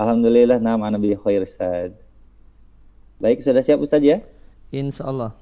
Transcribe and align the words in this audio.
Alhamdulillah 0.00 0.56
nama 0.64 0.88
Nabi 0.88 1.12
khair 1.12 1.44
Ustaz. 1.44 1.92
Baik, 3.20 3.44
sudah 3.44 3.60
siap 3.60 3.84
Ustaz 3.84 4.00
ya? 4.00 4.24
Insya 4.72 5.04
Allah. 5.04 5.36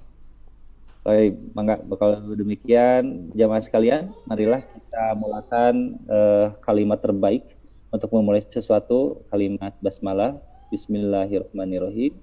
Baik, 1.07 1.39
mangga 1.55 1.79
bakal 1.87 2.19
demikian 2.35 3.31
jamaah 3.39 3.63
sekalian, 3.63 4.11
marilah 4.27 4.59
kita 4.67 5.15
mulakan 5.15 5.95
uh, 6.11 6.51
kalimat 6.67 6.99
terbaik 6.99 7.55
untuk 7.95 8.11
memulai 8.11 8.43
sesuatu, 8.43 9.23
kalimat 9.31 9.79
basmalah, 9.79 10.43
bismillahirrahmanirrahim 10.75 12.19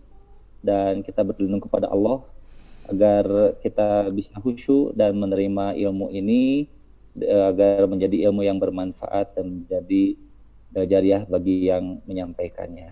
dan 0.60 1.08
kita 1.08 1.24
berlindung 1.24 1.64
kepada 1.64 1.88
Allah 1.88 2.20
agar 2.92 3.56
kita 3.64 4.12
bisa 4.12 4.36
khusyuk 4.44 4.92
dan 4.92 5.16
menerima 5.16 5.80
ilmu 5.88 6.12
ini 6.12 6.68
uh, 7.16 7.48
agar 7.48 7.88
menjadi 7.88 8.28
ilmu 8.28 8.44
yang 8.44 8.60
bermanfaat 8.60 9.40
dan 9.40 9.64
menjadi 9.64 10.20
jariah 10.84 11.24
bagi 11.24 11.72
yang 11.72 12.04
menyampaikannya. 12.04 12.92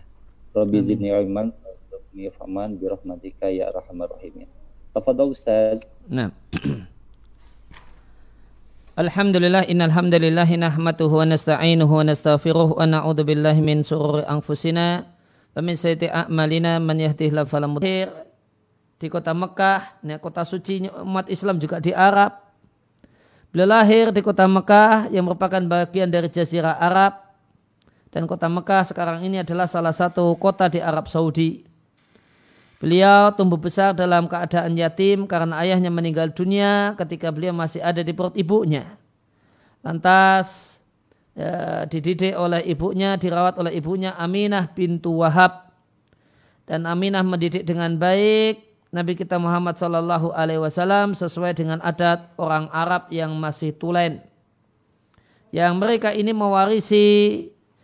Rabbi 0.56 0.80
zidni 0.80 1.12
ilman 1.12 1.52
warzuqni 1.52 2.32
faman 2.40 2.80
bi 2.80 2.88
rahmatika 2.88 3.52
ya 3.52 3.68
arhamar 3.76 4.16
rahimin. 4.16 4.48
Tafadhal 4.96 5.36
Ustaz. 5.36 5.84
Nah. 6.08 6.32
Alhamdulillah 8.94 9.66
innal 9.66 9.90
hamdalillah 9.90 10.46
nahmaduhu 10.46 11.18
wa 11.18 11.26
nasta'inuhu 11.26 11.90
wa 11.90 12.06
nastaghfiruh 12.06 12.78
wa 12.78 12.86
na'udzu 12.86 13.26
billahi 13.26 13.58
min 13.58 13.82
shururi 13.82 14.22
anfusina 14.22 15.10
wa 15.58 15.66
min 15.66 15.74
sayyiati 15.74 16.14
a'malina 16.14 16.78
man 16.78 17.02
yahdihillahu 17.02 17.50
fala 17.50 17.66
mudhill 17.66 18.14
di 19.04 19.12
kota 19.12 19.36
Mekah, 19.36 20.00
ini 20.06 20.16
kota 20.16 20.48
suci 20.48 20.88
umat 20.88 21.28
Islam 21.28 21.60
juga 21.60 21.84
di 21.84 21.92
Arab. 21.92 22.40
Beliau 23.52 23.76
lahir 23.76 24.16
di 24.16 24.24
kota 24.24 24.48
Mekah 24.48 25.12
yang 25.12 25.28
merupakan 25.28 25.60
bagian 25.60 26.08
dari 26.08 26.32
Jazirah 26.32 26.80
Arab 26.80 27.23
dan 28.14 28.30
kota 28.30 28.46
Mekah 28.46 28.86
sekarang 28.86 29.26
ini 29.26 29.42
adalah 29.42 29.66
salah 29.66 29.90
satu 29.90 30.38
kota 30.38 30.70
di 30.70 30.78
Arab 30.78 31.10
Saudi. 31.10 31.66
Beliau 32.78 33.34
tumbuh 33.34 33.58
besar 33.58 33.98
dalam 33.98 34.30
keadaan 34.30 34.78
yatim 34.78 35.26
karena 35.26 35.58
ayahnya 35.66 35.90
meninggal 35.90 36.30
dunia 36.30 36.94
ketika 36.94 37.34
beliau 37.34 37.58
masih 37.58 37.82
ada 37.82 38.06
di 38.06 38.14
perut 38.14 38.38
ibunya. 38.38 38.86
Lantas 39.82 40.78
ya, 41.34 41.90
dididik 41.90 42.38
oleh 42.38 42.62
ibunya, 42.70 43.18
dirawat 43.18 43.58
oleh 43.58 43.74
ibunya 43.74 44.14
Aminah 44.14 44.70
bintu 44.70 45.26
Wahab. 45.26 45.74
Dan 46.70 46.86
Aminah 46.86 47.26
mendidik 47.26 47.66
dengan 47.66 47.98
baik 47.98 48.62
Nabi 48.94 49.18
kita 49.18 49.42
Muhammad 49.42 49.74
Wasallam 49.80 51.18
sesuai 51.18 51.58
dengan 51.58 51.82
adat 51.82 52.30
orang 52.38 52.70
Arab 52.70 53.10
yang 53.10 53.34
masih 53.42 53.74
tulen. 53.74 54.22
Yang 55.50 55.74
mereka 55.82 56.10
ini 56.14 56.36
mewarisi 56.36 57.06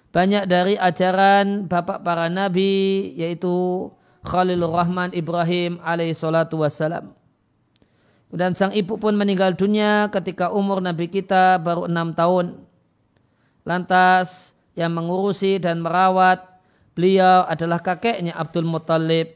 banyak 0.10 0.50
dari 0.50 0.74
ajaran 0.76 1.70
bapak 1.70 2.02
para 2.02 2.28
nabi 2.28 3.14
yaitu 3.14 3.88
Khalilur 4.26 4.76
Rahman 4.76 5.16
Ibrahim 5.16 5.80
alaihi 5.80 6.18
salatu 6.18 6.60
wassalam. 6.60 7.16
Dan 8.30 8.54
sang 8.54 8.70
ibu 8.78 8.94
pun 9.02 9.18
meninggal 9.18 9.58
dunia 9.58 10.06
ketika 10.14 10.54
umur 10.54 10.86
Nabi 10.86 11.10
kita 11.10 11.58
baru 11.58 11.90
enam 11.90 12.14
tahun. 12.14 12.62
Lantas 13.66 14.54
yang 14.78 14.94
mengurusi 14.94 15.58
dan 15.58 15.82
merawat 15.82 16.46
beliau 16.94 17.50
adalah 17.50 17.82
kakeknya 17.82 18.38
Abdul 18.38 18.70
Muttalib. 18.70 19.34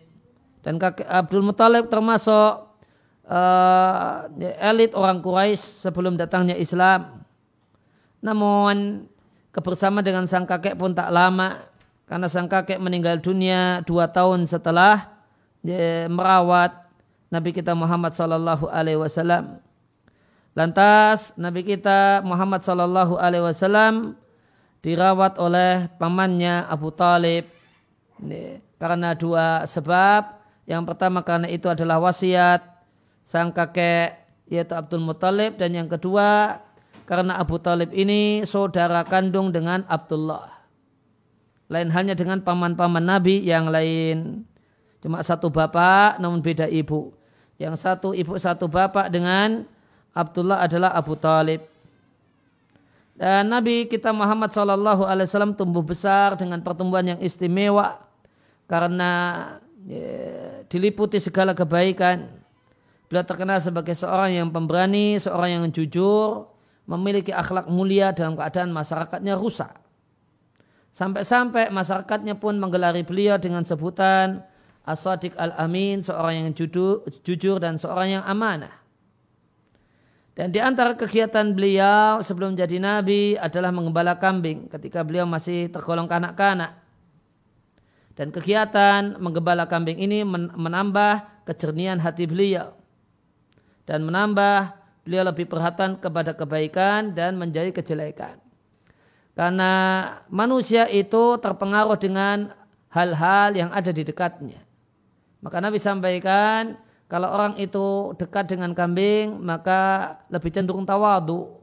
Dan 0.61 0.77
kakek 0.77 1.09
Abdul 1.09 1.41
Muttalib 1.41 1.89
termasuk 1.89 2.69
uh, 3.25 4.29
elit 4.61 4.93
orang 4.93 5.25
Quraisy 5.25 5.89
sebelum 5.89 6.13
datangnya 6.13 6.53
Islam. 6.53 7.25
Namun 8.21 9.09
kebersamaan 9.53 10.01
dengan 10.01 10.25
sang 10.25 10.49
kakek 10.49 10.73
pun 10.75 10.97
tak 10.97 11.13
lama 11.13 11.61
karena 12.09 12.27
sang 12.27 12.49
kakek 12.49 12.81
meninggal 12.81 13.21
dunia 13.21 13.85
dua 13.85 14.09
tahun 14.09 14.49
setelah 14.49 15.13
merawat 16.11 16.75
Nabi 17.31 17.55
kita 17.55 17.71
Muhammad 17.73 18.13
Sallallahu 18.13 18.67
Alaihi 18.67 18.99
Wasallam. 18.99 19.57
Lantas 20.53 21.33
Nabi 21.33 21.65
kita 21.65 22.21
Muhammad 22.21 22.61
Sallallahu 22.61 23.17
Alaihi 23.17 23.41
Wasallam 23.41 24.13
dirawat 24.83 25.39
oleh 25.41 25.89
pamannya 25.97 26.67
Abu 26.67 26.93
Talib 26.93 27.47
karena 28.77 29.15
dua 29.15 29.63
sebab. 29.65 30.43
Yang 30.63 30.83
pertama 30.93 31.19
karena 31.25 31.51
itu 31.51 31.67
adalah 31.67 31.99
wasiat 31.99 32.63
sang 33.27 33.51
kakek 33.51 34.15
yaitu 34.47 34.71
Abdul 34.75 35.03
Muttalib 35.03 35.59
dan 35.59 35.75
yang 35.75 35.91
kedua 35.91 36.59
karena 37.03 37.39
Abu 37.39 37.59
Talib 37.59 37.91
ini 37.91 38.43
saudara 38.47 39.03
kandung 39.03 39.51
dengan 39.51 39.83
Abdullah 39.87 40.53
lain 41.73 41.89
hanya 41.89 42.13
dengan 42.13 42.37
paman-paman 42.37 43.01
Nabi 43.01 43.41
yang 43.41 43.65
lain. 43.71 44.45
Cuma 45.01 45.25
satu 45.25 45.49
bapak 45.49 46.21
namun 46.21 46.39
beda 46.39 46.69
ibu. 46.69 47.11
Yang 47.57 47.81
satu 47.81 48.13
ibu 48.13 48.37
satu 48.37 48.69
bapak 48.69 49.09
dengan 49.09 49.65
Abdullah 50.13 50.61
adalah 50.61 50.93
Abu 50.93 51.17
Talib. 51.17 51.65
Dan 53.13 53.49
Nabi 53.49 53.89
kita 53.89 54.09
Muhammad 54.13 54.53
Wasallam 54.53 55.57
tumbuh 55.57 55.85
besar 55.85 56.33
dengan 56.37 56.61
pertumbuhan 56.61 57.13
yang 57.13 57.19
istimewa 57.21 58.01
karena 58.65 59.11
ya, 59.85 60.65
diliputi 60.69 61.17
segala 61.17 61.53
kebaikan. 61.53 62.29
Beliau 63.09 63.25
terkenal 63.25 63.61
sebagai 63.61 63.93
seorang 63.93 64.33
yang 64.33 64.49
pemberani, 64.49 65.21
seorang 65.21 65.61
yang 65.61 65.65
jujur, 65.69 66.52
memiliki 66.83 67.31
akhlak 67.31 67.71
mulia 67.71 68.11
dalam 68.11 68.35
keadaan 68.35 68.71
masyarakatnya 68.75 69.39
rusak. 69.39 69.71
Sampai-sampai 70.93 71.73
masyarakatnya 71.73 72.37
pun 72.37 72.59
menggelari 72.61 73.01
beliau 73.01 73.41
dengan 73.41 73.65
sebutan 73.65 74.45
As-Sadiq 74.83 75.33
Al-Amin, 75.39 76.03
seorang 76.03 76.43
yang 76.43 76.51
jujur, 76.53 77.57
dan 77.57 77.79
seorang 77.79 78.19
yang 78.19 78.23
amanah. 78.27 78.83
Dan 80.33 80.49
di 80.49 80.59
antara 80.59 80.97
kegiatan 80.97 81.53
beliau 81.53 82.19
sebelum 82.19 82.57
jadi 82.57 82.81
nabi 82.81 83.37
adalah 83.37 83.69
mengembala 83.69 84.17
kambing 84.17 84.65
ketika 84.65 85.05
beliau 85.05 85.29
masih 85.29 85.69
tergolong 85.69 86.09
kanak-kanak. 86.09 86.73
Dan 88.13 88.29
kegiatan 88.29 89.17
menggembala 89.17 89.65
kambing 89.65 89.97
ini 89.97 90.21
menambah 90.57 91.45
kejernihan 91.49 91.97
hati 91.97 92.29
beliau. 92.29 92.73
Dan 93.85 94.05
menambah 94.05 94.82
beliau 95.03 95.27
lebih 95.27 95.45
perhatian 95.47 95.99
kepada 95.99 96.31
kebaikan 96.31 97.11
dan 97.11 97.35
menjadi 97.35 97.75
kejelekan. 97.75 98.39
Karena 99.35 99.71
manusia 100.31 100.87
itu 100.87 101.37
terpengaruh 101.39 101.99
dengan 101.99 102.55
hal-hal 102.93 103.57
yang 103.57 103.69
ada 103.73 103.89
di 103.89 104.05
dekatnya. 104.05 104.61
Maka 105.43 105.59
Nabi 105.59 105.81
sampaikan, 105.81 106.79
kalau 107.11 107.29
orang 107.29 107.59
itu 107.59 108.15
dekat 108.15 108.47
dengan 108.47 108.71
kambing, 108.71 109.41
maka 109.43 110.15
lebih 110.31 110.53
cenderung 110.53 110.87
tawadu. 110.87 111.59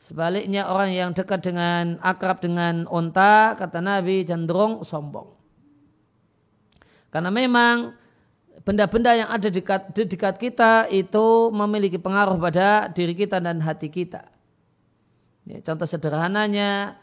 Sebaliknya 0.00 0.66
orang 0.66 0.90
yang 0.90 1.10
dekat 1.14 1.40
dengan 1.40 1.96
akrab 2.02 2.42
dengan 2.42 2.84
onta, 2.90 3.54
kata 3.54 3.78
Nabi 3.78 4.26
cenderung 4.26 4.82
sombong. 4.82 5.30
Karena 7.14 7.30
memang 7.30 7.94
benda-benda 8.64 9.12
yang 9.12 9.28
ada 9.28 9.48
dekat, 9.52 9.92
di 9.92 10.08
dekat 10.08 10.40
kita 10.40 10.88
itu 10.88 11.52
memiliki 11.52 12.00
pengaruh 12.00 12.40
pada 12.40 12.88
diri 12.88 13.12
kita 13.12 13.38
dan 13.38 13.60
hati 13.60 13.92
kita. 13.92 14.24
Ya, 15.44 15.60
contoh 15.60 15.84
sederhananya, 15.84 16.96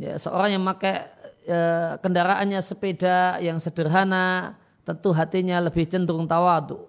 ya, 0.00 0.16
seorang 0.16 0.56
yang 0.56 0.64
pakai 0.64 0.96
ya, 1.44 1.62
kendaraannya 2.00 2.60
sepeda 2.64 3.36
yang 3.44 3.60
sederhana, 3.60 4.56
tentu 4.82 5.12
hatinya 5.12 5.60
lebih 5.60 5.84
cenderung 5.86 6.24
tawadu. 6.24 6.88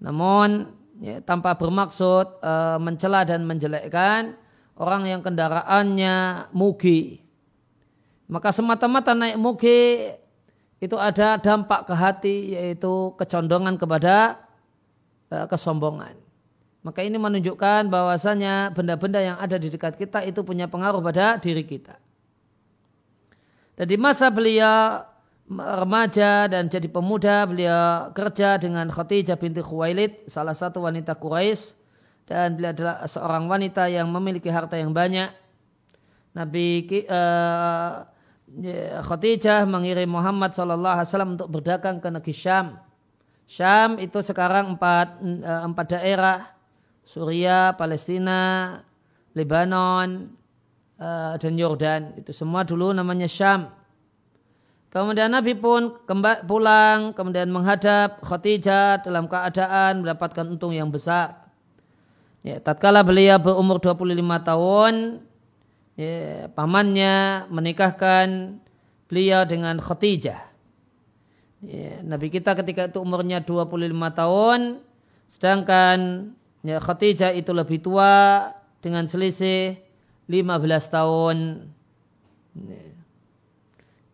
Namun 0.00 0.72
ya, 1.04 1.20
tanpa 1.20 1.52
bermaksud 1.54 2.40
e, 2.40 2.52
mencela 2.80 3.22
dan 3.28 3.44
menjelekkan 3.44 4.34
orang 4.80 5.04
yang 5.04 5.20
kendaraannya 5.20 6.48
mugi. 6.56 7.20
Maka 8.30 8.54
semata-mata 8.54 9.12
naik 9.12 9.36
mugi 9.36 10.08
itu 10.80 10.96
ada 10.96 11.36
dampak 11.36 11.84
ke 11.84 11.94
hati 11.94 12.36
yaitu 12.56 13.12
kecondongan 13.20 13.76
kepada 13.76 14.40
e, 15.28 15.36
kesombongan. 15.44 16.16
Maka 16.80 17.04
ini 17.04 17.20
menunjukkan 17.20 17.92
bahwasanya 17.92 18.72
benda-benda 18.72 19.20
yang 19.20 19.36
ada 19.36 19.60
di 19.60 19.68
dekat 19.68 20.00
kita 20.00 20.24
itu 20.24 20.40
punya 20.40 20.64
pengaruh 20.64 21.04
pada 21.04 21.36
diri 21.36 21.60
kita. 21.60 22.00
Dan 23.76 23.84
di 23.84 24.00
masa 24.00 24.32
beliau 24.32 25.04
remaja 25.52 26.48
dan 26.48 26.72
jadi 26.72 26.88
pemuda, 26.88 27.44
beliau 27.44 28.08
kerja 28.16 28.56
dengan 28.56 28.88
Khadijah 28.88 29.36
binti 29.36 29.60
Khuwailid, 29.60 30.24
salah 30.24 30.56
satu 30.56 30.80
wanita 30.80 31.12
Quraisy 31.20 31.76
dan 32.24 32.56
beliau 32.56 32.72
adalah 32.72 32.96
seorang 33.04 33.44
wanita 33.50 33.90
yang 33.92 34.08
memiliki 34.08 34.48
harta 34.48 34.80
yang 34.80 34.96
banyak. 34.96 35.28
Nabi 36.30 36.86
uh, 37.10 38.06
Khadijah 39.06 39.62
mengirim 39.62 40.10
Muhammad 40.10 40.50
SAW 40.50 41.38
untuk 41.38 41.48
berdagang 41.48 42.02
ke 42.02 42.08
negeri 42.10 42.34
Syam. 42.34 42.66
Syam 43.46 43.98
itu 44.02 44.18
sekarang 44.22 44.74
empat, 44.74 45.22
uh, 45.22 45.62
empat 45.70 45.86
daerah 45.98 46.50
Suria, 47.06 47.74
Palestina, 47.74 48.78
Lebanon, 49.34 50.34
uh, 50.98 51.34
dan 51.38 51.54
Yordan. 51.54 52.18
Itu 52.18 52.34
semua 52.34 52.66
dulu 52.66 52.90
namanya 52.90 53.30
Syam. 53.30 53.70
Kemudian 54.90 55.30
Nabi 55.30 55.54
pun 55.54 56.02
kembali 56.02 56.50
pulang, 56.50 57.14
kemudian 57.14 57.46
menghadap 57.46 58.18
Khadijah 58.26 59.06
dalam 59.06 59.30
keadaan 59.30 60.02
mendapatkan 60.02 60.50
untung 60.50 60.74
yang 60.74 60.90
besar. 60.90 61.46
Ya, 62.42 62.58
tatkala 62.58 63.06
beliau 63.06 63.38
berumur 63.38 63.78
25 63.78 64.18
tahun, 64.42 65.22
ya, 66.00 66.48
pamannya 66.56 67.44
menikahkan 67.52 68.56
beliau 69.04 69.44
dengan 69.44 69.76
Khadijah. 69.76 70.40
Ya, 71.60 72.00
Nabi 72.00 72.32
kita 72.32 72.56
ketika 72.56 72.88
itu 72.88 73.04
umurnya 73.04 73.44
25 73.44 73.92
tahun, 74.16 74.80
sedangkan 75.28 75.98
ya, 76.64 76.80
Khadijah 76.80 77.36
itu 77.36 77.52
lebih 77.52 77.84
tua 77.84 78.48
dengan 78.80 79.04
selisih 79.04 79.76
15 80.24 80.88
tahun. 80.88 81.36
Ya. 82.56 82.84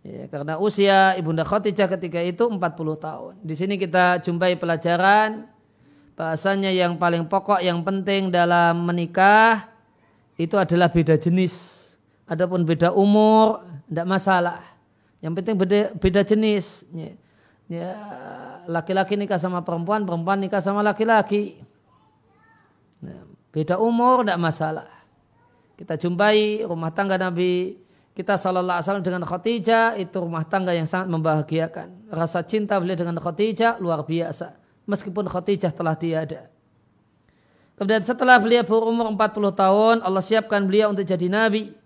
Ya, 0.06 0.30
karena 0.30 0.54
usia 0.62 1.18
Ibunda 1.18 1.42
Khadijah 1.42 1.90
ketika 1.98 2.22
itu 2.22 2.46
40 2.46 2.62
tahun. 2.94 3.34
Di 3.42 3.58
sini 3.58 3.74
kita 3.74 4.22
jumpai 4.22 4.54
pelajaran 4.54 5.50
bahasanya 6.14 6.70
yang 6.70 6.94
paling 6.94 7.26
pokok 7.26 7.58
yang 7.58 7.82
penting 7.82 8.30
dalam 8.30 8.86
menikah 8.86 9.66
itu 10.38 10.54
adalah 10.54 10.94
beda 10.94 11.18
jenis. 11.18 11.75
Adapun 12.26 12.67
beda 12.67 12.90
umur 12.90 13.62
tidak 13.87 14.06
masalah. 14.06 14.58
Yang 15.23 15.32
penting 15.43 15.55
beda, 15.56 15.78
beda 15.96 16.20
jenis. 16.26 16.82
Laki-laki 18.67 19.14
nikah 19.14 19.38
sama 19.38 19.62
perempuan, 19.62 20.02
perempuan 20.02 20.43
nikah 20.43 20.58
sama 20.58 20.82
laki-laki. 20.82 21.62
Beda 23.55 23.78
umur 23.78 24.26
tidak 24.26 24.43
masalah. 24.43 24.90
Kita 25.78 25.94
jumpai 25.94 26.67
rumah 26.67 26.90
tangga 26.90 27.14
Nabi 27.14 27.84
kita 28.17 28.40
sallallahu 28.40 28.81
alaihi 28.81 29.05
dengan 29.05 29.29
Khadijah 29.29 30.00
itu 30.00 30.17
rumah 30.17 30.40
tangga 30.49 30.72
yang 30.72 30.88
sangat 30.88 31.12
membahagiakan. 31.12 32.08
Rasa 32.08 32.40
cinta 32.49 32.81
beliau 32.81 32.96
dengan 32.96 33.20
Khadijah 33.20 33.76
luar 33.76 34.08
biasa. 34.08 34.56
Meskipun 34.88 35.29
Khadijah 35.29 35.69
telah 35.69 35.93
tiada. 35.93 36.49
Kemudian 37.76 38.00
setelah 38.00 38.40
beliau 38.40 38.64
berumur 38.64 39.05
40 39.12 39.52
tahun, 39.52 39.96
Allah 40.00 40.25
siapkan 40.25 40.64
beliau 40.64 40.96
untuk 40.96 41.05
jadi 41.05 41.29
nabi. 41.29 41.76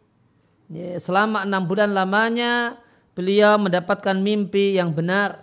Selama 1.02 1.42
enam 1.42 1.66
bulan 1.66 1.90
lamanya, 1.90 2.78
beliau 3.18 3.58
mendapatkan 3.58 4.14
mimpi 4.14 4.78
yang 4.78 4.94
benar. 4.94 5.42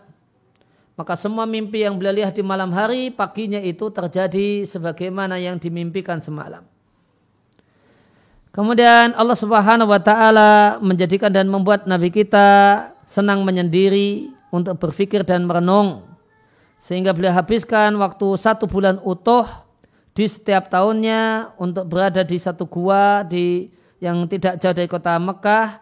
Maka 0.96 1.20
semua 1.20 1.44
mimpi 1.44 1.84
yang 1.84 2.00
beliau 2.00 2.24
lihat 2.24 2.34
di 2.34 2.42
malam 2.42 2.72
hari, 2.72 3.12
paginya 3.12 3.60
itu 3.60 3.92
terjadi 3.92 4.64
sebagaimana 4.64 5.36
yang 5.36 5.60
dimimpikan 5.60 6.24
semalam. 6.24 6.64
Kemudian 8.56 9.14
Allah 9.14 9.38
Subhanahu 9.38 9.94
wa 9.94 10.02
taala 10.02 10.82
menjadikan 10.82 11.30
dan 11.30 11.46
membuat 11.46 11.86
nabi 11.86 12.10
kita 12.10 12.90
senang 13.06 13.46
menyendiri 13.46 14.34
untuk 14.50 14.82
berpikir 14.82 15.22
dan 15.22 15.46
merenung 15.46 16.02
sehingga 16.82 17.14
beliau 17.14 17.38
habiskan 17.38 17.94
waktu 18.02 18.26
satu 18.34 18.66
bulan 18.66 18.98
utuh 19.06 19.46
di 20.18 20.26
setiap 20.26 20.74
tahunnya 20.74 21.54
untuk 21.62 21.86
berada 21.86 22.26
di 22.26 22.42
satu 22.42 22.66
gua 22.66 23.22
di 23.22 23.70
yang 23.98 24.30
tidak 24.30 24.62
jauh 24.62 24.76
dari 24.76 24.90
kota 24.90 25.18
Mekah. 25.18 25.82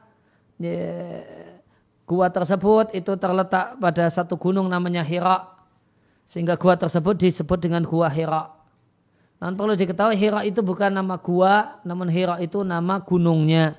Gua 2.05 2.27
tersebut 2.29 2.93
itu 2.93 3.11
terletak 3.17 3.81
pada 3.81 4.05
satu 4.13 4.37
gunung 4.37 4.69
namanya 4.69 5.01
Hira 5.01 5.55
sehingga 6.25 6.57
gua 6.57 6.77
tersebut 6.77 7.17
disebut 7.17 7.59
dengan 7.59 7.81
gua 7.85 8.09
Hira. 8.09 8.53
Dan 9.35 9.57
perlu 9.59 9.75
diketahui 9.75 10.15
Hira 10.15 10.41
itu 10.47 10.63
bukan 10.63 10.89
nama 10.89 11.19
gua, 11.19 11.81
namun 11.83 12.07
Hira 12.07 12.39
itu 12.39 12.63
nama 12.63 13.03
gunungnya. 13.03 13.75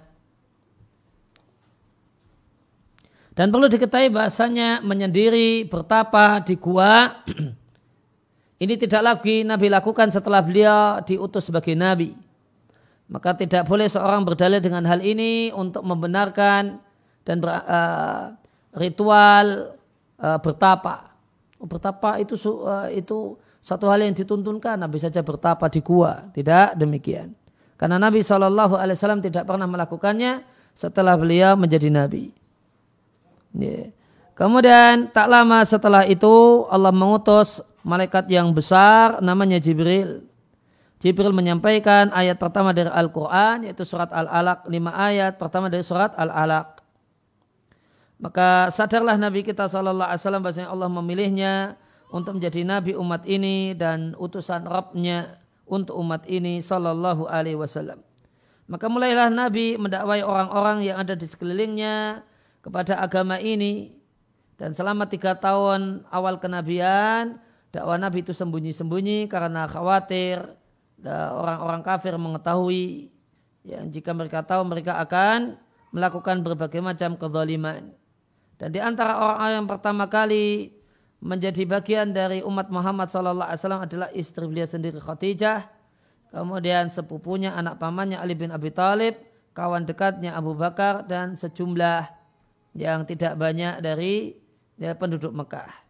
Dan 3.37 3.53
perlu 3.53 3.69
diketahui 3.69 4.09
bahasanya 4.09 4.81
menyendiri 4.81 5.69
bertapa 5.69 6.41
di 6.41 6.56
gua 6.56 7.21
ini 8.62 8.75
tidak 8.81 9.03
lagi 9.05 9.44
Nabi 9.44 9.69
lakukan 9.69 10.09
setelah 10.09 10.41
beliau 10.41 10.99
diutus 11.05 11.47
sebagai 11.47 11.77
Nabi. 11.77 12.25
Maka 13.06 13.38
tidak 13.38 13.70
boleh 13.70 13.87
seorang 13.87 14.26
berdalil 14.26 14.58
dengan 14.58 14.82
hal 14.87 14.99
ini 14.99 15.55
untuk 15.55 15.87
membenarkan 15.87 16.82
dan 17.23 17.37
ber, 17.38 17.50
uh, 17.55 18.35
ritual 18.75 19.79
uh, 20.19 20.38
bertapa. 20.43 21.14
Bertapa 21.62 22.19
itu 22.19 22.35
uh, 22.67 22.91
itu 22.91 23.38
satu 23.62 23.87
hal 23.91 24.03
yang 24.03 24.14
dituntunkan 24.14 24.79
Nabi 24.79 24.99
saja 24.99 25.23
bertapa 25.23 25.70
di 25.70 25.81
gua. 25.82 26.31
Tidak 26.35 26.75
demikian. 26.75 27.35
Karena 27.76 28.00
Nabi 28.00 28.25
SAW 28.25 29.20
tidak 29.20 29.44
pernah 29.44 29.69
melakukannya 29.69 30.43
setelah 30.73 31.14
beliau 31.14 31.55
menjadi 31.55 31.93
Nabi. 31.93 32.32
Yeah. 33.56 33.93
Kemudian 34.37 35.08
tak 35.17 35.32
lama 35.32 35.64
setelah 35.64 36.05
itu 36.05 36.69
Allah 36.69 36.93
mengutus 36.93 37.64
malaikat 37.81 38.29
yang 38.29 38.53
besar 38.53 39.25
namanya 39.25 39.56
Jibril. 39.56 40.29
Jibril 40.96 41.37
menyampaikan 41.37 42.08
ayat 42.16 42.40
pertama 42.40 42.72
dari 42.72 42.88
Al-Quran 42.88 43.69
yaitu 43.69 43.84
surat 43.84 44.08
Al-Alaq. 44.08 44.64
Lima 44.72 44.96
ayat 44.96 45.37
pertama 45.37 45.69
dari 45.69 45.84
surat 45.84 46.16
Al-Alaq. 46.16 46.81
Maka 48.16 48.72
sadarlah 48.72 49.20
Nabi 49.20 49.44
kita 49.44 49.69
SAW 49.69 50.40
bahasanya 50.40 50.72
Allah 50.72 50.88
memilihnya 50.88 51.76
untuk 52.08 52.40
menjadi 52.40 52.64
nabi 52.64 52.96
umat 52.96 53.28
ini 53.28 53.76
dan 53.76 54.16
utusan 54.16 54.64
Rabbnya 54.64 55.37
untuk 55.69 55.98
umat 56.00 56.25
ini 56.25 56.64
sallallahu 56.64 57.28
alaihi 57.28 57.58
wasallam. 57.58 58.00
Maka 58.66 58.90
mulailah 58.90 59.31
Nabi 59.31 59.78
mendakwai 59.78 60.26
orang-orang 60.26 60.82
yang 60.82 60.98
ada 60.98 61.14
di 61.14 61.28
sekelilingnya 61.28 62.25
kepada 62.64 62.98
agama 62.98 63.38
ini 63.38 63.94
dan 64.58 64.75
selama 64.75 65.06
tiga 65.06 65.38
tahun 65.38 66.02
awal 66.10 66.43
kenabian 66.43 67.38
dakwah 67.70 67.94
Nabi 67.94 68.26
itu 68.26 68.34
sembunyi-sembunyi 68.34 69.31
karena 69.31 69.70
khawatir 69.70 70.43
orang-orang 71.04 71.82
kafir 71.84 72.16
mengetahui 72.16 73.12
yang 73.66 73.90
jika 73.90 74.14
mereka 74.14 74.46
tahu 74.46 74.62
mereka 74.64 74.96
akan 75.02 75.58
melakukan 75.90 76.40
berbagai 76.40 76.81
macam 76.81 77.19
kezaliman. 77.19 77.93
Dan 78.56 78.72
di 78.72 78.81
antara 78.81 79.20
orang-orang 79.20 79.52
yang 79.60 79.69
pertama 79.69 80.04
kali 80.08 80.72
menjadi 81.20 81.64
bagian 81.69 82.12
dari 82.12 82.40
umat 82.44 82.69
Muhammad 82.72 83.08
SAW 83.08 83.84
adalah 83.84 84.08
istri 84.12 84.44
beliau 84.48 84.69
sendiri 84.69 85.00
Khadijah, 85.00 85.69
kemudian 86.32 86.88
sepupunya 86.93 87.52
anak 87.52 87.81
pamannya 87.81 88.20
Ali 88.20 88.37
bin 88.37 88.52
Abi 88.52 88.72
Thalib, 88.72 89.16
kawan 89.56 89.88
dekatnya 89.88 90.37
Abu 90.37 90.52
Bakar 90.52 91.04
dan 91.08 91.37
sejumlah 91.37 92.08
yang 92.76 93.08
tidak 93.08 93.37
banyak 93.40 93.81
dari 93.81 94.37
ya, 94.76 94.93
penduduk 94.93 95.32
Mekah. 95.32 95.85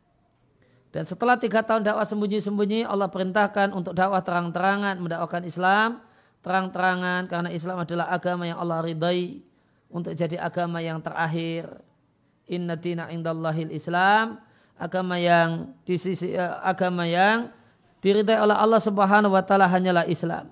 Dan 0.96 1.04
setelah 1.04 1.36
tiga 1.36 1.60
tahun 1.60 1.84
dakwah 1.84 2.08
sembunyi-sembunyi, 2.08 2.88
Allah 2.88 3.12
perintahkan 3.12 3.68
untuk 3.76 3.92
dakwah 3.92 4.24
terang-terangan, 4.24 4.96
mendakwakan 4.96 5.44
Islam, 5.44 6.00
terang-terangan 6.40 7.28
karena 7.28 7.52
Islam 7.52 7.84
adalah 7.84 8.08
agama 8.08 8.48
yang 8.48 8.56
Allah 8.56 8.80
ridai 8.80 9.44
untuk 9.92 10.16
jadi 10.16 10.40
agama 10.40 10.80
yang 10.80 11.04
terakhir. 11.04 11.68
Inna 12.48 12.80
dina 12.80 13.12
indallahil 13.12 13.76
Islam 13.76 14.40
agama 14.80 15.20
yang 15.20 15.76
di 15.84 16.00
sisi 16.00 16.32
uh, 16.32 16.64
agama 16.64 17.04
yang 17.04 17.52
diridai 18.00 18.40
oleh 18.40 18.56
Allah 18.56 18.80
Subhanahu 18.80 19.36
wa 19.36 19.44
taala 19.44 19.68
hanyalah 19.68 20.08
Islam. 20.08 20.48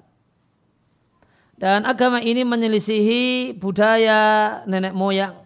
Dan 1.56 1.88
agama 1.88 2.20
ini 2.20 2.44
menyelisihi 2.44 3.56
budaya 3.56 4.60
nenek 4.68 4.92
moyang. 4.92 5.40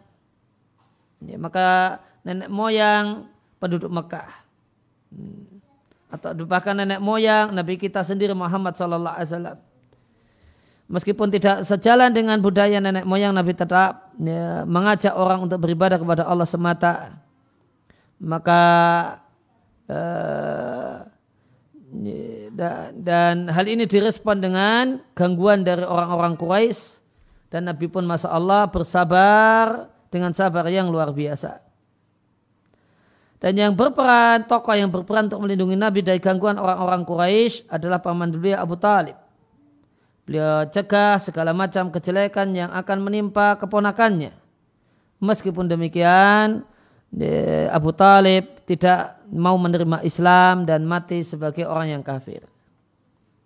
Ya, 1.22 1.38
maka 1.38 2.00
nenek 2.26 2.50
moyang 2.50 3.30
penduduk 3.62 3.94
Mekah. 3.94 4.47
Hmm. 5.12 5.60
Atau 6.08 6.32
bahkan 6.48 6.72
nenek 6.72 7.04
moyang 7.04 7.52
Nabi 7.52 7.76
kita 7.76 8.00
sendiri 8.00 8.32
Muhammad 8.32 8.76
sallallahu 8.76 9.16
alaihi 9.16 9.28
wasallam. 9.28 9.58
Meskipun 10.88 11.28
tidak 11.28 11.68
sejalan 11.68 12.16
dengan 12.16 12.40
budaya 12.40 12.80
nenek 12.80 13.04
moyang 13.04 13.36
Nabi 13.36 13.52
tetap 13.52 14.16
ya, 14.16 14.64
mengajak 14.64 15.12
orang 15.12 15.44
untuk 15.44 15.60
beribadah 15.60 16.00
kepada 16.00 16.24
Allah 16.24 16.48
semata 16.48 17.20
maka 18.18 18.62
uh, 19.86 21.06
dan 22.92 23.48
hal 23.48 23.64
ini 23.64 23.88
direspon 23.88 24.42
dengan 24.44 25.00
gangguan 25.16 25.64
dari 25.64 25.86
orang-orang 25.86 26.36
Quraisy 26.36 27.00
dan 27.48 27.70
Nabi 27.70 27.88
pun 27.88 28.04
masa 28.04 28.28
Allah 28.28 28.68
bersabar 28.68 29.88
dengan 30.12 30.36
sabar 30.36 30.68
yang 30.68 30.92
luar 30.92 31.14
biasa. 31.16 31.67
Dan 33.38 33.54
yang 33.54 33.72
berperan, 33.78 34.50
tokoh 34.50 34.74
yang 34.74 34.90
berperan 34.90 35.30
untuk 35.30 35.46
melindungi 35.46 35.78
Nabi 35.78 36.02
dari 36.02 36.18
gangguan 36.18 36.58
orang-orang 36.58 37.06
Quraisy 37.06 37.70
adalah 37.70 38.02
paman 38.02 38.34
beliau 38.34 38.58
Abu 38.58 38.74
Talib. 38.74 39.14
Beliau 40.26 40.66
cegah 40.66 41.22
segala 41.22 41.54
macam 41.54 41.88
kejelekan 41.94 42.50
yang 42.50 42.74
akan 42.74 42.98
menimpa 42.98 43.54
keponakannya. 43.62 44.34
Meskipun 45.22 45.70
demikian, 45.70 46.66
Abu 47.70 47.94
Talib 47.94 48.66
tidak 48.66 49.22
mau 49.30 49.54
menerima 49.54 50.02
Islam 50.02 50.66
dan 50.66 50.82
mati 50.84 51.22
sebagai 51.22 51.62
orang 51.62 51.94
yang 51.94 52.02
kafir. 52.02 52.42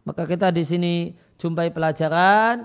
Maka 0.09 0.27
kita 0.27 0.51
di 0.51 0.65
sini 0.67 0.95
jumpai 1.37 1.69
pelajaran 1.71 2.65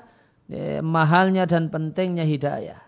mahalnya 0.79 1.43
dan 1.43 1.67
pentingnya 1.67 2.23
hidayah. 2.23 2.81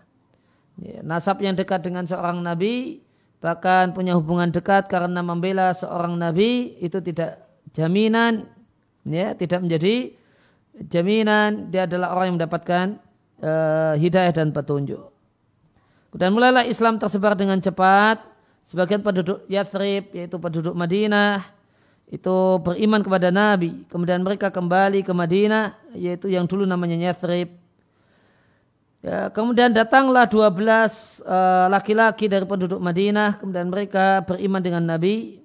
Ya, 0.79 1.03
nasab 1.03 1.43
yang 1.43 1.59
dekat 1.59 1.83
dengan 1.83 2.07
seorang 2.07 2.39
nabi 2.39 3.03
bahkan 3.39 3.95
punya 3.95 4.19
hubungan 4.19 4.51
dekat 4.51 4.91
karena 4.91 5.23
membela 5.23 5.71
seorang 5.71 6.19
nabi 6.19 6.75
itu 6.83 6.99
tidak 6.99 7.39
jaminan 7.71 8.51
ya 9.07 9.31
tidak 9.35 9.63
menjadi 9.63 10.11
jaminan 10.87 11.71
dia 11.71 11.87
adalah 11.87 12.15
orang 12.15 12.31
yang 12.31 12.37
mendapatkan 12.39 12.85
uh, 13.43 13.93
hidayah 13.99 14.31
dan 14.31 14.55
petunjuk. 14.55 15.11
Dan 16.15 16.33
mulailah 16.33 16.65
Islam 16.65 16.97
tersebar 16.97 17.37
dengan 17.37 17.59
cepat. 17.61 18.25
Sebagian 18.65 19.01
penduduk 19.01 19.45
Yathrib, 19.49 20.13
yaitu 20.13 20.37
penduduk 20.37 20.77
Madinah, 20.77 21.41
itu 22.09 22.61
beriman 22.61 23.01
kepada 23.01 23.33
Nabi. 23.33 23.85
Kemudian 23.89 24.21
mereka 24.21 24.53
kembali 24.53 25.01
ke 25.01 25.13
Madinah, 25.13 25.73
yaitu 25.97 26.29
yang 26.29 26.45
dulu 26.45 26.65
namanya 26.65 26.97
Yathrib. 27.09 27.49
Ya, 28.99 29.31
kemudian 29.31 29.71
datanglah 29.71 30.27
12 30.27 31.23
uh, 31.23 31.71
laki-laki 31.71 32.27
dari 32.27 32.43
penduduk 32.43 32.83
Madinah, 32.83 33.39
kemudian 33.39 33.71
mereka 33.71 34.27
beriman 34.27 34.59
dengan 34.59 34.83
Nabi. 34.83 35.39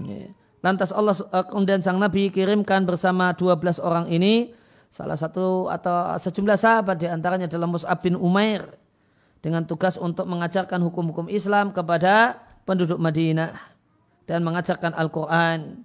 Ya. 0.00 0.32
Lantas 0.64 0.96
Allah 0.96 1.12
uh, 1.12 1.44
kemudian 1.44 1.84
sang 1.84 2.00
Nabi 2.00 2.32
kirimkan 2.32 2.88
bersama 2.88 3.36
12 3.36 3.82
orang 3.84 4.08
ini 4.08 4.56
salah 4.88 5.18
satu 5.18 5.68
atau 5.68 6.16
sejumlah 6.16 6.56
sahabat 6.56 6.96
di 7.04 7.10
antaranya 7.10 7.50
adalah 7.50 7.68
Mus'ab 7.68 8.00
bin 8.00 8.16
Umair 8.16 8.80
dengan 9.42 9.66
tugas 9.68 9.98
untuk 10.00 10.24
mengajarkan 10.24 10.80
hukum-hukum 10.88 11.28
Islam 11.28 11.74
kepada 11.74 12.40
penduduk 12.62 12.96
Madinah 12.96 13.58
dan 14.24 14.40
mengajarkan 14.46 14.94
Al-Quran. 14.94 15.82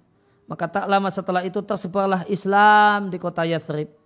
Maka 0.48 0.64
tak 0.70 0.86
lama 0.88 1.10
setelah 1.12 1.44
itu 1.44 1.60
tersebarlah 1.60 2.24
Islam 2.30 3.12
di 3.12 3.20
kota 3.20 3.44
Yathrib. 3.44 3.97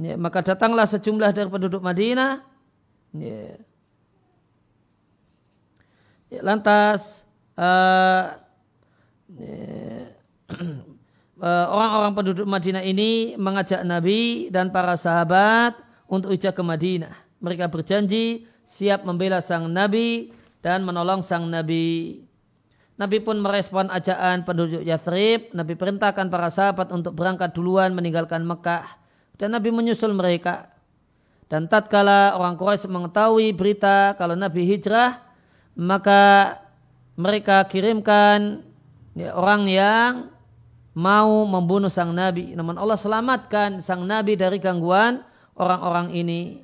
Ya, 0.00 0.16
maka 0.16 0.40
datanglah 0.40 0.88
sejumlah 0.88 1.28
dari 1.36 1.52
penduduk 1.52 1.84
Madinah. 1.84 2.40
Ya. 3.12 3.60
Ya, 6.32 6.40
lantas 6.40 7.28
uh, 7.58 8.40
orang-orang 11.76 12.16
penduduk 12.16 12.48
Madinah 12.48 12.80
ini 12.80 13.36
mengajak 13.36 13.84
Nabi 13.84 14.48
dan 14.48 14.72
para 14.72 14.96
sahabat 14.96 15.76
untuk 16.08 16.32
hijrah 16.32 16.56
ke 16.56 16.64
Madinah. 16.64 17.12
Mereka 17.44 17.68
berjanji 17.68 18.48
siap 18.64 19.04
membela 19.04 19.44
sang 19.44 19.68
Nabi 19.68 20.32
dan 20.64 20.80
menolong 20.80 21.20
sang 21.20 21.44
Nabi. 21.44 22.24
Nabi 22.96 23.16
pun 23.20 23.36
merespon 23.36 23.92
ajakan 23.92 24.48
penduduk 24.48 24.80
Yathrib. 24.80 25.52
Nabi 25.52 25.76
perintahkan 25.76 26.28
para 26.32 26.48
sahabat 26.48 26.88
untuk 26.88 27.12
berangkat 27.16 27.52
duluan 27.52 27.92
meninggalkan 27.92 28.44
Mekah 28.48 28.99
dan 29.40 29.56
Nabi 29.56 29.72
menyusul 29.72 30.12
mereka. 30.12 30.68
Dan 31.48 31.64
tatkala 31.66 32.36
orang 32.36 32.60
Quraisy 32.60 32.86
mengetahui 32.86 33.56
berita 33.56 34.14
kalau 34.20 34.36
Nabi 34.36 34.68
hijrah, 34.68 35.18
maka 35.74 36.54
mereka 37.16 37.64
kirimkan 37.66 38.62
ya, 39.16 39.32
orang 39.32 39.66
yang 39.66 40.12
mau 40.92 41.48
membunuh 41.48 41.88
sang 41.88 42.12
Nabi. 42.12 42.52
Namun 42.52 42.76
Allah 42.76 43.00
selamatkan 43.00 43.80
sang 43.80 44.04
Nabi 44.04 44.36
dari 44.36 44.60
gangguan 44.60 45.24
orang-orang 45.56 46.12
ini. 46.14 46.62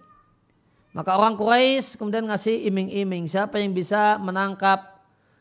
Maka 0.93 1.17
orang 1.17 1.35
Quraisy 1.35 1.97
kemudian 1.97 2.29
ngasih 2.29 2.69
iming-iming 2.69 3.25
siapa 3.27 3.57
yang 3.57 3.73
bisa 3.73 4.21
menangkap 4.21 5.01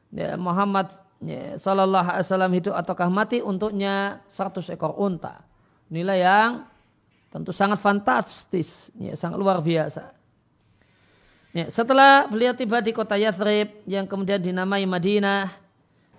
ya, 0.09 0.39
Muhammad 0.39 0.89
ya, 1.21 1.59
Sallallahu 1.59 2.07
Alaihi 2.11 2.25
Wasallam 2.27 2.53
hidup 2.55 2.73
ataukah 2.75 3.07
mati 3.11 3.43
untuknya 3.43 4.25
100 4.31 4.73
ekor 4.73 4.95
unta. 4.97 5.45
Nilai 5.87 6.25
yang 6.25 6.74
Tentu 7.35 7.51
sangat 7.51 7.83
fantastis, 7.83 8.95
ya, 8.95 9.11
sangat 9.11 9.35
luar 9.35 9.59
biasa. 9.59 10.15
Ya, 11.51 11.67
setelah 11.67 12.31
beliau 12.31 12.55
tiba 12.55 12.79
di 12.79 12.95
kota 12.95 13.19
Yathrib 13.19 13.83
yang 13.83 14.07
kemudian 14.07 14.39
dinamai 14.39 14.87
Madinah, 14.87 15.51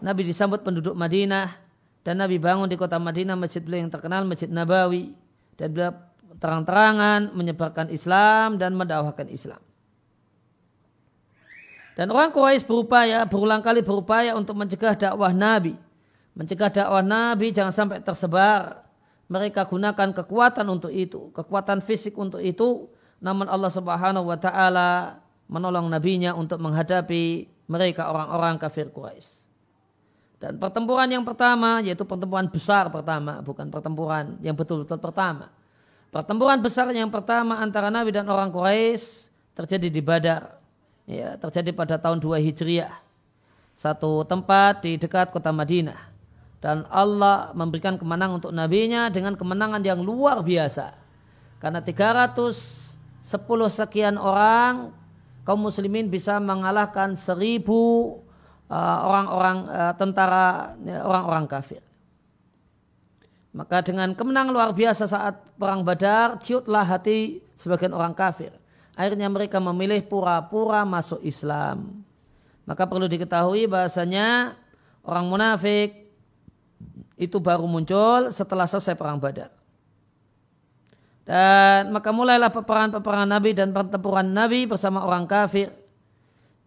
Nabi 0.04 0.28
disambut 0.28 0.60
penduduk 0.60 0.92
Madinah 0.92 1.56
dan 2.04 2.20
Nabi 2.20 2.36
bangun 2.36 2.68
di 2.68 2.76
kota 2.76 3.00
Madinah 3.00 3.32
masjid 3.32 3.64
beliau 3.64 3.88
yang 3.88 3.92
terkenal 3.96 4.28
Masjid 4.28 4.52
Nabawi 4.52 5.16
dan 5.56 5.72
beliau 5.72 5.96
terang-terangan 6.36 7.32
menyebarkan 7.32 7.88
Islam 7.88 8.60
dan 8.60 8.76
mendakwahkan 8.76 9.32
Islam. 9.32 9.60
Dan 11.96 12.12
orang 12.12 12.28
Quraisy 12.28 12.68
berupaya 12.68 13.24
berulang 13.24 13.64
kali 13.64 13.80
berupaya 13.80 14.36
untuk 14.36 14.52
mencegah 14.52 14.92
dakwah 14.92 15.32
Nabi, 15.32 15.80
mencegah 16.36 16.68
dakwah 16.68 17.00
Nabi 17.00 17.56
jangan 17.56 17.72
sampai 17.72 18.04
tersebar 18.04 18.85
mereka 19.26 19.66
gunakan 19.66 20.14
kekuatan 20.14 20.66
untuk 20.70 20.94
itu, 20.94 21.34
kekuatan 21.34 21.82
fisik 21.82 22.14
untuk 22.14 22.38
itu, 22.38 22.86
namun 23.18 23.50
Allah 23.50 23.70
Subhanahu 23.70 24.30
wa 24.30 24.38
taala 24.38 25.18
menolong 25.50 25.90
nabinya 25.90 26.34
untuk 26.34 26.62
menghadapi 26.62 27.50
mereka 27.66 28.06
orang-orang 28.06 28.54
kafir 28.62 28.90
Quraisy. 28.90 29.42
Dan 30.36 30.60
pertempuran 30.62 31.08
yang 31.10 31.24
pertama 31.26 31.82
yaitu 31.82 32.06
pertempuran 32.06 32.46
besar 32.46 32.86
pertama, 32.92 33.42
bukan 33.42 33.66
pertempuran 33.66 34.38
yang 34.44 34.54
betul-betul 34.54 35.00
pertama. 35.02 35.50
Pertempuran 36.14 36.62
besar 36.62 36.86
yang 36.94 37.10
pertama 37.10 37.58
antara 37.58 37.90
Nabi 37.90 38.14
dan 38.14 38.30
orang 38.30 38.54
Quraisy 38.54 39.26
terjadi 39.58 39.88
di 39.90 40.02
Badar. 40.04 40.54
Ya, 41.06 41.38
terjadi 41.38 41.70
pada 41.70 42.02
tahun 42.02 42.18
2 42.18 42.42
Hijriah. 42.42 42.94
Satu 43.78 44.26
tempat 44.26 44.82
di 44.82 44.98
dekat 44.98 45.30
kota 45.30 45.54
Madinah 45.54 46.15
dan 46.60 46.88
Allah 46.88 47.52
memberikan 47.52 48.00
kemenangan 48.00 48.40
untuk 48.40 48.52
nabinya 48.52 49.12
dengan 49.12 49.36
kemenangan 49.36 49.82
yang 49.84 50.00
luar 50.00 50.40
biasa. 50.40 50.96
Karena 51.60 51.84
310 51.84 52.96
sekian 53.68 54.16
orang 54.16 54.92
kaum 55.44 55.60
muslimin 55.62 56.08
bisa 56.08 56.40
mengalahkan 56.40 57.14
seribu 57.14 58.18
uh, 58.72 58.98
orang-orang 59.04 59.58
uh, 59.68 59.92
tentara 59.94 60.74
ya, 60.82 61.04
orang-orang 61.04 61.44
kafir. 61.46 61.82
Maka 63.56 63.80
dengan 63.80 64.12
kemenangan 64.12 64.52
luar 64.52 64.70
biasa 64.76 65.08
saat 65.08 65.40
perang 65.56 65.80
Badar, 65.80 66.36
ciutlah 66.44 66.84
hati 66.84 67.40
sebagian 67.56 67.96
orang 67.96 68.12
kafir. 68.12 68.52
Akhirnya 68.92 69.32
mereka 69.32 69.60
memilih 69.60 70.04
pura-pura 70.04 70.84
masuk 70.84 71.24
Islam. 71.24 72.04
Maka 72.68 72.84
perlu 72.84 73.08
diketahui 73.08 73.64
bahasanya 73.64 74.58
orang 75.04 75.24
munafik 75.30 76.05
itu 77.16 77.40
baru 77.40 77.64
muncul 77.64 78.28
setelah 78.30 78.68
selesai 78.68 78.92
perang 78.92 79.16
Badar. 79.16 79.48
Dan 81.26 81.90
maka 81.90 82.14
mulailah 82.14 82.54
peperangan-peperangan 82.54 83.26
Nabi 83.26 83.50
dan 83.50 83.74
pertempuran 83.74 84.30
Nabi 84.30 84.68
bersama 84.68 85.02
orang 85.02 85.26
kafir. 85.26 85.74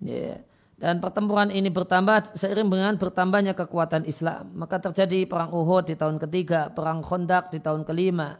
Yeah. 0.03 0.43
Dan 0.79 0.99
pertempuran 1.03 1.51
ini 1.51 1.67
bertambah 1.67 2.35
seiring 2.35 2.67
dengan 2.67 2.95
bertambahnya 2.95 3.51
kekuatan 3.55 4.07
Islam. 4.07 4.51
Maka 4.55 4.79
terjadi 4.79 5.27
perang 5.27 5.51
Uhud 5.51 5.87
di 5.87 5.95
tahun 5.95 6.19
ketiga, 6.19 6.71
perang 6.71 7.03
Khandaq 7.03 7.51
di 7.51 7.59
tahun 7.59 7.83
kelima, 7.83 8.39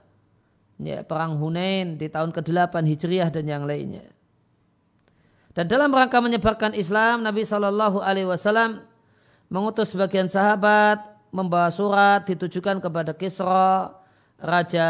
ya, 0.80 1.04
perang 1.04 1.36
Hunain 1.36 2.00
di 2.00 2.08
tahun 2.08 2.32
ke-8 2.32 2.80
Hijriah 2.80 3.28
dan 3.28 3.44
yang 3.44 3.64
lainnya. 3.68 4.08
Dan 5.52 5.68
dalam 5.68 5.92
rangka 5.92 6.24
menyebarkan 6.24 6.72
Islam, 6.80 7.28
Nabi 7.28 7.44
Wasallam 7.44 8.88
mengutus 9.52 9.92
sebagian 9.92 10.32
sahabat 10.32 11.04
membawa 11.30 11.70
surat 11.70 12.26
ditujukan 12.26 12.82
kepada 12.82 13.14
Kisra, 13.14 13.94
Raja 14.40 14.88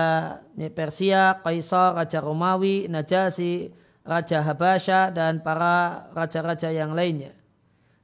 Persia, 0.72 1.42
Kaisar, 1.42 1.98
Raja 1.98 2.20
Romawi, 2.22 2.86
Najasi, 2.86 3.74
Raja 4.06 4.46
Habasya, 4.46 5.10
dan 5.14 5.42
para 5.42 6.08
raja-raja 6.14 6.70
yang 6.70 6.94
lainnya. 6.94 7.34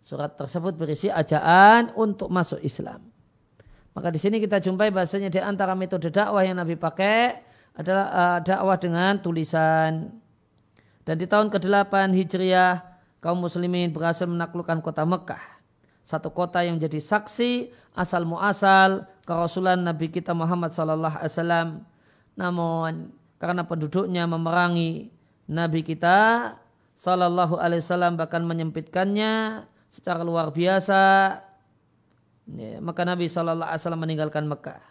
Surat 0.06 0.38
tersebut 0.38 0.78
berisi 0.78 1.10
ajaan 1.10 1.94
untuk 1.98 2.30
masuk 2.30 2.62
Islam. 2.62 3.10
Maka 3.96 4.12
di 4.12 4.20
sini 4.20 4.44
kita 4.44 4.60
jumpai 4.60 4.92
bahasanya 4.92 5.32
di 5.32 5.40
antara 5.40 5.74
metode 5.74 6.12
dakwah 6.12 6.44
yang 6.44 6.60
Nabi 6.60 6.76
pakai 6.76 7.42
adalah 7.74 8.06
uh, 8.12 8.40
dakwah 8.44 8.78
dengan 8.78 9.18
tulisan. 9.18 10.14
Dan 11.06 11.16
di 11.16 11.26
tahun 11.26 11.48
ke-8 11.54 12.12
Hijriah, 12.12 12.82
kaum 13.24 13.40
muslimin 13.40 13.94
berhasil 13.94 14.28
menaklukkan 14.28 14.82
kota 14.84 15.06
Mekah. 15.06 15.55
Satu 16.06 16.30
kota 16.30 16.62
yang 16.62 16.78
jadi 16.78 17.02
saksi 17.02 17.74
asal 17.98 18.30
muasal 18.30 19.10
kerasulan 19.26 19.82
Nabi 19.82 20.14
kita 20.14 20.38
Muhammad 20.38 20.70
sallallahu 20.70 21.18
alaihi 21.18 21.34
wasallam. 21.34 21.68
Namun 22.38 23.10
karena 23.42 23.66
penduduknya 23.66 24.30
memerangi 24.30 25.10
Nabi 25.50 25.82
kita 25.82 26.54
sallallahu 26.94 27.58
alaihi 27.58 27.82
wasallam 27.82 28.22
bahkan 28.22 28.46
menyempitkannya 28.46 29.66
secara 29.90 30.22
luar 30.22 30.54
biasa 30.54 31.02
ya, 32.54 32.78
maka 32.86 33.02
Nabi 33.02 33.26
sallallahu 33.26 33.66
alaihi 33.66 33.82
wasallam 33.82 34.04
meninggalkan 34.06 34.46
Mekah. 34.46 34.84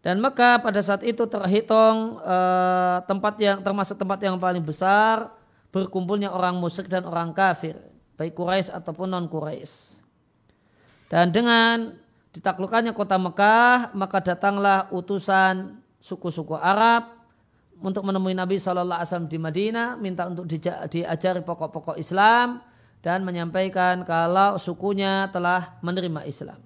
Dan 0.00 0.24
Mekah 0.24 0.64
pada 0.64 0.80
saat 0.80 1.04
itu 1.04 1.28
terhitung 1.28 2.16
eh, 2.24 2.98
tempat 3.04 3.36
yang 3.36 3.60
termasuk 3.60 4.00
tempat 4.00 4.16
yang 4.24 4.40
paling 4.40 4.64
besar 4.64 5.28
berkumpulnya 5.70 6.32
orang 6.32 6.58
musyrik 6.58 6.90
dan 6.90 7.06
orang 7.06 7.30
kafir, 7.30 7.78
baik 8.18 8.34
Quraisy 8.34 8.74
ataupun 8.74 9.06
non 9.06 9.30
Quraisy. 9.30 9.89
Dan 11.10 11.34
dengan 11.34 11.98
ditaklukannya 12.30 12.94
kota 12.94 13.18
Mekah, 13.18 13.90
maka 13.98 14.22
datanglah 14.22 14.86
utusan 14.94 15.82
suku-suku 15.98 16.54
Arab 16.54 17.18
untuk 17.82 18.06
menemui 18.06 18.30
Nabi 18.30 18.62
Shallallahu 18.62 19.02
Alaihi 19.02 19.10
Wasallam 19.10 19.30
di 19.32 19.38
Madinah, 19.42 19.88
minta 19.98 20.30
untuk 20.30 20.46
diajari 20.86 21.42
pokok-pokok 21.42 21.98
Islam 21.98 22.62
dan 23.02 23.26
menyampaikan 23.26 24.06
kalau 24.06 24.54
sukunya 24.60 25.26
telah 25.34 25.80
menerima 25.82 26.22
Islam. 26.30 26.62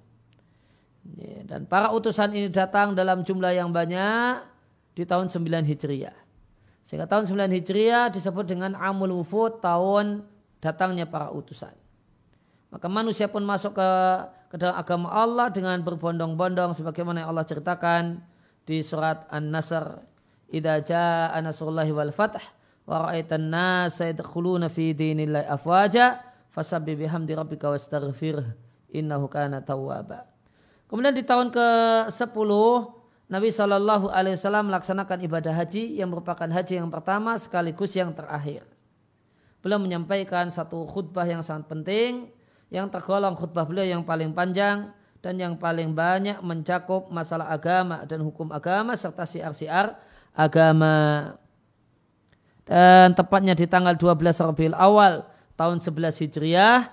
Dan 1.45 1.65
para 1.65 1.89
utusan 1.89 2.33
ini 2.33 2.49
datang 2.53 2.93
dalam 2.93 3.25
jumlah 3.25 3.53
yang 3.53 3.73
banyak 3.73 4.45
di 4.93 5.05
tahun 5.05 5.31
9 5.31 5.65
Hijriah. 5.65 6.17
Sehingga 6.85 7.09
tahun 7.09 7.25
9 7.25 7.49
Hijriah 7.49 8.13
disebut 8.13 8.45
dengan 8.45 8.77
Amul 8.77 9.13
Wufud, 9.21 9.57
tahun 9.57 10.25
datangnya 10.61 11.09
para 11.09 11.33
utusan. 11.33 11.73
Maka 12.73 12.91
manusia 12.91 13.29
pun 13.31 13.45
masuk 13.45 13.77
ke, 13.77 13.89
ke 14.49 14.55
dalam 14.55 14.75
agama 14.77 15.09
Allah 15.11 15.49
dengan 15.49 15.79
berbondong-bondong 15.81 16.77
sebagaimana 16.77 17.25
yang 17.25 17.29
Allah 17.33 17.45
ceritakan 17.45 18.21
di 18.65 18.81
surat 18.81 19.25
An-Nasr. 19.29 20.01
Idza 20.49 20.75
jaa 20.85 21.37
nasrullahi 21.41 21.89
wal 21.89 22.13
fath 22.13 22.37
wa 22.85 23.09
ra'aitan 23.09 23.49
nasa 23.49 24.13
yadkhuluna 24.13 24.69
fi 24.69 24.93
dinillahi 24.93 25.49
afwaja 25.49 26.21
fasabbi 26.53 26.93
bihamdi 26.93 27.33
rabbika 27.33 27.73
wastaghfir 27.73 28.45
innahu 28.93 29.25
kana 29.25 29.65
tawwaba. 29.65 30.29
Kemudian 30.85 31.17
di 31.17 31.25
tahun 31.25 31.49
ke-10 31.49 32.51
Nabi 33.25 33.49
Shallallahu 33.49 34.13
Alaihi 34.13 34.37
Wasallam 34.37 34.69
melaksanakan 34.69 35.17
ibadah 35.25 35.49
haji 35.49 35.97
yang 35.97 36.13
merupakan 36.13 36.45
haji 36.45 36.77
yang 36.77 36.93
pertama 36.93 37.33
sekaligus 37.41 37.97
yang 37.97 38.13
terakhir. 38.13 38.61
Beliau 39.65 39.81
menyampaikan 39.81 40.53
satu 40.53 40.85
khutbah 40.85 41.25
yang 41.25 41.41
sangat 41.41 41.65
penting 41.65 42.29
yang 42.73 42.89
tergolong 42.89 43.37
khutbah 43.37 43.65
beliau 43.65 43.85
yang 43.85 44.03
paling 44.03 44.33
panjang 44.33 44.89
dan 45.25 45.41
yang 45.41 45.57
paling 45.57 45.93
banyak 45.97 46.37
mencakup 46.45 47.09
masalah 47.09 47.49
agama 47.49 48.05
dan 48.05 48.21
hukum 48.21 48.53
agama 48.53 48.93
serta 48.93 49.25
siar-siar 49.25 49.97
agama. 50.35 51.33
Dan 52.65 53.13
tepatnya 53.13 53.53
di 53.53 53.65
tanggal 53.69 53.93
12 53.93 54.41
Rabiul 54.41 54.77
Awal 54.77 55.25
tahun 55.53 55.81
11 55.81 56.21
Hijriah 56.25 56.89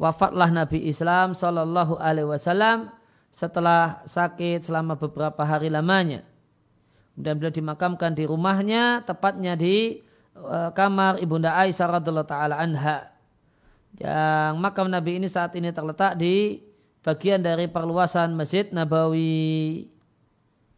wafatlah 0.00 0.48
Nabi 0.48 0.88
Islam 0.88 1.36
Shallallahu 1.36 2.00
Alaihi 2.00 2.28
Wasallam 2.28 2.88
setelah 3.28 4.00
sakit 4.08 4.64
selama 4.64 4.96
beberapa 4.96 5.44
hari 5.44 5.68
lamanya. 5.68 6.24
Dan 7.14 7.36
beliau 7.36 7.52
dimakamkan 7.52 8.16
di 8.16 8.24
rumahnya, 8.24 9.04
tepatnya 9.04 9.54
di 9.54 10.00
uh, 10.40 10.72
kamar 10.72 11.20
ibunda 11.20 11.52
Aisyah 11.52 12.00
radhiallahu 12.00 12.28
taala 12.28 12.56
anha. 12.56 13.12
Yang 13.98 14.54
makam 14.62 14.86
Nabi 14.86 15.18
ini 15.18 15.26
saat 15.26 15.56
ini 15.58 15.74
terletak 15.74 16.14
di 16.14 16.62
bagian 17.02 17.42
dari 17.42 17.66
perluasan 17.66 18.36
Masjid 18.36 18.68
Nabawi. 18.70 19.88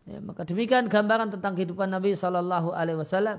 Ya, 0.03 0.19
maka 0.19 0.43
demikian 0.43 0.91
gambaran 0.91 1.31
tentang 1.31 1.55
kehidupan 1.55 1.87
Nabi 1.87 2.17
Shallallahu 2.17 2.75
Alaihi 2.75 2.99
Wasallam. 2.99 3.39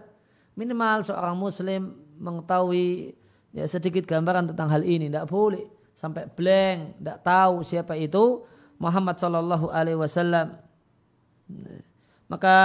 Minimal 0.54 1.04
seorang 1.04 1.36
Muslim 1.36 1.98
mengetahui 2.22 3.18
ya, 3.52 3.66
sedikit 3.66 4.06
gambaran 4.06 4.54
tentang 4.54 4.70
hal 4.70 4.86
ini. 4.86 5.10
Tidak 5.10 5.28
boleh 5.28 5.66
sampai 5.92 6.30
blank, 6.30 7.02
tidak 7.02 7.18
tahu 7.26 7.56
siapa 7.66 7.98
itu 7.98 8.46
Muhammad 8.80 9.20
Sallallahu 9.20 9.74
Alaihi 9.74 10.00
Wasallam. 10.00 10.56
Maka 12.32 12.56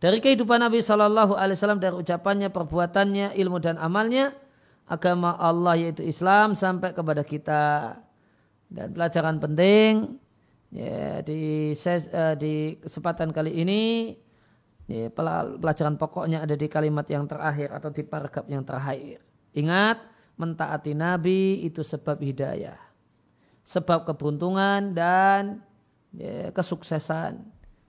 dari 0.00 0.18
kehidupan 0.20 0.60
Nabi 0.62 0.80
Sallallahu 0.80 1.36
Alaihi 1.36 1.56
Wasallam 1.56 1.80
dari 1.82 1.94
ucapannya, 1.98 2.48
perbuatannya, 2.48 3.36
ilmu 3.36 3.58
dan 3.60 3.76
amalnya, 3.76 4.32
agama 4.86 5.34
Allah 5.36 5.76
yaitu 5.76 6.06
Islam 6.06 6.54
sampai 6.54 6.94
kepada 6.94 7.26
kita. 7.26 7.94
Dan 8.66 8.90
pelajaran 8.94 9.38
penting 9.38 10.18
ya, 10.74 11.22
di 11.22 11.70
ses, 11.78 12.10
uh, 12.10 12.34
di 12.34 12.78
kesempatan 12.82 13.30
kali 13.30 13.62
ini 13.62 14.14
ya, 14.90 15.06
pelajaran 15.62 15.94
pokoknya 15.94 16.42
ada 16.42 16.58
di 16.58 16.66
kalimat 16.66 17.06
yang 17.06 17.30
terakhir 17.30 17.70
atau 17.70 17.90
di 17.94 18.02
paragraf 18.02 18.46
yang 18.50 18.66
terakhir. 18.66 19.22
Ingat, 19.54 20.02
mentaati 20.34 20.98
Nabi 20.98 21.62
itu 21.62 21.86
sebab 21.86 22.18
hidayah 22.18 22.86
sebab 23.66 24.06
keberuntungan 24.06 24.94
dan 24.94 25.58
ya, 26.14 26.54
kesuksesan. 26.54 27.42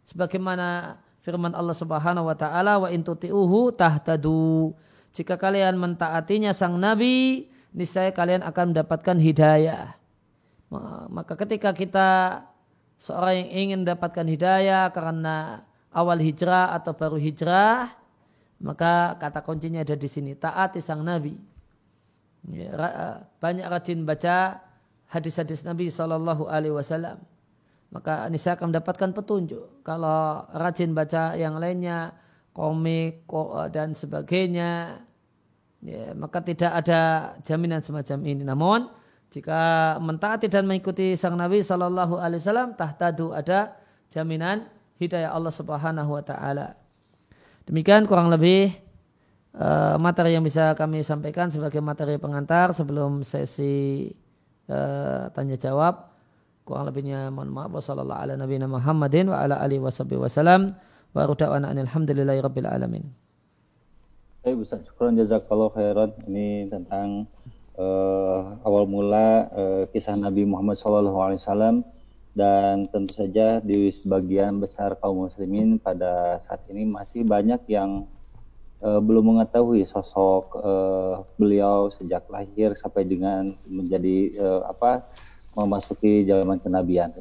Sebagaimana 0.10 0.98
firman 1.22 1.54
Allah 1.54 1.78
Subhanahu 1.78 2.26
wa 2.26 2.36
taala 2.36 2.82
wa 2.82 2.90
intuti'uhu 2.90 3.78
tahtadu. 3.78 4.74
Jika 5.18 5.42
kalian 5.42 5.82
mentaatinya 5.82 6.54
sang 6.54 6.78
nabi, 6.78 7.50
niscaya 7.74 8.14
kalian 8.14 8.46
akan 8.46 8.70
mendapatkan 8.70 9.18
hidayah. 9.18 9.98
Maka 11.10 11.34
ketika 11.34 11.74
kita 11.74 12.10
seorang 13.02 13.42
yang 13.42 13.50
ingin 13.50 13.78
mendapatkan 13.82 14.30
hidayah 14.30 14.94
karena 14.94 15.66
awal 15.90 16.22
hijrah 16.22 16.78
atau 16.78 16.94
baru 16.94 17.18
hijrah, 17.18 17.98
maka 18.62 19.18
kata 19.18 19.42
kuncinya 19.42 19.82
ada 19.82 19.98
di 19.98 20.06
sini 20.06 20.38
taati 20.38 20.78
sang 20.78 21.02
nabi. 21.02 21.34
Ya, 22.54 22.78
banyak 23.42 23.66
rajin 23.66 24.06
baca 24.06 24.62
hadis-hadis 25.10 25.66
Nabi 25.66 25.90
Shallallahu 25.90 26.46
Alaihi 26.46 26.78
Wasallam 26.78 27.20
maka 27.92 28.28
saya 28.36 28.60
akan 28.60 28.76
mendapatkan 28.76 29.12
petunjuk. 29.16 29.84
Kalau 29.84 30.44
rajin 30.52 30.92
baca 30.92 31.40
yang 31.40 31.56
lainnya, 31.56 32.12
komik 32.52 33.24
dan 33.72 33.96
sebagainya, 33.96 35.00
ya, 35.88 36.12
maka 36.12 36.44
tidak 36.44 36.72
ada 36.84 37.00
jaminan 37.48 37.80
semacam 37.80 38.20
ini. 38.28 38.44
Namun 38.44 38.92
jika 39.32 39.96
mentaati 40.04 40.52
dan 40.52 40.68
mengikuti 40.68 41.16
sang 41.16 41.40
Nabi 41.40 41.64
Shallallahu 41.64 42.20
Alaihi 42.20 42.44
Wasallam, 42.44 42.76
tahtadu 42.76 43.32
ada 43.32 43.80
jaminan 44.12 44.68
hidayah 45.00 45.32
Allah 45.32 45.54
Subhanahu 45.56 46.20
Wa 46.20 46.24
Taala. 46.28 46.76
Demikian 47.68 48.08
kurang 48.08 48.32
lebih 48.32 48.72
uh, 49.56 50.00
materi 50.00 50.36
yang 50.36 50.44
bisa 50.44 50.72
kami 50.76 51.04
sampaikan 51.04 51.52
sebagai 51.52 51.84
materi 51.84 52.16
pengantar 52.16 52.72
sebelum 52.72 53.24
sesi 53.24 54.08
uh, 54.72 55.28
tanya 55.32 55.60
jawab. 55.60 56.12
Kurang 56.68 56.88
lebihnya 56.92 57.32
mohon 57.32 57.48
maaf. 57.52 57.80
Wassalamualaikum 57.80 58.24
ala 58.28 58.34
nabiyina 58.36 58.68
Muhammadin 58.68 59.32
wa 59.32 59.40
ala 59.40 59.60
alihi 59.64 59.80
wasallam. 59.80 60.76
Wa 61.16 61.24
ruda'wana 61.24 61.72
alamin. 61.72 63.27
Baik 64.48 64.64
Ustaz, 64.64 64.80
syukuran 64.88 65.20
jazakallah 65.20 65.76
khairan. 65.76 66.16
Ini 66.24 66.72
tentang 66.72 67.28
uh, 67.76 68.56
awal 68.64 68.88
mula 68.88 69.52
uh, 69.52 69.84
kisah 69.92 70.16
Nabi 70.16 70.48
Muhammad 70.48 70.80
SAW 70.80 71.84
dan 72.32 72.88
tentu 72.88 73.12
saja 73.12 73.60
di 73.60 73.92
sebagian 73.92 74.64
besar 74.64 74.96
kaum 75.04 75.28
muslimin 75.28 75.84
pada 75.84 76.40
saat 76.48 76.64
ini 76.72 76.88
masih 76.88 77.28
banyak 77.28 77.60
yang 77.68 78.08
uh, 78.80 79.04
belum 79.04 79.36
mengetahui 79.36 79.84
sosok 79.84 80.56
uh, 80.64 81.28
beliau 81.36 81.92
sejak 81.92 82.24
lahir 82.32 82.72
sampai 82.80 83.04
dengan 83.04 83.52
menjadi 83.68 84.32
uh, 84.40 84.72
apa 84.72 85.12
memasuki 85.60 86.24
zaman 86.24 86.64
kenabian. 86.64 87.12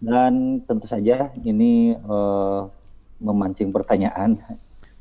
Dan 0.00 0.64
tentu 0.64 0.88
saja 0.88 1.36
ini 1.44 2.00
uh, 2.00 2.64
memancing 3.20 3.68
pertanyaan 3.68 4.40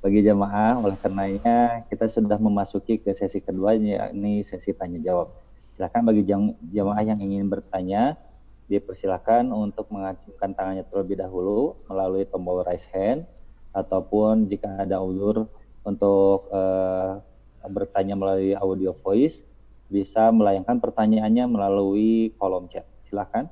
bagi 0.02 0.26
jamaah. 0.26 0.82
Oleh 0.82 0.98
karenanya 0.98 1.86
kita 1.88 2.10
sudah 2.10 2.42
memasuki 2.42 2.98
ke 2.98 3.14
sesi 3.14 3.40
keduanya, 3.40 4.10
ini 4.12 4.42
sesi 4.42 4.74
tanya 4.74 4.98
jawab. 5.00 5.30
Silakan 5.78 6.04
bagi 6.10 6.26
jamaah 6.74 7.02
yang 7.06 7.22
ingin 7.22 7.48
bertanya, 7.48 8.18
dipersilakan 8.68 9.54
untuk 9.54 9.88
mengacungkan 9.94 10.52
tangannya 10.58 10.84
terlebih 10.90 11.22
dahulu 11.22 11.78
melalui 11.88 12.24
tombol 12.28 12.66
raise 12.66 12.88
hand 12.92 13.28
ataupun 13.72 14.48
jika 14.48 14.84
ada 14.84 15.00
ulur 15.00 15.48
untuk 15.84 16.48
uh, 16.52 17.20
bertanya 17.68 18.16
melalui 18.16 18.56
audio 18.58 18.96
voice 18.96 19.44
bisa 19.92 20.32
melayangkan 20.32 20.80
pertanyaannya 20.80 21.46
melalui 21.52 22.32
kolom 22.40 22.72
chat. 22.72 22.88
Silahkan. 23.12 23.52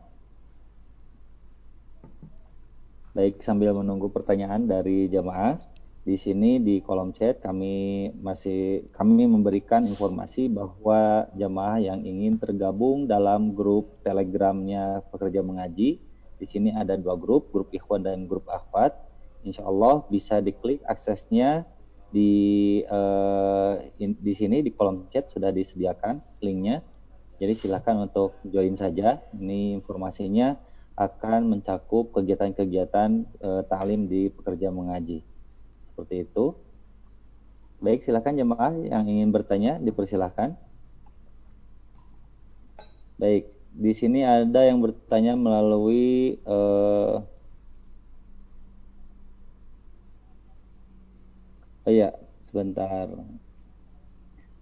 Baik, 3.12 3.44
sambil 3.44 3.76
menunggu 3.76 4.08
pertanyaan 4.08 4.64
dari 4.64 5.12
jamaah, 5.12 5.60
di 6.00 6.16
sini 6.16 6.64
di 6.64 6.80
kolom 6.80 7.12
chat 7.12 7.44
kami 7.44 8.08
masih 8.24 8.88
kami 8.96 9.28
memberikan 9.28 9.84
informasi 9.84 10.48
bahwa 10.48 11.28
jamaah 11.36 11.84
yang 11.84 12.08
ingin 12.08 12.40
tergabung 12.40 13.04
dalam 13.04 13.52
grup 13.52 14.00
Telegramnya 14.08 15.04
pekerja 15.12 15.44
mengaji, 15.44 16.00
di 16.40 16.46
sini 16.48 16.72
ada 16.72 16.96
dua 16.96 17.20
grup, 17.20 17.52
grup 17.52 17.68
Ikhwan 17.76 18.08
dan 18.08 18.32
grup 18.32 18.48
Akhwat. 18.48 18.96
Insya 19.44 19.68
Allah 19.68 20.08
bisa 20.08 20.40
diklik 20.40 20.80
aksesnya 20.88 21.68
di 22.10 22.80
uh, 22.88 23.78
in, 24.00 24.16
di 24.18 24.34
sini 24.34 24.64
di 24.64 24.72
kolom 24.72 25.12
chat 25.12 25.28
sudah 25.28 25.52
disediakan 25.52 26.24
linknya. 26.40 26.80
Jadi 27.40 27.56
silakan 27.56 28.08
untuk 28.08 28.40
join 28.48 28.76
saja. 28.80 29.20
Ini 29.36 29.80
informasinya 29.84 30.56
akan 30.96 31.56
mencakup 31.56 32.12
kegiatan-kegiatan 32.16 33.10
uh, 33.44 33.62
taklim 33.68 34.08
di 34.08 34.28
pekerja 34.32 34.72
mengaji 34.72 35.39
seperti 36.00 36.24
itu. 36.24 36.56
Baik 37.84 38.08
silakan 38.08 38.40
jemaah 38.40 38.72
yang 38.88 39.04
ingin 39.04 39.36
bertanya 39.36 39.76
dipersilahkan. 39.84 40.56
Baik 43.20 43.52
di 43.76 43.92
sini 43.92 44.24
ada 44.24 44.64
yang 44.64 44.80
bertanya 44.80 45.36
melalui 45.36 46.40
uh, 46.48 47.20
Oh 51.88 51.92
iya, 51.92 52.14
sebentar. 52.46 53.10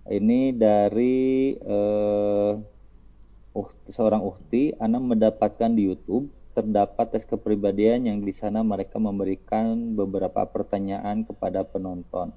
Ini 0.08 0.56
dari 0.56 1.60
uh, 1.60 2.56
uh, 3.52 3.69
seorang 3.91 4.23
uhti, 4.23 4.71
Ana 4.80 4.95
mendapatkan 4.95 5.67
di 5.76 5.91
YouTube 5.91 6.32
terdapat 6.58 7.13
tes 7.13 7.22
kepribadian 7.22 8.10
yang 8.10 8.26
di 8.26 8.34
sana 8.34 8.65
mereka 8.65 8.98
memberikan 8.98 9.93
beberapa 9.93 10.41
pertanyaan 10.50 11.22
kepada 11.22 11.62
penonton. 11.62 12.34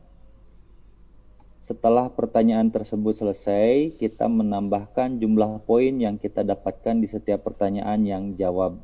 Setelah 1.65 2.13
pertanyaan 2.13 2.69
tersebut 2.69 3.17
selesai, 3.17 3.97
kita 3.97 4.29
menambahkan 4.29 5.17
jumlah 5.17 5.65
poin 5.65 5.97
yang 5.97 6.21
kita 6.21 6.45
dapatkan 6.45 7.01
di 7.01 7.09
setiap 7.09 7.49
pertanyaan 7.49 8.05
yang 8.05 8.25
jawab. 8.37 8.77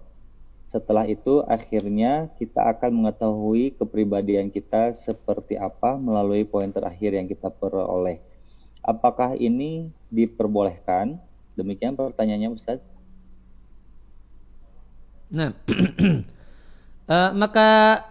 Setelah 0.72 1.05
itu, 1.05 1.44
akhirnya 1.44 2.33
kita 2.40 2.72
akan 2.72 3.05
mengetahui 3.05 3.77
kepribadian 3.77 4.49
kita 4.49 4.96
seperti 4.96 5.61
apa 5.61 6.01
melalui 6.01 6.49
poin 6.49 6.72
terakhir 6.72 7.12
yang 7.12 7.29
kita 7.29 7.53
peroleh. 7.53 8.25
Apakah 8.81 9.37
ini 9.37 9.92
diperbolehkan? 10.09 11.20
Demikian 11.61 11.92
pertanyaannya, 11.92 12.57
Ustaz. 12.57 12.81
Nah, 15.33 15.51
uh, 17.11 17.31
maka 17.43 17.71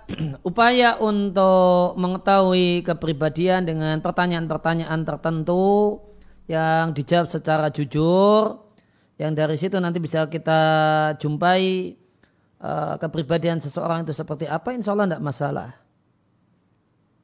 upaya 0.50 1.00
untuk 1.00 1.96
mengetahui 1.96 2.84
kepribadian 2.84 3.64
dengan 3.64 3.96
pertanyaan-pertanyaan 4.04 5.02
tertentu 5.08 6.04
yang 6.52 6.92
dijawab 6.92 7.32
secara 7.32 7.72
jujur, 7.72 8.60
yang 9.16 9.32
dari 9.32 9.56
situ 9.56 9.80
nanti 9.80 10.04
bisa 10.04 10.28
kita 10.28 10.62
jumpai 11.18 11.96
uh, 12.60 13.00
kepribadian 13.00 13.64
seseorang 13.64 14.04
itu 14.04 14.12
seperti 14.12 14.46
apa, 14.46 14.76
insya 14.76 14.92
Allah 14.92 15.16
tidak 15.16 15.24
masalah. 15.24 15.70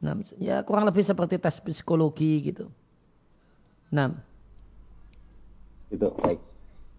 Nah, 0.02 0.18
ya 0.42 0.66
kurang 0.66 0.90
lebih 0.90 1.06
seperti 1.06 1.38
tes 1.38 1.62
psikologi 1.62 2.50
gitu. 2.50 2.74
Nah, 3.94 4.18
itu 5.94 6.08
baik. 6.18 6.40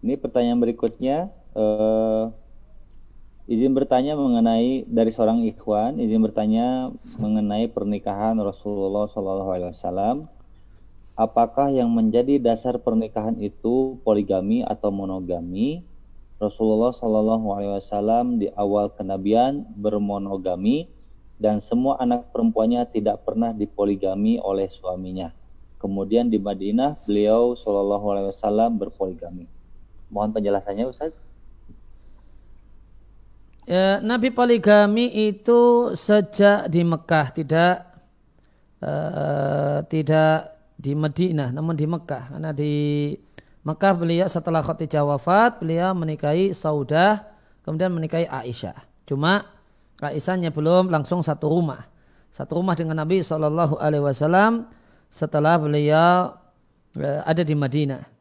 Ini 0.05 0.13
pertanyaan 0.15 0.59
berikutnya. 0.61 1.17
Uh, 1.51 2.31
Izin 3.43 3.75
bertanya 3.75 4.15
mengenai 4.15 4.87
dari 4.87 5.11
seorang 5.11 5.43
ikhwan, 5.43 5.99
izin 5.99 6.23
bertanya 6.23 6.95
mengenai 7.19 7.67
pernikahan 7.67 8.39
Rasulullah 8.39 9.11
SAW. 9.11 10.31
Apakah 11.19 11.67
yang 11.67 11.91
menjadi 11.91 12.39
dasar 12.39 12.79
pernikahan 12.79 13.35
itu 13.43 13.99
poligami 14.07 14.63
atau 14.63 14.95
monogami? 14.95 15.83
Rasulullah 16.39 16.95
SAW 16.95 18.39
di 18.39 18.47
awal 18.55 18.95
kenabian 18.95 19.67
bermonogami 19.75 20.87
dan 21.35 21.59
semua 21.59 21.99
anak 21.99 22.31
perempuannya 22.31 22.87
tidak 22.95 23.27
pernah 23.27 23.51
dipoligami 23.51 24.39
oleh 24.39 24.71
suaminya. 24.71 25.35
Kemudian 25.83 26.31
di 26.31 26.39
Madinah 26.39 26.95
beliau 27.03 27.59
SAW 27.59 28.71
berpoligami. 28.71 29.51
Mohon 30.07 30.31
penjelasannya 30.31 30.87
Ustaz. 30.87 31.11
Ya, 33.63 34.03
Nabi 34.03 34.27
poligami 34.35 35.07
itu 35.31 35.91
sejak 35.95 36.67
di 36.67 36.83
Mekah 36.83 37.31
tidak 37.31 37.75
uh, 38.83 39.79
tidak 39.87 40.59
di 40.75 40.91
Madinah 40.91 41.55
namun 41.55 41.79
di 41.79 41.87
Mekah. 41.87 42.35
Karena 42.35 42.51
di 42.51 43.15
Mekah 43.63 43.93
beliau 43.95 44.27
setelah 44.27 44.59
Khadijah 44.59 45.07
wafat 45.07 45.63
beliau 45.63 45.95
menikahi 45.95 46.51
Saudah 46.51 47.23
kemudian 47.63 47.95
menikahi 47.95 48.27
Aisyah. 48.27 49.07
Cuma 49.07 49.47
Aisyahnya 50.03 50.51
belum 50.51 50.91
langsung 50.91 51.23
satu 51.23 51.47
rumah. 51.47 51.87
Satu 52.35 52.59
rumah 52.59 52.75
dengan 52.75 52.99
Nabi 52.99 53.23
Shallallahu 53.23 53.79
setelah 55.07 55.55
beliau 55.55 56.35
uh, 56.99 57.21
ada 57.23 57.41
di 57.47 57.55
Madinah 57.55 58.12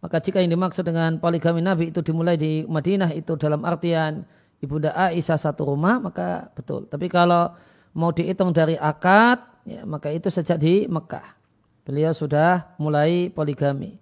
maka 0.00 0.16
jika 0.16 0.40
yang 0.40 0.56
dimaksud 0.56 0.88
dengan 0.88 1.20
poligami 1.20 1.60
Nabi 1.60 1.92
itu 1.92 2.00
dimulai 2.00 2.40
di 2.40 2.64
Madinah 2.64 3.12
itu 3.12 3.36
dalam 3.36 3.68
artian 3.68 4.24
Ibunda 4.60 4.92
Aisyah 4.96 5.36
satu 5.40 5.68
rumah 5.68 6.00
maka 6.00 6.48
betul. 6.56 6.88
Tapi 6.88 7.08
kalau 7.08 7.52
mau 7.92 8.12
dihitung 8.12 8.52
dari 8.52 8.80
akad 8.80 9.40
ya, 9.68 9.84
maka 9.84 10.08
itu 10.08 10.32
sejak 10.32 10.56
di 10.56 10.88
Mekah. 10.88 11.36
Beliau 11.84 12.12
sudah 12.16 12.76
mulai 12.76 13.28
poligami. 13.32 13.96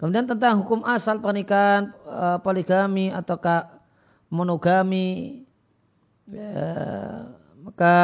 Kemudian 0.00 0.24
tentang 0.24 0.64
hukum 0.64 0.80
asal 0.88 1.20
pernikahan 1.20 1.92
uh, 2.08 2.40
poligami 2.40 3.12
ataukah 3.12 3.68
monogami 4.32 5.44
ya, 6.24 6.72
maka 7.60 7.96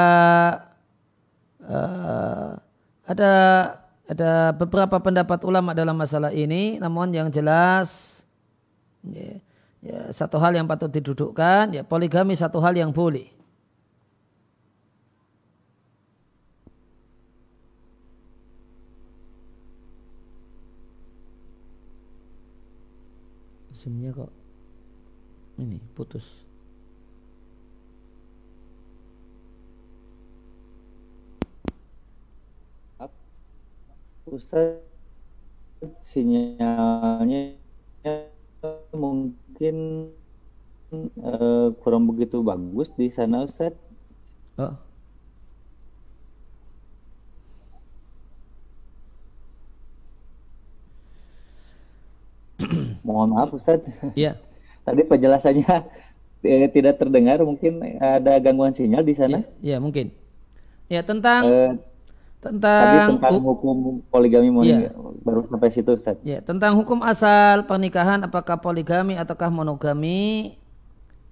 uh, 1.65 2.61
ada 3.09 3.33
ada 4.07 4.55
beberapa 4.55 5.03
pendapat 5.03 5.43
ulama 5.43 5.75
dalam 5.75 5.99
masalah 5.99 6.31
ini, 6.31 6.79
namun 6.79 7.11
yang 7.11 7.27
jelas 7.27 8.23
ya, 9.03 9.43
ya, 9.83 9.99
satu 10.15 10.39
hal 10.39 10.55
yang 10.55 10.71
patut 10.71 10.87
didudukkan, 10.87 11.75
ya 11.75 11.83
poligami 11.83 12.39
satu 12.39 12.63
hal 12.63 12.79
yang 12.79 12.95
boleh. 12.95 13.35
Simnya 23.75 24.15
kok 24.15 24.31
ini 25.59 25.83
putus. 25.95 26.46
Ustaz 34.27 34.83
sinyalnya 36.03 37.55
mungkin 38.91 40.11
uh, 41.23 41.71
kurang 41.79 42.11
begitu 42.11 42.43
bagus 42.43 42.91
di 42.99 43.07
sana 43.15 43.47
Ustaz. 43.47 43.71
Oh. 44.59 44.75
Mohon 53.07 53.29
maaf 53.31 53.55
Ustaz. 53.55 53.79
Iya. 54.19 54.43
Tadi 54.87 55.07
penjelasannya 55.07 55.87
eh, 56.43 56.67
tidak 56.75 56.99
terdengar, 56.99 57.39
mungkin 57.47 57.79
ada 58.03 58.43
gangguan 58.43 58.75
sinyal 58.75 59.07
di 59.07 59.15
sana. 59.15 59.47
Iya, 59.63 59.79
ya, 59.79 59.83
mungkin. 59.83 60.11
Ya, 60.91 61.03
tentang 61.07 61.43
uh, 61.47 61.75
tentang 62.47 62.83
Tadi 62.87 62.99
tentang 63.19 63.37
hukum 63.43 63.77
poligami 64.07 64.49
monogami 64.49 64.87
ya. 64.87 64.93
baru 65.27 65.45
sampai 65.51 65.69
situ 65.75 65.91
Ustaz. 65.99 66.17
Ya, 66.23 66.39
tentang 66.39 66.79
hukum 66.79 67.03
asal 67.03 67.67
pernikahan 67.67 68.23
apakah 68.23 68.63
poligami 68.63 69.19
ataukah 69.19 69.51
monogami? 69.51 70.55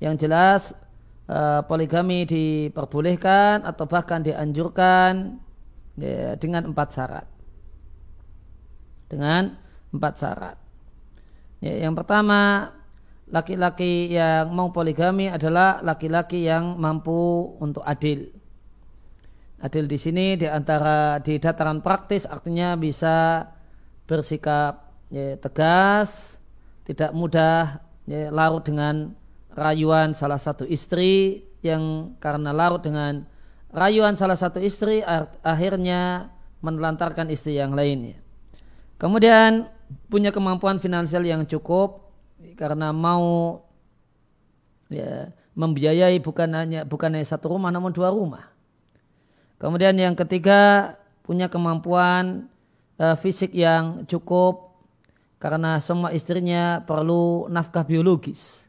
Yang 0.03 0.15
jelas 0.27 0.63
uh, 1.31 1.63
poligami 1.65 2.27
diperbolehkan 2.27 3.65
atau 3.65 3.87
bahkan 3.87 4.21
dianjurkan 4.21 5.39
ya, 5.97 6.35
dengan 6.37 6.75
empat 6.75 6.89
syarat. 6.93 7.27
Dengan 9.09 9.55
empat 9.95 10.15
syarat. 10.19 10.57
Ya, 11.63 11.89
yang 11.89 11.97
pertama 11.97 12.75
laki-laki 13.31 14.13
yang 14.13 14.53
mau 14.53 14.69
poligami 14.69 15.33
adalah 15.33 15.81
laki-laki 15.81 16.45
yang 16.45 16.77
mampu 16.77 17.57
untuk 17.57 17.81
adil 17.87 18.29
Adil 19.65 19.89
di 19.89 19.97
sini 19.97 20.37
di 20.37 20.45
antara 20.45 21.17
di 21.25 21.41
dataran 21.41 21.81
praktis 21.81 22.29
artinya 22.29 22.77
bisa 22.77 23.49
bersikap 24.05 24.93
ya, 25.09 25.41
tegas, 25.41 26.37
tidak 26.85 27.17
mudah 27.17 27.81
ya, 28.05 28.29
larut 28.29 28.61
dengan 28.61 29.17
rayuan 29.57 30.13
salah 30.13 30.37
satu 30.37 30.69
istri 30.69 31.49
yang 31.65 32.13
karena 32.21 32.53
larut 32.53 32.85
dengan 32.85 33.25
rayuan 33.73 34.21
salah 34.21 34.37
satu 34.37 34.61
istri 34.61 35.01
akhirnya 35.41 36.29
menelantarkan 36.61 37.33
istri 37.33 37.57
yang 37.57 37.73
lainnya. 37.73 38.21
Kemudian 39.01 39.65
punya 40.13 40.29
kemampuan 40.29 40.77
finansial 40.77 41.25
yang 41.25 41.49
cukup 41.49 42.13
karena 42.61 42.93
mau 42.93 43.65
ya, 44.93 45.33
membiayai 45.57 46.21
bukan 46.21 46.53
hanya 46.53 46.81
bukan 46.85 47.17
hanya 47.17 47.25
satu 47.25 47.57
rumah 47.57 47.73
namun 47.73 47.97
dua 47.97 48.13
rumah. 48.13 48.54
Kemudian 49.59 49.95
yang 49.97 50.15
ketiga 50.19 50.95
punya 51.25 51.49
kemampuan 51.49 52.51
uh, 53.01 53.17
fisik 53.17 53.55
yang 53.55 54.05
cukup 54.05 54.75
karena 55.41 55.81
semua 55.81 56.13
istrinya 56.13 56.81
perlu 56.85 57.49
nafkah 57.49 57.85
biologis. 57.85 58.65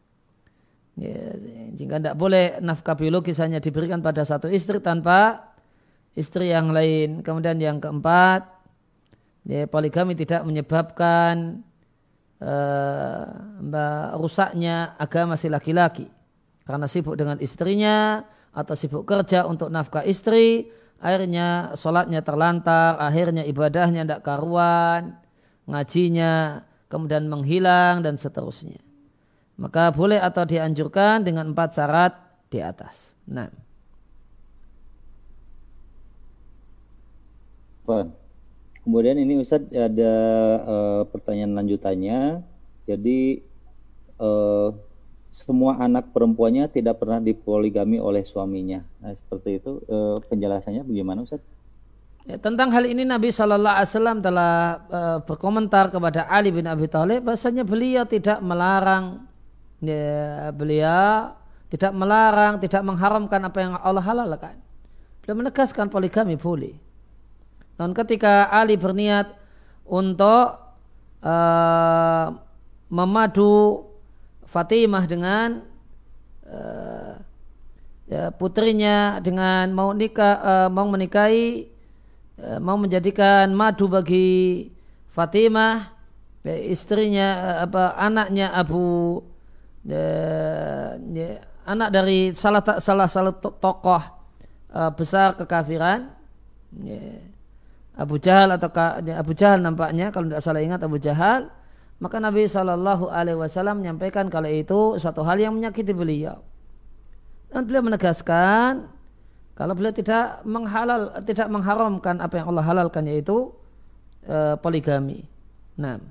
Ya, 0.95 1.35
jika 1.75 1.99
tidak 1.99 2.15
boleh 2.15 2.63
nafkah 2.63 2.95
biologis 2.95 3.43
hanya 3.43 3.59
diberikan 3.59 3.99
pada 3.99 4.23
satu 4.23 4.47
istri 4.47 4.79
tanpa 4.79 5.51
istri 6.15 6.51
yang 6.51 6.71
lain. 6.71 7.19
Kemudian 7.19 7.59
yang 7.59 7.83
keempat, 7.83 8.47
ya, 9.43 9.67
poligami 9.67 10.15
tidak 10.15 10.47
menyebabkan 10.47 11.63
uh, 12.39 14.15
rusaknya 14.15 14.95
agama 14.95 15.35
si 15.35 15.51
laki-laki 15.51 16.07
karena 16.65 16.89
sibuk 16.89 17.15
dengan 17.15 17.37
istrinya 17.39 18.25
atau 18.55 18.73
sibuk 18.73 19.03
kerja 19.03 19.43
untuk 19.43 19.67
nafkah 19.67 20.07
istri 20.07 20.71
akhirnya 21.03 21.75
sholatnya 21.75 22.23
terlantar, 22.23 22.95
akhirnya 22.97 23.43
ibadahnya 23.43 24.07
tidak 24.07 24.23
karuan, 24.23 25.19
ngajinya 25.67 26.63
kemudian 26.87 27.27
menghilang 27.27 28.01
dan 28.01 28.15
seterusnya. 28.15 28.79
Maka 29.55 29.91
boleh 29.91 30.19
atau 30.19 30.43
dianjurkan 30.43 31.23
dengan 31.23 31.55
empat 31.55 31.69
syarat 31.75 32.13
di 32.51 32.59
atas. 32.59 33.15
Nah. 33.27 33.47
Kemudian 38.81 39.17
ini 39.21 39.39
Ustadz 39.41 39.73
ada 39.73 40.15
uh, 40.65 41.01
pertanyaan 41.09 41.53
lanjutannya. 41.53 42.41
Jadi 42.85 43.41
uh, 44.21 44.73
semua 45.35 45.75
anak 45.83 46.15
perempuannya 46.15 46.71
tidak 46.71 47.03
pernah 47.03 47.19
dipoligami 47.19 47.99
oleh 47.99 48.23
suaminya. 48.23 48.79
Nah, 49.03 49.11
seperti 49.11 49.59
itu 49.59 49.83
uh, 49.91 50.23
penjelasannya 50.31 50.87
bagaimana 50.87 51.27
Ustadz? 51.27 51.43
Ya, 52.23 52.39
tentang 52.39 52.71
hal 52.71 52.87
ini 52.87 53.03
Nabi 53.03 53.29
Shallallahu 53.35 53.75
Alaihi 53.75 53.91
Wasallam 53.91 54.17
telah 54.23 54.53
uh, 54.87 55.17
berkomentar 55.27 55.91
kepada 55.91 56.25
Ali 56.31 56.55
bin 56.55 56.63
Abi 56.65 56.87
Thalib 56.87 57.27
bahasanya 57.27 57.67
beliau 57.67 58.07
tidak 58.07 58.39
melarang 58.39 59.27
ya, 59.83 60.49
beliau 60.55 61.35
tidak 61.67 61.91
melarang 61.91 62.57
tidak 62.63 62.81
mengharamkan 62.81 63.45
apa 63.45 63.57
yang 63.59 63.73
Allah 63.77 64.01
halalkan 64.01 64.57
beliau 65.21 65.37
menegaskan 65.37 65.85
poligami 65.91 66.33
boleh 66.33 66.73
dan 67.77 67.93
ketika 67.93 68.49
Ali 68.49 68.73
berniat 68.73 69.29
untuk 69.85 70.57
uh, 71.21 72.25
memadu 72.89 73.85
Fatimah 74.55 75.03
dengan 75.03 75.59
uh, 76.47 77.19
ya, 78.07 78.31
putrinya 78.31 79.19
dengan 79.19 79.75
mau 79.75 79.91
nikah 79.91 80.35
uh, 80.39 80.69
mau 80.71 80.87
menikahi 80.87 81.75
Eh, 82.35 82.59
mau 82.59 82.75
menjadikan 82.75 83.47
madu 83.55 83.87
bagi 83.87 84.67
Fatimah 85.15 85.95
istrinya 86.43 87.27
eh, 87.47 87.57
apa 87.63 87.95
anaknya 87.95 88.51
Abu 88.51 89.23
eh, 89.87 90.99
ya, 90.99 91.39
anak 91.63 91.89
dari 91.95 92.35
salah 92.35 92.59
salah 92.83 93.07
salah 93.07 93.33
tokoh 93.39 94.03
uh, 94.75 94.91
besar 94.93 95.39
kekafiran 95.39 96.11
ya, 96.83 97.23
Abu 97.95 98.19
Jahal 98.19 98.51
atau 98.59 98.67
ya, 99.07 99.15
Abu 99.15 99.31
Jahal 99.31 99.63
nampaknya 99.63 100.11
kalau 100.11 100.27
tidak 100.27 100.43
salah 100.43 100.59
ingat 100.59 100.83
Abu 100.83 100.99
Jahal 100.99 101.47
maka 101.99 102.19
Nabi 102.19 102.45
Shallallahu 102.45 103.08
Alaihi 103.08 103.39
Wasallam 103.39 103.79
menyampaikan 103.79 104.27
kalau 104.27 104.51
itu 104.51 104.99
satu 104.99 105.23
hal 105.23 105.39
yang 105.39 105.55
menyakiti 105.55 105.95
beliau 105.95 106.43
dan 107.49 107.63
beliau 107.63 107.84
menegaskan 107.88 108.95
kalau 109.55 109.71
beliau 109.71 109.95
tidak 109.95 110.43
menghalal, 110.43 111.15
tidak 111.23 111.47
mengharamkan 111.47 112.19
apa 112.19 112.43
yang 112.43 112.51
Allah 112.51 112.65
halalkan 112.67 113.08
yaitu 113.08 113.55
e, 114.27 114.60
poligami. 114.60 115.23
Nah. 115.79 116.03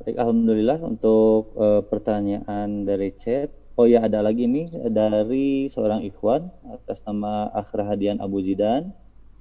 Baik, 0.00 0.16
alhamdulillah 0.16 0.80
untuk 0.80 1.52
e, 1.60 1.84
pertanyaan 1.92 2.88
dari 2.88 3.12
chat. 3.20 3.52
Oh 3.76 3.84
ya 3.84 4.00
ada 4.00 4.24
lagi 4.24 4.48
nih 4.48 4.72
dari 4.88 5.68
seorang 5.68 6.02
ikhwan 6.08 6.48
atas 6.72 7.04
nama 7.04 7.52
Akhra 7.52 7.84
Hadian 7.84 8.18
Abu 8.24 8.40
Zidan. 8.40 8.90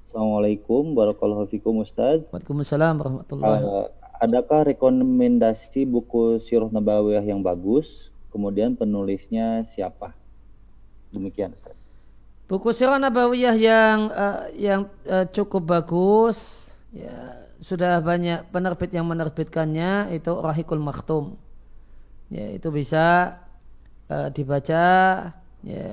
Assalamualaikum 0.08 0.96
warahmatullahi 0.96 1.52
wabarakatuh 1.52 1.84
Ustaz. 1.84 2.24
Waalaikumsalam 2.32 2.96
warahmatullahi 2.96 3.60
uh, 3.60 3.92
Adakah 4.24 4.72
rekomendasi 4.72 5.84
buku 5.84 6.40
Sirah 6.40 6.72
Nabawiyah 6.72 7.28
yang 7.28 7.44
bagus? 7.44 8.08
Kemudian 8.32 8.80
penulisnya 8.80 9.68
siapa? 9.68 10.16
Demikian 11.12 11.52
Ustaz. 11.60 11.76
Buku 12.48 12.72
Sirah 12.72 13.04
Nabawiyah 13.04 13.60
yang 13.60 14.08
uh, 14.08 14.48
yang 14.56 14.88
uh, 15.12 15.28
cukup 15.28 15.76
bagus 15.76 16.72
ya 16.96 17.44
sudah 17.60 18.00
banyak 18.00 18.48
penerbit 18.48 18.96
yang 18.96 19.12
menerbitkannya 19.12 20.16
itu 20.16 20.32
Rahikul 20.32 20.80
Maktum. 20.80 21.36
Ya, 22.32 22.56
itu 22.56 22.72
bisa 22.72 23.36
uh, 24.08 24.32
dibaca 24.32 24.88
ya 25.68 25.92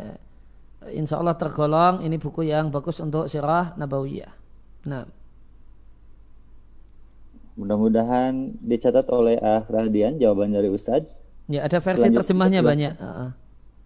insya 0.92 1.20
Allah 1.20 1.36
tergolong 1.38 2.04
ini 2.04 2.20
buku 2.20 2.48
yang 2.48 2.68
bagus 2.68 3.00
untuk 3.00 3.30
Sirah 3.30 3.72
Nabawiyah. 3.78 4.32
Nah. 4.88 5.04
Mudah-mudahan 7.54 8.58
dicatat 8.60 9.06
oleh 9.08 9.38
Ah 9.38 9.62
Rahdian 9.62 10.18
jawaban 10.18 10.50
dari 10.50 10.66
Ustadz. 10.68 11.06
Ya 11.46 11.64
ada 11.64 11.78
versi 11.78 12.10
Lanjut, 12.10 12.26
terjemahnya 12.26 12.60
banyak. 12.64 12.92
Uh 12.98 13.06
-uh. 13.06 13.30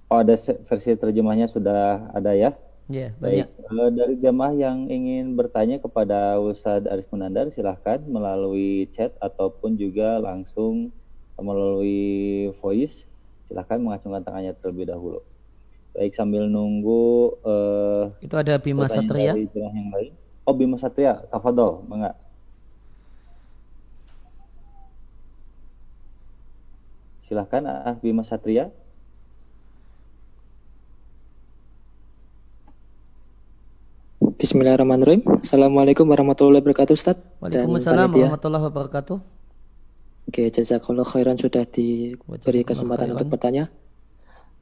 Oh 0.09 0.19
ada 0.25 0.35
versi 0.41 0.97
terjemahnya 0.97 1.53
sudah 1.53 2.09
ada 2.17 2.33
ya? 2.33 2.57
Iya 2.89 3.13
yeah, 3.13 3.21
banyak. 3.21 3.49
Baik. 3.53 3.77
Uh, 3.77 3.91
dari 3.93 4.15
jamaah 4.25 4.55
yang 4.57 4.89
ingin 4.89 5.37
bertanya 5.37 5.77
kepada 5.77 6.41
Ustadz 6.41 6.89
Aris 6.89 7.05
Munandar 7.13 7.53
silahkan 7.53 8.01
melalui 8.09 8.89
chat 8.97 9.13
ataupun 9.21 9.77
juga 9.77 10.17
langsung 10.17 10.89
melalui 11.37 12.49
voice 12.65 13.05
silahkan 13.49 13.77
mengacungkan 13.77 14.25
tangannya 14.25 14.57
terlebih 14.57 14.89
dahulu. 14.89 15.21
Baik 15.97 16.13
sambil 16.15 16.47
nunggu. 16.47 17.37
Uh, 17.43 18.13
Itu 18.21 18.35
ada 18.37 18.57
Bima 18.61 18.89
Satria. 18.89 19.33
Dari 19.35 19.49
yang 19.55 19.91
lain. 19.93 20.13
Oh 20.49 20.57
Bima 20.57 20.81
Satria, 20.81 21.21
Tafadol, 21.29 21.85
enggak? 21.89 22.17
Silahkan 27.29 27.63
ah 27.69 27.97
Bima 28.01 28.25
Satria. 28.25 28.73
Bismillahirrahmanirrahim. 34.39 35.27
Assalamualaikum 35.43 36.07
warahmatullahi 36.07 36.63
wabarakatuh 36.63 36.95
Ustaz. 36.95 37.19
Waalaikumsalam 37.43 38.09
warahmatullahi 38.15 38.65
wabarakatuh. 38.71 39.19
Oke, 40.31 40.47
jazakallah 40.55 41.03
khairan 41.03 41.35
sudah 41.37 41.67
diberi 41.67 42.63
kesempatan 42.63 43.13
khairan. 43.13 43.17
untuk 43.19 43.29
bertanya. 43.35 43.67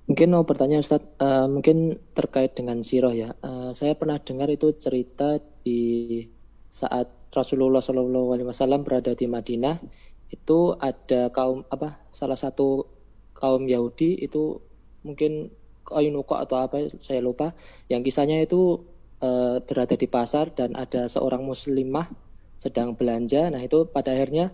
Mungkin 0.07 0.31
mau 0.31 0.47
bertanya 0.47 0.79
Ustaz, 0.79 1.03
uh, 1.19 1.51
mungkin 1.51 1.99
terkait 2.15 2.55
dengan 2.55 2.79
siroh 2.79 3.11
ya. 3.11 3.35
Uh, 3.43 3.75
saya 3.75 3.99
pernah 3.99 4.23
dengar 4.23 4.47
itu 4.47 4.71
cerita 4.79 5.43
di 5.67 6.23
saat 6.71 7.11
Rasulullah 7.35 7.83
SAW 7.83 8.87
berada 8.87 9.19
di 9.19 9.27
Madinah, 9.27 9.83
itu 10.31 10.79
ada 10.79 11.31
kaum 11.35 11.67
apa 11.71 11.99
salah 12.15 12.39
satu 12.39 12.87
kaum 13.35 13.67
Yahudi 13.67 14.23
itu 14.23 14.63
mungkin 15.07 15.51
Koinuko 15.87 16.35
atau 16.35 16.67
apa 16.67 16.91
saya 16.99 17.23
lupa 17.23 17.55
yang 17.87 18.03
kisahnya 18.03 18.43
itu 18.43 18.83
uh, 19.23 19.63
berada 19.63 19.95
di 19.95 20.11
pasar 20.11 20.51
dan 20.51 20.75
ada 20.75 21.07
seorang 21.07 21.47
muslimah 21.47 22.11
sedang 22.59 22.99
belanja. 22.99 23.47
Nah, 23.55 23.63
itu 23.63 23.87
pada 23.87 24.11
akhirnya 24.11 24.51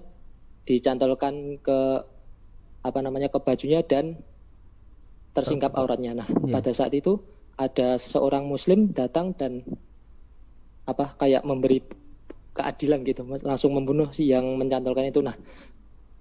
dicantolkan 0.68 1.56
ke 1.64 1.80
apa 2.82 2.98
namanya 3.00 3.32
ke 3.32 3.38
bajunya 3.40 3.80
dan 3.80 4.20
tersingkap 5.32 5.72
auratnya. 5.76 6.12
Nah, 6.16 6.28
yeah. 6.28 6.54
pada 6.60 6.72
saat 6.72 6.92
itu 6.92 7.20
ada 7.56 7.96
seorang 8.00 8.48
muslim 8.48 8.92
datang 8.92 9.36
dan 9.36 9.64
apa 10.88 11.14
kayak 11.20 11.44
memberi 11.44 11.80
keadilan 12.52 13.00
gitu, 13.06 13.24
langsung 13.44 13.72
membunuh 13.72 14.12
si 14.12 14.28
yang 14.28 14.44
mencantolkan 14.60 15.08
itu. 15.08 15.24
Nah, 15.24 15.36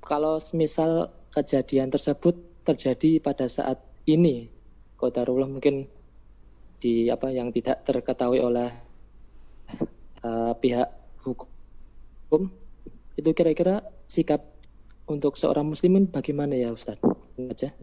kalau 0.04 0.39
misal 0.56 1.12
kejadian 1.36 1.91
tersebut 1.91 2.39
terjadi 2.63 3.19
pada 3.19 3.52
saat 3.52 3.84
ini, 4.08 4.47
Qadarullah 4.95 5.50
mungkin 5.50 5.89
di 6.82 7.12
apa 7.12 7.30
yang 7.30 7.54
tidak 7.54 7.84
terketahui 7.86 8.41
oleh 8.41 8.69
uh, 10.26 10.54
pihak 10.58 10.89
hukum 11.21 12.50
itu 13.19 13.30
kira-kira 13.36 13.84
sikap 14.08 14.41
untuk 15.06 15.36
seorang 15.36 15.67
muslimin 15.67 16.08
bagaimana 16.08 16.56
ya 16.56 16.71
Ustadz? 16.71 17.04
aja. 17.38 17.74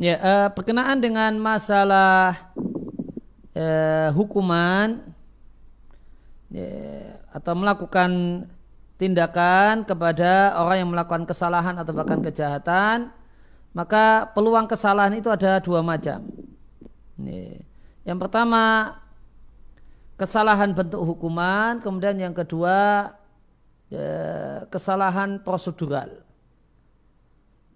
Ya, 0.00 0.16
uh, 0.16 0.48
berkenaan 0.56 0.96
dengan 0.96 1.36
masalah 1.36 2.32
uh, 3.52 4.08
hukuman 4.16 4.96
ya, 6.48 7.20
atau 7.36 7.52
melakukan 7.52 8.10
tindakan 8.96 9.84
kepada 9.84 10.56
orang 10.56 10.80
yang 10.80 10.88
melakukan 10.88 11.28
kesalahan 11.28 11.76
atau 11.76 11.92
bahkan 11.92 12.24
kejahatan, 12.24 13.12
maka 13.76 14.32
peluang 14.32 14.64
kesalahan 14.64 15.20
itu 15.20 15.28
ada 15.28 15.60
dua 15.60 15.84
macam. 15.84 16.24
Yang 18.00 18.18
pertama 18.24 18.96
kesalahan 20.16 20.72
bentuk 20.72 21.04
hukuman, 21.04 21.76
kemudian 21.76 22.16
yang 22.16 22.32
kedua 22.32 23.12
ya, 23.92 24.08
kesalahan 24.72 25.44
prosedural. 25.44 26.24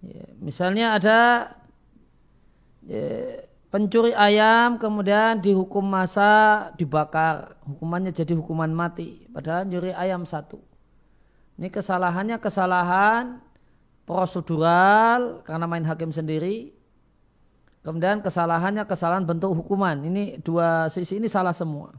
Ya, 0.01 0.25
misalnya 0.41 0.97
ada 0.97 1.17
ya, 1.53 1.64
pencuri 3.73 4.13
ayam 4.13 4.77
kemudian 4.77 5.41
dihukum 5.41 5.83
masa 5.83 6.69
dibakar, 6.79 7.57
hukumannya 7.65 8.13
jadi 8.13 8.37
hukuman 8.37 8.71
mati, 8.71 9.25
padahal 9.33 9.65
nyuri 9.67 9.91
ayam 9.91 10.23
satu. 10.23 10.61
Ini 11.55 11.71
kesalahannya 11.71 12.37
kesalahan 12.39 13.39
prosedural 14.05 15.41
karena 15.47 15.65
main 15.65 15.87
hakim 15.87 16.13
sendiri 16.13 16.75
kemudian 17.85 18.19
kesalahannya 18.19 18.83
kesalahan 18.89 19.23
bentuk 19.23 19.53
hukuman. 19.53 20.01
Ini 20.01 20.41
dua 20.41 20.89
sisi 20.89 21.21
ini 21.21 21.29
salah 21.29 21.53
semua. 21.53 21.93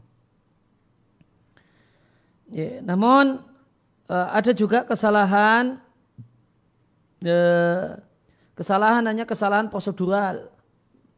Ya, 2.51 2.83
namun 2.83 3.39
uh, 4.11 4.27
ada 4.31 4.51
juga 4.51 4.83
kesalahan 4.83 5.79
uh, 7.23 7.99
kesalahan 8.55 9.03
hanya 9.07 9.23
kesalahan 9.23 9.71
prosedural, 9.71 10.51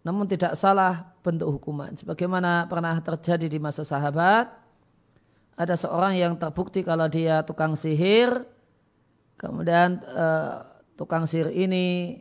namun 0.04 0.26
tidak 0.26 0.56
salah 0.56 1.12
bentuk 1.20 1.60
hukuman. 1.60 1.92
Sebagaimana 2.00 2.66
pernah 2.72 2.96
terjadi 3.04 3.52
di 3.52 3.60
masa 3.60 3.84
sahabat, 3.84 4.48
ada 5.60 5.76
seorang 5.76 6.16
yang 6.16 6.40
terbukti 6.40 6.88
kalau 6.88 7.12
dia 7.12 7.44
tukang 7.44 7.76
sihir, 7.76 8.32
kemudian 9.36 10.00
uh, 10.08 10.64
tukang 10.96 11.28
sihir 11.28 11.52
ini 11.52 12.20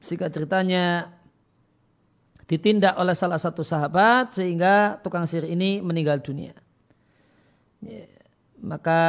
sehingga 0.00 0.32
ceritanya 0.32 1.12
ditindak 2.48 2.96
oleh 2.96 3.12
salah 3.12 3.36
satu 3.36 3.60
sahabat 3.60 4.32
sehingga 4.32 4.98
tukang 5.04 5.28
sihir 5.28 5.44
ini 5.44 5.84
meninggal 5.84 6.24
dunia. 6.24 6.56
Ya, 7.84 8.08
maka 8.60 9.00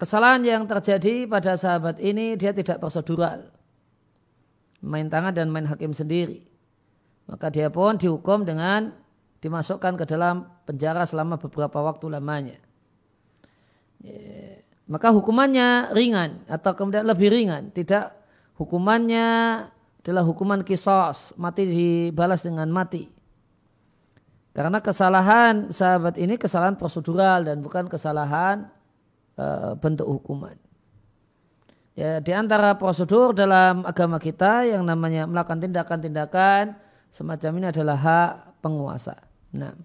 kesalahan 0.00 0.44
yang 0.44 0.62
terjadi 0.64 1.28
pada 1.28 1.56
sahabat 1.56 2.00
ini 2.00 2.36
dia 2.36 2.52
tidak 2.52 2.80
prosedural. 2.80 3.52
Main 4.80 5.12
tangan 5.12 5.36
dan 5.36 5.52
main 5.52 5.68
hakim 5.68 5.92
sendiri. 5.92 6.44
Maka 7.28 7.52
dia 7.52 7.68
pun 7.68 8.00
dihukum 8.00 8.42
dengan 8.42 8.96
dimasukkan 9.40 9.96
ke 9.96 10.04
dalam 10.08 10.48
penjara 10.68 11.04
selama 11.04 11.36
beberapa 11.40 11.80
waktu 11.80 12.06
lamanya. 12.12 12.58
Ya, 14.00 14.60
maka 14.90 15.14
hukumannya 15.14 15.94
ringan 15.94 16.42
atau 16.50 16.74
kemudian 16.74 17.06
lebih 17.06 17.30
ringan. 17.30 17.70
Tidak 17.70 18.10
hukumannya 18.58 19.28
adalah 20.00 20.24
hukuman 20.24 20.64
kisos, 20.64 21.36
mati 21.36 21.68
dibalas 21.68 22.42
dengan 22.42 22.66
mati. 22.72 23.06
Karena 24.50 24.82
kesalahan 24.82 25.70
sahabat 25.70 26.18
ini 26.18 26.34
kesalahan 26.34 26.74
prosedural 26.74 27.46
dan 27.46 27.62
bukan 27.62 27.86
kesalahan 27.86 28.66
e, 29.38 29.46
bentuk 29.78 30.10
hukuman. 30.10 30.58
Ya, 32.00 32.16
di 32.16 32.32
antara 32.32 32.80
prosedur 32.80 33.36
dalam 33.36 33.84
agama 33.84 34.16
kita 34.16 34.64
yang 34.64 34.88
namanya 34.88 35.28
melakukan 35.28 35.60
tindakan-tindakan 35.60 36.72
semacam 37.12 37.50
ini 37.60 37.66
adalah 37.68 37.98
hak 38.00 38.30
penguasa. 38.64 39.20
Nah. 39.52 39.76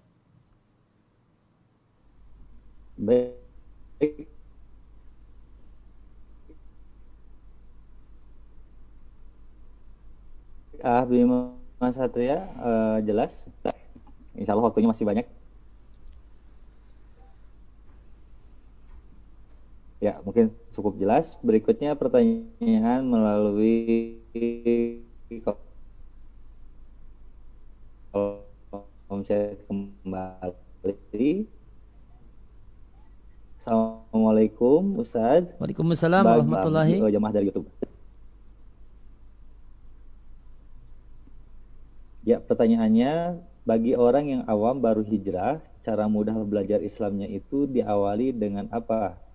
Baik. 2.96 3.36
Ah, 10.80 11.04
Bima 11.04 11.52
Satria 11.92 12.48
uh, 12.64 12.96
jelas. 13.04 13.36
Insya 14.32 14.56
Allah 14.56 14.72
waktunya 14.72 14.88
masih 14.88 15.04
banyak. 15.04 15.35
Ya, 20.06 20.22
mungkin 20.22 20.54
cukup 20.70 21.02
jelas. 21.02 21.34
Berikutnya 21.42 21.98
pertanyaan 21.98 23.02
melalui 23.02 24.22
kolom 28.14 29.20
chat 29.26 29.58
kembali. 29.66 31.50
Assalamualaikum 33.58 34.94
Ustaz. 35.02 35.50
Waalaikumsalam 35.58 36.22
warahmatullahi 36.22 37.02
wabarakatuh. 37.02 37.14
Jamaah 37.18 37.34
dari 37.34 37.50
YouTube. 37.50 37.66
Ya, 42.22 42.38
pertanyaannya 42.38 43.42
bagi 43.66 43.98
orang 43.98 44.30
yang 44.30 44.42
awam 44.46 44.78
baru 44.78 45.02
hijrah, 45.02 45.58
cara 45.82 46.06
mudah 46.06 46.38
belajar 46.46 46.78
Islamnya 46.78 47.26
itu 47.26 47.66
diawali 47.66 48.30
dengan 48.30 48.70
apa? 48.70 49.25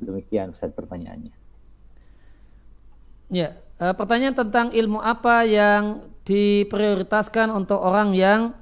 Demikian 0.00 0.56
Ustaz 0.56 0.72
pertanyaannya. 0.72 1.40
Ya, 3.30 3.54
uh, 3.78 3.94
pertanyaan 3.94 4.34
tentang 4.34 4.74
ilmu 4.74 4.98
apa 4.98 5.46
yang 5.46 6.02
diprioritaskan 6.26 7.54
untuk 7.54 7.78
orang 7.78 8.10
yang 8.10 8.58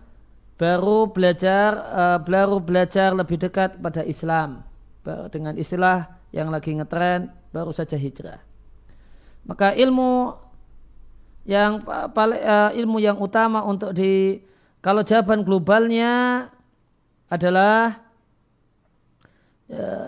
baru 0.61 1.09
belajar 1.09 1.71
uh, 1.89 2.19
baru 2.21 2.61
belajar 2.61 3.17
lebih 3.17 3.41
dekat 3.41 3.81
pada 3.81 4.05
Islam 4.05 4.67
dengan 5.33 5.57
istilah 5.57 6.05
yang 6.37 6.53
lagi 6.53 6.77
ngetren 6.77 7.33
baru 7.49 7.73
saja 7.73 7.97
hijrah. 7.97 8.45
Maka 9.49 9.73
ilmu 9.73 10.37
yang 11.49 11.81
uh, 11.89 12.71
ilmu 12.77 13.01
yang 13.01 13.17
utama 13.17 13.65
untuk 13.65 13.97
di 13.97 14.45
kalau 14.85 15.01
jawaban 15.01 15.41
globalnya 15.49 16.47
adalah 17.33 18.05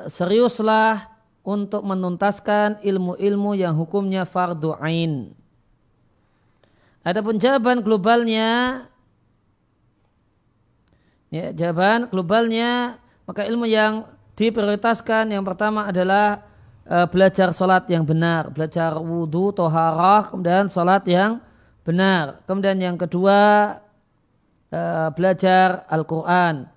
seriuslah 0.09 1.20
untuk 1.51 1.83
menuntaskan 1.83 2.79
ilmu-ilmu 2.79 3.59
yang 3.59 3.75
hukumnya 3.75 4.23
fardu 4.23 4.79
ain. 4.79 5.35
Adapun 7.03 7.43
jawaban 7.43 7.83
globalnya 7.83 8.87
ya, 11.35 11.51
jawaban 11.51 12.07
globalnya 12.07 13.03
maka 13.27 13.43
ilmu 13.43 13.67
yang 13.67 14.07
diprioritaskan 14.39 15.35
yang 15.35 15.43
pertama 15.43 15.91
adalah 15.91 16.47
uh, 16.87 17.07
belajar 17.11 17.51
sholat 17.51 17.91
yang 17.91 18.07
benar, 18.07 18.55
belajar 18.55 18.95
wudhu, 18.95 19.51
toharah, 19.51 20.31
kemudian 20.31 20.71
sholat 20.71 21.03
yang 21.11 21.43
benar. 21.83 22.43
Kemudian 22.47 22.79
yang 22.79 22.97
kedua 23.01 23.39
uh, 24.71 25.09
belajar 25.13 25.83
Al-Quran. 25.91 26.69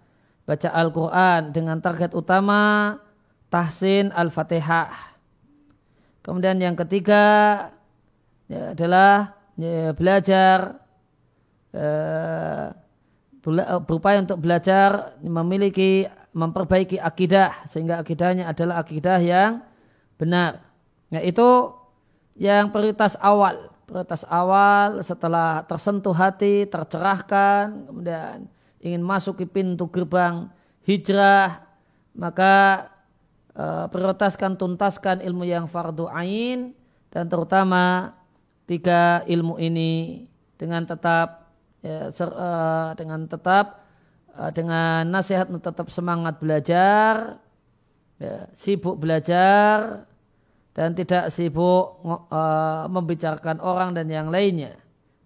Baca 0.44 0.70
Al-Quran 0.76 1.56
dengan 1.56 1.80
target 1.80 2.12
utama 2.12 3.00
tahsin 3.54 4.10
Al-Fatihah. 4.10 5.14
Kemudian 6.26 6.58
yang 6.58 6.74
ketiga 6.74 7.22
ya, 8.50 8.74
adalah 8.74 9.38
ya, 9.54 9.94
belajar 9.94 10.82
uh, 11.78 12.74
berupaya 13.86 14.26
untuk 14.26 14.42
belajar 14.42 15.20
memiliki 15.22 16.10
memperbaiki 16.34 16.98
akidah 16.98 17.68
sehingga 17.70 18.02
akidahnya 18.02 18.50
adalah 18.50 18.82
akidah 18.82 19.22
yang 19.22 19.62
benar. 20.18 20.66
Yaitu 21.14 21.70
yang 22.34 22.74
prioritas 22.74 23.14
awal 23.22 23.70
prioritas 23.86 24.26
awal 24.32 25.04
setelah 25.06 25.62
tersentuh 25.70 26.16
hati, 26.16 26.66
tercerahkan, 26.66 27.86
kemudian 27.86 28.50
ingin 28.82 29.04
masuk 29.04 29.44
ke 29.44 29.46
pintu 29.46 29.86
gerbang 29.92 30.50
hijrah, 30.88 31.62
maka 32.16 32.88
e, 33.54 33.66
prioritaskan 33.90 34.58
tuntaskan 34.58 35.22
ilmu 35.22 35.48
yang 35.48 35.66
fardu 35.70 36.10
ain 36.10 36.74
dan 37.10 37.30
terutama 37.30 38.18
tiga 38.66 39.22
ilmu 39.30 39.62
ini 39.62 40.26
dengan 40.58 40.84
tetap 40.86 41.54
ya, 41.82 42.10
ser, 42.12 42.30
e, 42.30 42.50
dengan 43.00 43.26
tetap 43.30 43.86
e, 44.34 44.42
dengan 44.52 45.08
nasihat 45.08 45.48
tetap 45.50 45.88
semangat 45.94 46.38
belajar, 46.38 47.38
ya, 48.20 48.50
sibuk 48.54 48.98
belajar, 49.00 50.06
dan 50.74 50.98
tidak 50.98 51.30
sibuk 51.30 52.02
uh, 52.34 52.90
membicarakan 52.90 53.62
orang 53.62 53.94
dan 53.94 54.10
yang 54.10 54.34
lainnya. 54.34 54.74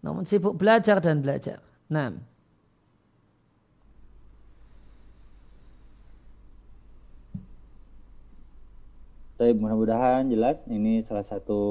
Namun 0.04 0.28
sibuk 0.28 0.60
belajar 0.60 1.00
dan 1.00 1.24
belajar. 1.24 1.64
Nah. 1.88 2.37
Baik, 9.38 9.54
mudah-mudahan 9.62 10.34
jelas 10.34 10.58
ini 10.66 11.06
salah 11.06 11.22
satu 11.22 11.62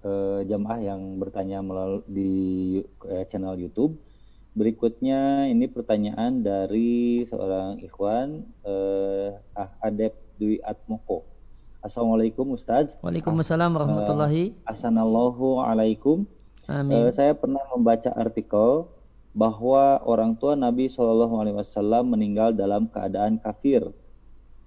uh, 0.00 0.40
jamaah 0.48 0.80
yang 0.80 1.20
bertanya 1.20 1.60
melalui 1.60 2.00
di 2.08 2.32
uh, 3.04 3.28
channel 3.28 3.52
YouTube. 3.60 4.00
Berikutnya 4.56 5.44
ini 5.44 5.68
pertanyaan 5.68 6.40
dari 6.40 7.20
seorang 7.28 7.84
ikhwan 7.84 8.48
uh, 8.64 9.36
Ah 9.52 9.68
Adep 9.84 10.16
Dwi 10.40 10.64
Atmoko. 10.64 11.28
Assalamualaikum 11.84 12.56
Ustaz. 12.56 12.88
Waalaikumsalam 13.04 13.76
warahmatullahi. 13.76 14.56
Uh, 14.64 14.72
Assalamualaikum. 14.72 15.60
alaikum. 15.68 16.16
Amin. 16.64 16.96
Uh, 16.96 17.12
saya 17.12 17.36
pernah 17.36 17.60
membaca 17.76 18.08
artikel 18.16 18.88
bahwa 19.36 20.00
orang 20.08 20.32
tua 20.40 20.56
Nabi 20.56 20.88
Shallallahu 20.88 21.44
Alaihi 21.44 21.60
Wasallam 21.60 22.08
meninggal 22.08 22.56
dalam 22.56 22.88
keadaan 22.88 23.36
kafir. 23.36 23.84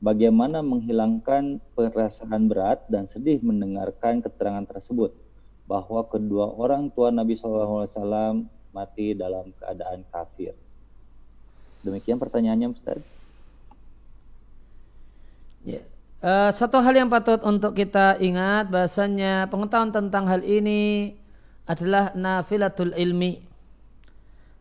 Bagaimana 0.06 0.62
menghilangkan 0.62 1.58
perasaan 1.74 2.46
berat 2.46 2.86
dan 2.86 3.10
sedih 3.10 3.42
mendengarkan 3.42 4.22
keterangan 4.22 4.62
tersebut 4.70 5.18
bahwa 5.66 6.06
kedua 6.06 6.54
orang 6.54 6.94
tua 6.94 7.10
Nabi 7.10 7.34
Wasallam 7.42 8.46
mati 8.70 9.18
dalam 9.18 9.50
keadaan 9.58 10.06
kafir. 10.14 10.54
Demikian 11.82 12.22
pertanyaannya 12.22 12.70
Ustaz. 12.70 13.02
Yeah. 15.66 15.82
Uh, 16.22 16.54
satu 16.54 16.86
hal 16.86 16.94
yang 16.94 17.10
patut 17.10 17.42
untuk 17.42 17.74
kita 17.74 18.22
ingat 18.22 18.70
bahasanya 18.70 19.50
pengetahuan 19.50 19.90
tentang 19.90 20.30
hal 20.30 20.46
ini 20.46 21.18
adalah 21.66 22.14
nafilatul 22.14 22.94
ilmi 22.94 23.42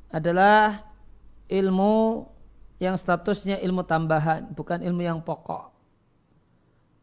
adalah 0.09 0.89
ilmu 1.53 2.25
yang 2.83 2.99
statusnya 2.99 3.63
ilmu 3.63 3.87
tambahan 3.87 4.51
bukan 4.53 4.83
ilmu 4.83 5.03
yang 5.03 5.19
pokok 5.23 5.71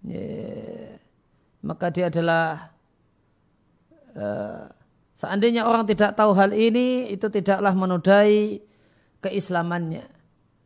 ya. 0.03 0.99
maka 1.63 1.87
dia 1.89 2.11
adalah 2.11 2.73
uh, 4.15 4.67
seandainya 5.15 5.63
orang 5.63 5.87
tidak 5.87 6.17
tahu 6.17 6.35
hal 6.35 6.51
ini 6.51 7.11
itu 7.11 7.31
tidaklah 7.31 7.71
menodai 7.71 8.59
keislamannya 9.23 10.07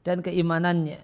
dan 0.01 0.25
keimanannya 0.25 1.01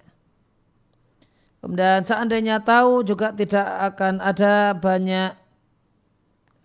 kemudian 1.62 2.02
seandainya 2.02 2.58
tahu 2.62 3.06
juga 3.06 3.30
tidak 3.30 3.66
akan 3.94 4.18
ada 4.18 4.74
banyak 4.74 5.30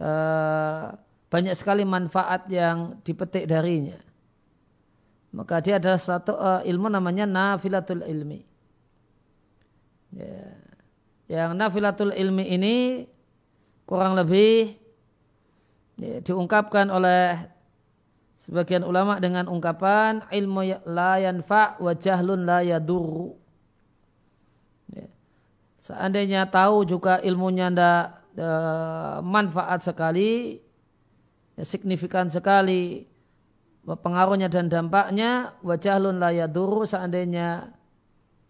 uh, 0.01 0.93
banyak 1.27 1.55
sekali 1.59 1.83
manfaat 1.83 2.47
yang 2.47 2.99
dipetik 3.03 3.47
darinya. 3.51 3.99
Maka 5.35 5.59
dia 5.59 5.75
adalah 5.77 5.99
satu 5.99 6.33
uh, 6.33 6.63
ilmu 6.63 6.87
namanya 6.87 7.27
nafilatul 7.27 8.01
ilmi. 8.07 8.41
Ya. 10.15 10.55
Yang 11.27 11.51
nafilatul 11.59 12.15
ilmi 12.15 12.47
ini 12.47 12.75
kurang 13.83 14.15
lebih 14.15 14.79
ya, 15.99 16.23
diungkapkan 16.23 16.87
oleh 16.87 17.35
sebagian 18.39 18.87
ulama 18.87 19.19
dengan 19.19 19.51
ungkapan 19.51 20.23
ilmu 20.31 20.61
ya, 20.63 20.79
la 20.87 21.19
yanfa 21.19 21.75
wa 21.83 21.91
jahlun 21.91 22.47
la 22.47 22.63
yadurru. 22.63 23.35
Ya. 24.95 25.11
Seandainya 25.83 26.47
tahu 26.47 26.87
juga 26.87 27.19
ilmunya 27.19 27.67
tidak 27.67 28.23
uh, 28.39 29.19
manfaat 29.19 29.83
sekali, 29.83 30.63
ya, 31.59 31.67
signifikan 31.67 32.31
sekali 32.31 33.03
pengaruhnya 33.95 34.51
dan 34.51 34.67
dampaknya 34.67 35.55
wajahlun 35.63 36.19
layaduru 36.19 36.83
seandainya 36.83 37.71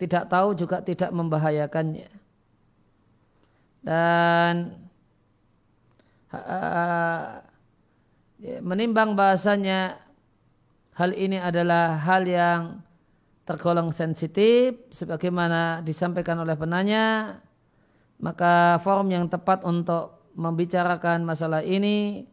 tidak 0.01 0.25
tahu 0.33 0.57
juga 0.57 0.81
tidak 0.81 1.13
membahayakannya. 1.13 2.09
Dan 3.85 4.53
uh, 6.33 7.45
menimbang 8.65 9.13
bahasanya 9.13 10.01
hal 10.97 11.13
ini 11.13 11.37
adalah 11.37 12.01
hal 12.01 12.25
yang 12.25 12.81
tergolong 13.47 13.93
sensitif 13.95 14.75
sebagaimana 14.91 15.79
disampaikan 15.85 16.41
oleh 16.43 16.57
penanya 16.59 17.37
maka 18.19 18.81
forum 18.83 19.07
yang 19.13 19.31
tepat 19.31 19.63
untuk 19.63 20.33
membicarakan 20.35 21.23
masalah 21.23 21.63
ini 21.63 22.27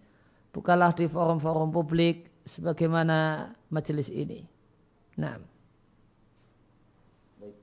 bukalah 0.51 0.91
di 0.91 1.07
forum-forum 1.07 1.71
publik 1.71 2.34
sebagaimana 2.45 3.51
majelis 3.73 4.13
ini. 4.13 4.45
Nah. 5.17 5.41
Baik. 7.41 7.57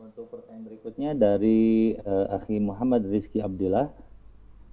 Untuk 0.00 0.32
pertanyaan 0.32 0.64
berikutnya 0.64 1.10
dari 1.12 1.94
uh, 2.00 2.36
Akhi 2.36 2.58
Muhammad 2.58 3.04
Rizki 3.06 3.44
Abdullah, 3.44 3.92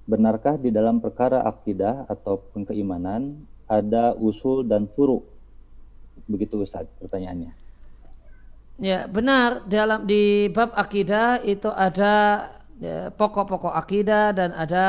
benarkah 0.07 0.55
di 0.57 0.71
dalam 0.71 1.03
perkara 1.03 1.43
akidah 1.45 2.07
ataupun 2.07 2.65
keimanan 2.65 3.43
ada 3.67 4.15
usul 4.17 4.67
dan 4.67 4.87
furu? 4.91 5.23
Begitu 6.27 6.63
Ustaz 6.63 6.87
pertanyaannya. 6.99 7.53
Ya, 8.81 9.05
benar 9.05 9.69
dalam 9.69 10.09
di 10.09 10.49
bab 10.49 10.73
akidah 10.73 11.37
itu 11.45 11.69
ada 11.69 12.49
ya, 12.81 13.13
pokok-pokok 13.13 13.69
ya, 13.69 13.77
akidah 13.77 14.25
dan 14.33 14.49
ada 14.57 14.85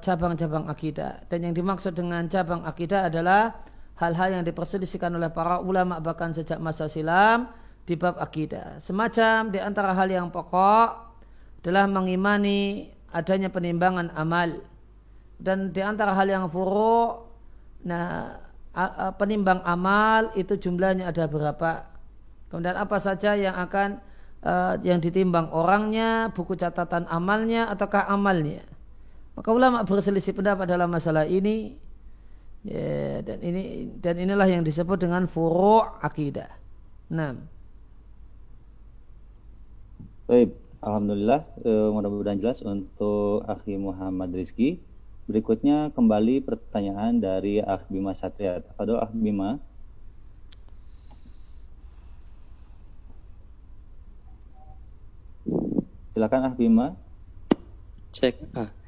cabang-cabang 0.00 0.64
uh, 0.68 0.72
akidah. 0.72 1.28
Dan 1.28 1.50
yang 1.50 1.54
dimaksud 1.54 1.92
dengan 1.92 2.24
cabang 2.32 2.64
akidah 2.64 3.12
adalah 3.12 3.52
hal-hal 4.00 4.40
yang 4.40 4.44
diperselisihkan 4.44 5.12
oleh 5.12 5.28
para 5.28 5.60
ulama 5.60 6.00
bahkan 6.00 6.32
sejak 6.32 6.56
masa 6.58 6.88
silam 6.88 7.52
di 7.84 7.94
bab 7.94 8.16
akidah. 8.16 8.80
Semacam 8.80 9.52
di 9.52 9.60
antara 9.60 9.92
hal 9.92 10.08
yang 10.08 10.32
pokok 10.32 10.88
adalah 11.60 11.84
mengimani 11.84 12.88
adanya 13.12 13.52
penimbangan 13.52 14.10
amal. 14.16 14.64
Dan 15.36 15.76
di 15.76 15.82
antara 15.84 16.16
hal 16.16 16.30
yang 16.30 16.48
furu, 16.48 17.28
nah 17.84 18.40
penimbang 19.20 19.60
amal 19.62 20.32
itu 20.34 20.56
jumlahnya 20.56 21.12
ada 21.12 21.28
berapa. 21.28 21.84
Kemudian 22.48 22.80
apa 22.80 22.96
saja 23.02 23.34
yang 23.34 23.54
akan 23.54 23.98
uh, 24.46 24.78
yang 24.80 25.02
ditimbang 25.02 25.50
orangnya, 25.50 26.30
buku 26.32 26.54
catatan 26.54 27.04
amalnya 27.10 27.68
ataukah 27.68 28.06
amalnya. 28.08 28.73
Maka 29.34 29.50
ulama 29.50 29.82
berselisih 29.82 30.30
pendapat 30.30 30.70
dalam 30.70 30.86
masalah 30.86 31.26
ini 31.26 31.74
ya, 32.62 33.18
dan 33.26 33.42
ini 33.42 33.90
dan 33.98 34.14
inilah 34.14 34.46
yang 34.46 34.62
disebut 34.62 35.02
dengan 35.02 35.26
furu' 35.26 35.82
akidah. 35.98 36.54
Nah. 37.10 37.34
Baik, 40.24 40.54
alhamdulillah 40.80 41.44
e, 41.60 41.72
mudah-mudahan 41.92 42.40
jelas 42.40 42.62
untuk 42.62 43.44
Akhi 43.50 43.74
Muhammad 43.74 44.32
Rizki. 44.32 44.78
Berikutnya 45.26 45.90
kembali 45.92 46.40
pertanyaan 46.46 47.18
dari 47.18 47.58
Akh 47.58 47.84
Bima 47.90 48.14
Satria. 48.14 48.62
Tafadol 48.62 49.02
Akh 49.02 49.12
Bima. 49.12 49.58
Silakan 56.14 56.40
Akh 56.48 56.56
Bima. 56.56 56.94
Cek. 58.14 58.38
Ah 58.54 58.83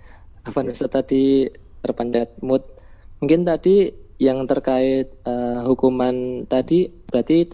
apa 0.46 0.62
Ustaz 0.70 0.88
tadi 0.88 1.50
terpanjat 1.82 2.38
mood 2.38 2.62
mungkin 3.18 3.42
tadi 3.42 3.90
yang 4.16 4.46
terkait 4.48 5.12
uh, 5.26 5.66
hukuman 5.66 6.46
tadi 6.48 6.88
berarti 6.88 7.50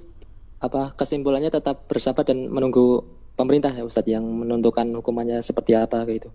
apa 0.62 0.94
kesimpulannya 0.94 1.50
tetap 1.50 1.90
bersabar 1.90 2.22
dan 2.22 2.46
menunggu 2.46 3.02
pemerintah 3.34 3.74
ya 3.74 3.82
Ustadz 3.82 4.12
yang 4.12 4.22
menentukan 4.22 4.86
hukumannya 5.02 5.42
seperti 5.42 5.74
apa 5.74 6.06
gitu. 6.06 6.30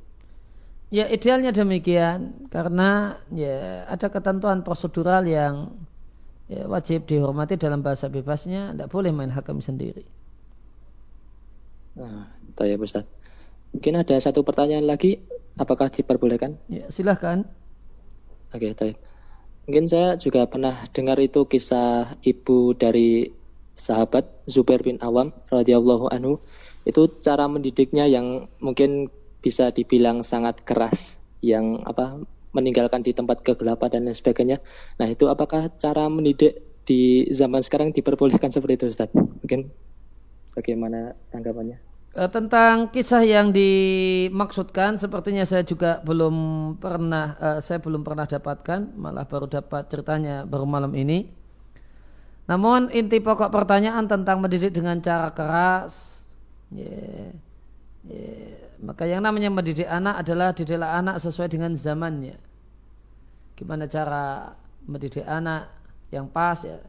Ya 0.92 1.08
idealnya 1.08 1.56
demikian 1.56 2.48
karena 2.52 3.20
ya 3.32 3.88
ada 3.88 4.08
ketentuan 4.12 4.64
prosedural 4.64 5.24
yang 5.24 5.72
ya, 6.52 6.68
wajib 6.68 7.08
dihormati 7.08 7.56
dalam 7.56 7.80
bahasa 7.80 8.12
bebasnya 8.12 8.76
tidak 8.76 8.92
boleh 8.92 9.12
main 9.16 9.32
hakim 9.32 9.64
sendiri. 9.64 10.04
Nah, 11.96 12.28
ya 12.64 12.76
Ustadz. 12.76 13.16
Mungkin 13.76 14.00
ada 14.00 14.16
satu 14.20 14.48
pertanyaan 14.48 14.88
lagi 14.88 15.20
Apakah 15.58 15.90
diperbolehkan? 15.90 16.58
Ya, 16.70 16.86
silahkan. 16.94 17.46
Oke, 18.54 18.72
okay, 18.72 18.94
Mungkin 19.68 19.84
saya 19.84 20.16
juga 20.16 20.48
pernah 20.48 20.88
dengar 20.96 21.20
itu 21.20 21.44
kisah 21.44 22.16
ibu 22.24 22.72
dari 22.72 23.28
sahabat 23.76 24.24
Zubair 24.48 24.80
bin 24.80 24.96
Awam 25.04 25.36
radhiyallahu 25.52 26.08
anhu. 26.08 26.40
Itu 26.88 27.20
cara 27.20 27.52
mendidiknya 27.52 28.08
yang 28.08 28.48
mungkin 28.64 29.12
bisa 29.44 29.76
dibilang 29.76 30.24
sangat 30.24 30.64
keras, 30.64 31.20
yang 31.44 31.84
apa 31.84 32.16
meninggalkan 32.56 33.04
di 33.04 33.12
tempat 33.12 33.44
kegelapan 33.44 34.00
dan 34.00 34.02
lain 34.08 34.16
sebagainya. 34.16 34.58
Nah, 34.98 35.08
itu 35.12 35.28
apakah 35.28 35.68
cara 35.76 36.08
mendidik 36.08 36.58
di 36.88 37.28
zaman 37.36 37.60
sekarang 37.60 37.92
diperbolehkan 37.92 38.50
seperti 38.50 38.80
itu, 38.80 38.86
Ustaz? 38.88 39.12
Mungkin 39.14 39.68
bagaimana 40.56 41.12
tanggapannya? 41.28 41.87
Eh, 42.18 42.30
tentang 42.34 42.90
kisah 42.90 43.22
yang 43.22 43.54
dimaksudkan 43.54 44.98
sepertinya 44.98 45.46
saya 45.46 45.62
juga 45.62 46.02
belum 46.02 46.36
pernah 46.82 47.38
uh, 47.38 47.60
saya 47.62 47.78
belum 47.78 48.02
pernah 48.02 48.26
dapatkan 48.26 48.98
malah 48.98 49.30
baru 49.30 49.46
dapat 49.46 49.86
ceritanya 49.86 50.42
baru 50.42 50.66
malam 50.66 50.98
ini. 50.98 51.30
Namun 52.50 52.90
inti 52.90 53.22
pokok 53.22 53.54
pertanyaan 53.54 54.10
tentang 54.10 54.42
mendidik 54.42 54.74
dengan 54.74 54.98
cara 54.98 55.30
keras 55.30 56.26
yeah, 56.74 57.38
yeah. 58.10 58.66
maka 58.82 59.06
yang 59.06 59.22
namanya 59.22 59.54
mendidik 59.54 59.86
anak 59.86 60.26
adalah 60.26 60.58
didiklah 60.58 60.98
anak 60.98 61.22
sesuai 61.22 61.54
dengan 61.54 61.78
zamannya. 61.78 62.34
Gimana 63.54 63.86
cara 63.86 64.58
mendidik 64.90 65.22
anak 65.22 65.70
yang 66.10 66.26
pas 66.34 66.66
ya? 66.66 66.82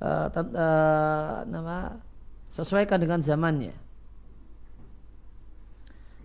Uh, 0.00 0.32
uh, 0.32 1.44
nama 1.44 2.00
sesuaikan 2.48 2.96
dengan 2.96 3.20
zamannya 3.20 3.87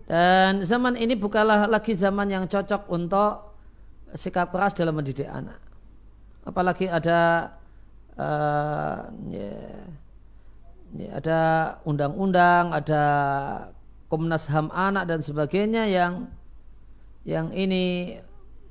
dan 0.04 0.62
zaman 0.68 1.00
ini 1.00 1.16
bukanlah 1.16 1.66
lagi 1.72 1.96
zaman 1.96 2.28
yang 2.28 2.46
cocok 2.48 2.92
untuk 2.92 3.56
sikap 4.14 4.52
keras 4.52 4.76
dalam 4.76 5.00
mendidik 5.00 5.28
anak. 5.28 5.58
Apalagi 6.44 6.92
ada 6.92 7.56
uh, 8.20 9.08
ya, 9.32 9.52
ya, 11.00 11.10
ada 11.18 11.40
undang-undang, 11.88 12.76
ada 12.76 13.04
Komnas 14.12 14.46
HAM 14.52 14.70
anak 14.70 15.10
dan 15.10 15.26
sebagainya 15.26 15.90
yang 15.90 16.30
yang 17.24 17.50
ini 17.56 18.20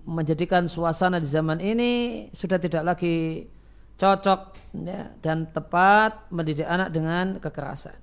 menjadikan 0.04 0.68
suasana 0.68 1.18
di 1.18 1.26
zaman 1.26 1.58
ini 1.58 2.26
sudah 2.30 2.60
tidak 2.60 2.84
lagi 2.84 3.48
cocok 3.96 4.40
ya, 4.84 5.14
dan 5.24 5.48
tepat 5.50 6.28
mendidik 6.28 6.68
anak 6.68 6.92
dengan 6.92 7.40
kekerasan. 7.40 7.96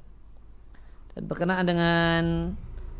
Dan 1.14 1.24
berkenaan 1.30 1.66
dengan 1.68 2.24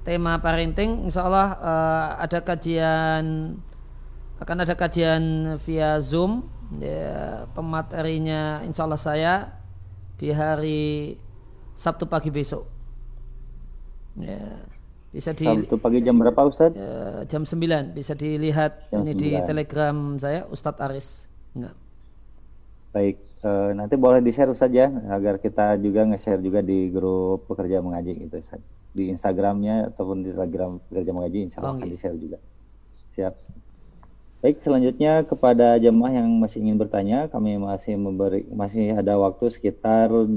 tema 0.10 0.42
parenting 0.42 1.06
insya 1.06 1.22
Allah 1.30 1.50
uh, 1.62 2.10
ada 2.18 2.42
kajian 2.42 3.54
akan 4.42 4.58
ada 4.66 4.74
kajian 4.74 5.54
via 5.62 6.02
Zoom 6.02 6.50
ya, 6.82 7.46
pematerinya 7.54 8.66
insya 8.66 8.90
Allah 8.90 8.98
saya 8.98 9.54
di 10.18 10.34
hari 10.34 11.14
Sabtu 11.78 12.10
pagi 12.10 12.34
besok 12.34 12.66
ya, 14.18 14.66
bisa 15.14 15.30
di 15.38 15.46
Sabtu 15.46 15.78
pagi 15.78 16.02
jam 16.02 16.18
berapa 16.18 16.42
Ustaz? 16.42 16.74
Ya, 16.74 17.30
jam 17.30 17.46
9 17.46 17.94
bisa 17.94 18.18
dilihat 18.18 18.90
jam 18.90 19.06
ini 19.06 19.14
9. 19.14 19.22
di 19.22 19.30
telegram 19.46 20.18
saya 20.18 20.50
Ustadz 20.50 20.82
Aris 20.90 21.30
nah. 21.54 21.78
baik 22.98 23.29
uh, 23.44 23.72
nanti 23.76 23.96
boleh 23.96 24.20
di 24.20 24.32
share 24.32 24.52
saja 24.56 24.88
ya, 24.88 24.90
agar 25.12 25.40
kita 25.40 25.80
juga 25.80 26.08
nge-share 26.08 26.42
juga 26.44 26.60
di 26.60 26.92
grup 26.92 27.48
pekerja 27.48 27.80
mengaji 27.80 28.28
itu 28.28 28.36
Ustaz. 28.40 28.62
di 28.92 29.14
Instagramnya 29.14 29.94
ataupun 29.94 30.26
di 30.26 30.34
Instagram 30.34 30.82
pekerja 30.90 31.12
mengaji 31.14 31.40
insya 31.48 31.58
Allah 31.62 31.74
oh, 31.74 31.78
akan 31.78 31.88
iya. 31.88 31.94
di 31.94 31.98
share 32.00 32.18
juga 32.18 32.38
siap 33.14 33.36
Baik, 34.40 34.64
selanjutnya 34.64 35.28
kepada 35.28 35.76
jemaah 35.76 36.24
yang 36.24 36.32
masih 36.40 36.64
ingin 36.64 36.80
bertanya, 36.80 37.28
kami 37.28 37.60
masih 37.60 38.00
memberi 38.00 38.48
masih 38.48 38.96
ada 38.96 39.20
waktu 39.20 39.52
sekitar 39.52 40.08
25 40.08 40.32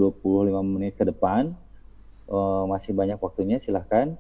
menit 0.66 0.98
ke 0.98 1.07
depan. 1.07 1.55
Uh, 2.26 2.66
masih 2.66 2.90
banyak 2.98 3.14
waktunya, 3.22 3.62
silahkan. 3.62 4.18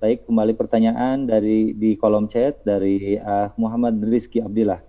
Baik, 0.00 0.24
kembali 0.24 0.56
pertanyaan 0.56 1.28
dari 1.28 1.76
di 1.76 1.92
kolom 2.00 2.24
chat 2.32 2.64
dari 2.64 3.20
uh, 3.20 3.52
Muhammad 3.60 4.00
Rizky 4.00 4.40
Abdillah. 4.40 4.80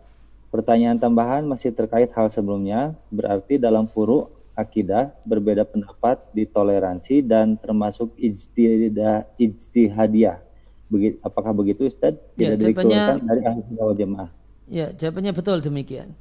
Pertanyaan 0.54 1.02
tambahan 1.02 1.42
masih 1.50 1.74
terkait 1.74 2.14
hal 2.14 2.30
sebelumnya, 2.30 2.94
berarti 3.10 3.58
dalam 3.58 3.90
furu 3.90 4.30
akidah 4.54 5.10
berbeda 5.26 5.66
pendapat 5.66 6.22
di 6.30 6.46
toleransi 6.46 7.26
dan 7.26 7.58
termasuk 7.58 8.14
ijtihadah 8.22 9.26
ijtihadiyah 9.42 10.54
apakah 11.26 11.52
begitu 11.56 11.90
Ustaz? 11.90 12.14
Ya, 12.38 12.54
Tidak 12.54 12.86
ya, 12.86 13.18
dari 13.18 13.42
ahli 13.46 13.62
jamaah. 13.98 14.30
Ya, 14.70 14.88
jawabannya 14.94 15.34
betul 15.34 15.58
demikian. 15.60 16.14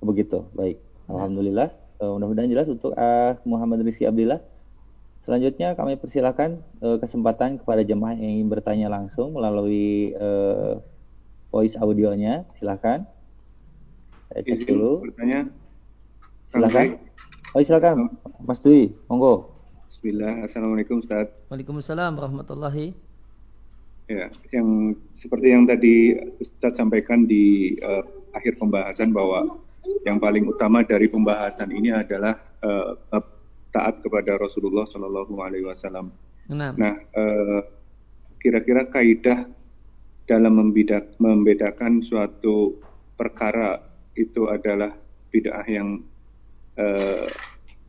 Begitu, 0.00 0.46
baik. 0.54 0.78
Alhamdulillah. 1.10 1.72
Uh, 2.00 2.16
mudah-mudahan 2.18 2.50
jelas 2.50 2.68
untuk 2.68 2.92
uh, 2.96 3.38
Muhammad 3.46 3.84
Rizky 3.84 4.04
Abdillah. 4.06 4.40
Selanjutnya 5.24 5.72
kami 5.72 5.96
persilakan 5.96 6.60
uh, 6.84 7.00
kesempatan 7.00 7.56
kepada 7.56 7.80
jemaah 7.80 8.12
yang 8.16 8.40
ingin 8.40 8.48
bertanya 8.52 8.92
langsung 8.92 9.32
melalui 9.32 10.12
uh, 10.16 10.80
voice 11.48 11.76
audionya. 11.80 12.44
Silakan. 12.60 13.08
Saya 14.34 14.50
cek 14.50 14.66
dulu. 14.66 14.98
Bertanya. 15.06 15.46
Silakan. 16.50 16.98
Oh, 17.54 17.62
silakan. 17.62 17.94
Mas 18.42 18.58
Dwi, 18.58 18.90
monggo. 19.06 19.54
Bismillah. 19.86 20.42
Assalamualaikum 20.42 20.98
Ustaz. 20.98 21.30
Waalaikumsalam 21.46 22.18
warahmatullahi 22.18 22.98
Ya, 24.10 24.28
yang 24.52 24.92
seperti 25.14 25.54
yang 25.54 25.64
tadi 25.64 26.18
Ustadz 26.42 26.76
sampaikan 26.76 27.24
di 27.24 27.78
uh, 27.78 28.02
akhir 28.34 28.58
pembahasan 28.58 29.14
bahwa 29.14 29.62
yang 30.02 30.18
paling 30.18 30.50
utama 30.50 30.82
dari 30.82 31.06
pembahasan 31.08 31.70
ini 31.70 31.94
adalah 31.94 32.36
uh, 32.60 32.98
taat 33.70 34.02
kepada 34.02 34.34
Rasulullah 34.36 34.84
Shallallahu 34.84 35.38
Alaihi 35.40 35.64
Wasallam. 35.64 36.10
Nah, 36.50 37.00
uh, 37.16 37.64
kira-kira 38.42 38.90
kaidah 38.90 39.46
dalam 40.26 40.52
membedak, 40.58 41.16
membedakan 41.22 42.02
suatu 42.04 42.76
perkara 43.16 43.93
itu 44.14 44.46
adalah 44.50 44.94
bid'ah 45.30 45.66
yang 45.66 46.02
uh, 46.78 47.26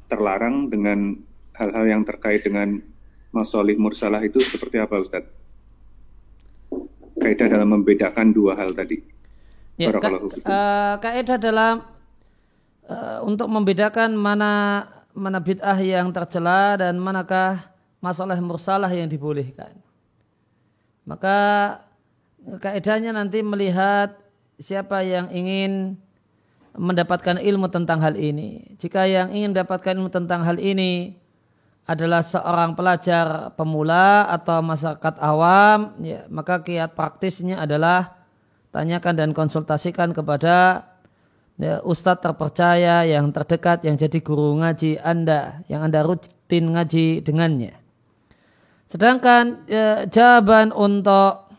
terlarang 0.10 0.70
dengan 0.70 1.18
hal-hal 1.54 1.86
yang 1.86 2.02
terkait 2.06 2.46
dengan 2.46 2.82
masolih 3.30 3.78
mursalah 3.78 4.22
itu 4.26 4.42
seperti 4.42 4.82
apa 4.82 5.02
Ustadz? 5.02 5.36
kaidah 7.26 7.48
dalam 7.48 7.70
membedakan 7.74 8.30
dua 8.30 8.54
hal 8.54 8.76
tadi? 8.76 9.02
Ya, 9.82 9.92
ka, 9.92 10.08
uh, 10.08 10.94
kaidah 11.02 11.38
dalam 11.42 11.84
uh, 12.88 13.20
untuk 13.26 13.50
membedakan 13.50 14.16
mana 14.16 14.86
mana 15.16 15.40
bid'ah 15.40 15.80
yang 15.80 16.12
tercela 16.12 16.78
dan 16.80 17.00
manakah 17.00 17.72
masalah 18.04 18.38
mursalah 18.38 18.92
yang 18.92 19.10
dibolehkan. 19.10 19.74
Maka 21.08 21.38
kaidahnya 22.62 23.16
nanti 23.16 23.42
melihat 23.42 24.16
siapa 24.62 25.02
yang 25.02 25.32
ingin 25.34 25.98
mendapatkan 26.76 27.40
ilmu 27.40 27.72
tentang 27.72 28.04
hal 28.04 28.16
ini. 28.20 28.76
Jika 28.80 29.08
yang 29.08 29.32
ingin 29.32 29.56
mendapatkan 29.56 29.96
ilmu 29.96 30.12
tentang 30.12 30.44
hal 30.44 30.60
ini 30.60 31.16
adalah 31.86 32.26
seorang 32.26 32.74
pelajar 32.74 33.54
pemula 33.54 34.26
atau 34.30 34.60
masyarakat 34.66 35.16
awam, 35.22 35.94
ya, 36.02 36.26
maka 36.34 36.66
kiat 36.66 36.98
praktisnya 36.98 37.62
adalah 37.62 38.26
tanyakan 38.74 39.14
dan 39.16 39.30
konsultasikan 39.32 40.12
kepada 40.12 40.90
ya, 41.62 41.80
ustadz 41.86 42.26
terpercaya 42.26 43.06
yang 43.06 43.30
terdekat 43.30 43.86
yang 43.86 43.96
jadi 43.96 44.18
guru 44.20 44.60
ngaji 44.60 44.98
Anda, 44.98 45.62
yang 45.70 45.86
Anda 45.86 46.02
rutin 46.04 46.74
ngaji 46.74 47.22
dengannya. 47.22 47.78
Sedangkan 48.90 49.64
ya, 49.70 50.10
jawaban 50.10 50.74
untuk 50.74 51.54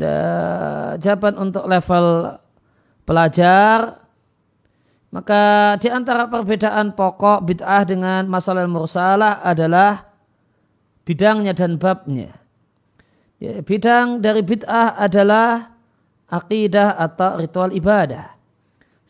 ya, 0.00 0.16
jawaban 0.96 1.36
untuk 1.36 1.68
level 1.68 2.40
pelajar 3.02 4.02
maka 5.12 5.76
di 5.76 5.92
antara 5.92 6.24
perbedaan 6.24 6.96
pokok 6.96 7.44
bid'ah 7.44 7.84
dengan 7.84 8.24
masalah 8.24 8.64
mursalah 8.64 9.44
adalah 9.44 10.08
bidangnya 11.04 11.52
dan 11.52 11.76
babnya. 11.76 12.32
Ya, 13.36 13.60
bidang 13.60 14.24
dari 14.24 14.40
bid'ah 14.40 14.96
adalah 14.96 15.76
akidah 16.32 16.96
atau 16.96 17.36
ritual 17.36 17.76
ibadah. 17.76 18.32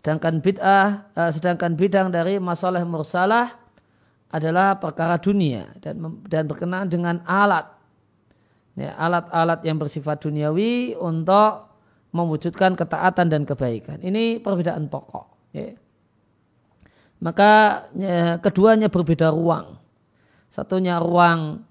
Sedangkan 0.02 0.42
bid'ah, 0.42 1.06
uh, 1.14 1.30
sedangkan 1.30 1.78
bidang 1.78 2.10
dari 2.10 2.42
masalah 2.42 2.82
mursalah 2.82 3.54
adalah 4.34 4.74
perkara 4.82 5.22
dunia 5.22 5.70
dan 5.78 6.02
dan 6.26 6.50
berkenaan 6.50 6.90
dengan 6.90 7.22
alat. 7.22 7.70
Ya, 8.74 8.98
alat-alat 8.98 9.62
yang 9.62 9.78
bersifat 9.78 10.18
duniawi 10.26 10.98
untuk 10.98 11.71
mewujudkan 12.12 12.76
ketaatan 12.76 13.32
dan 13.32 13.42
kebaikan. 13.48 13.98
Ini 14.04 14.40
perbedaan 14.44 14.88
pokok. 14.92 15.26
Ya 15.56 15.72
maka 17.22 17.86
ya, 17.94 18.42
keduanya 18.42 18.90
berbeda 18.90 19.30
ruang. 19.30 19.78
Satunya 20.50 20.98
ruang 20.98 21.62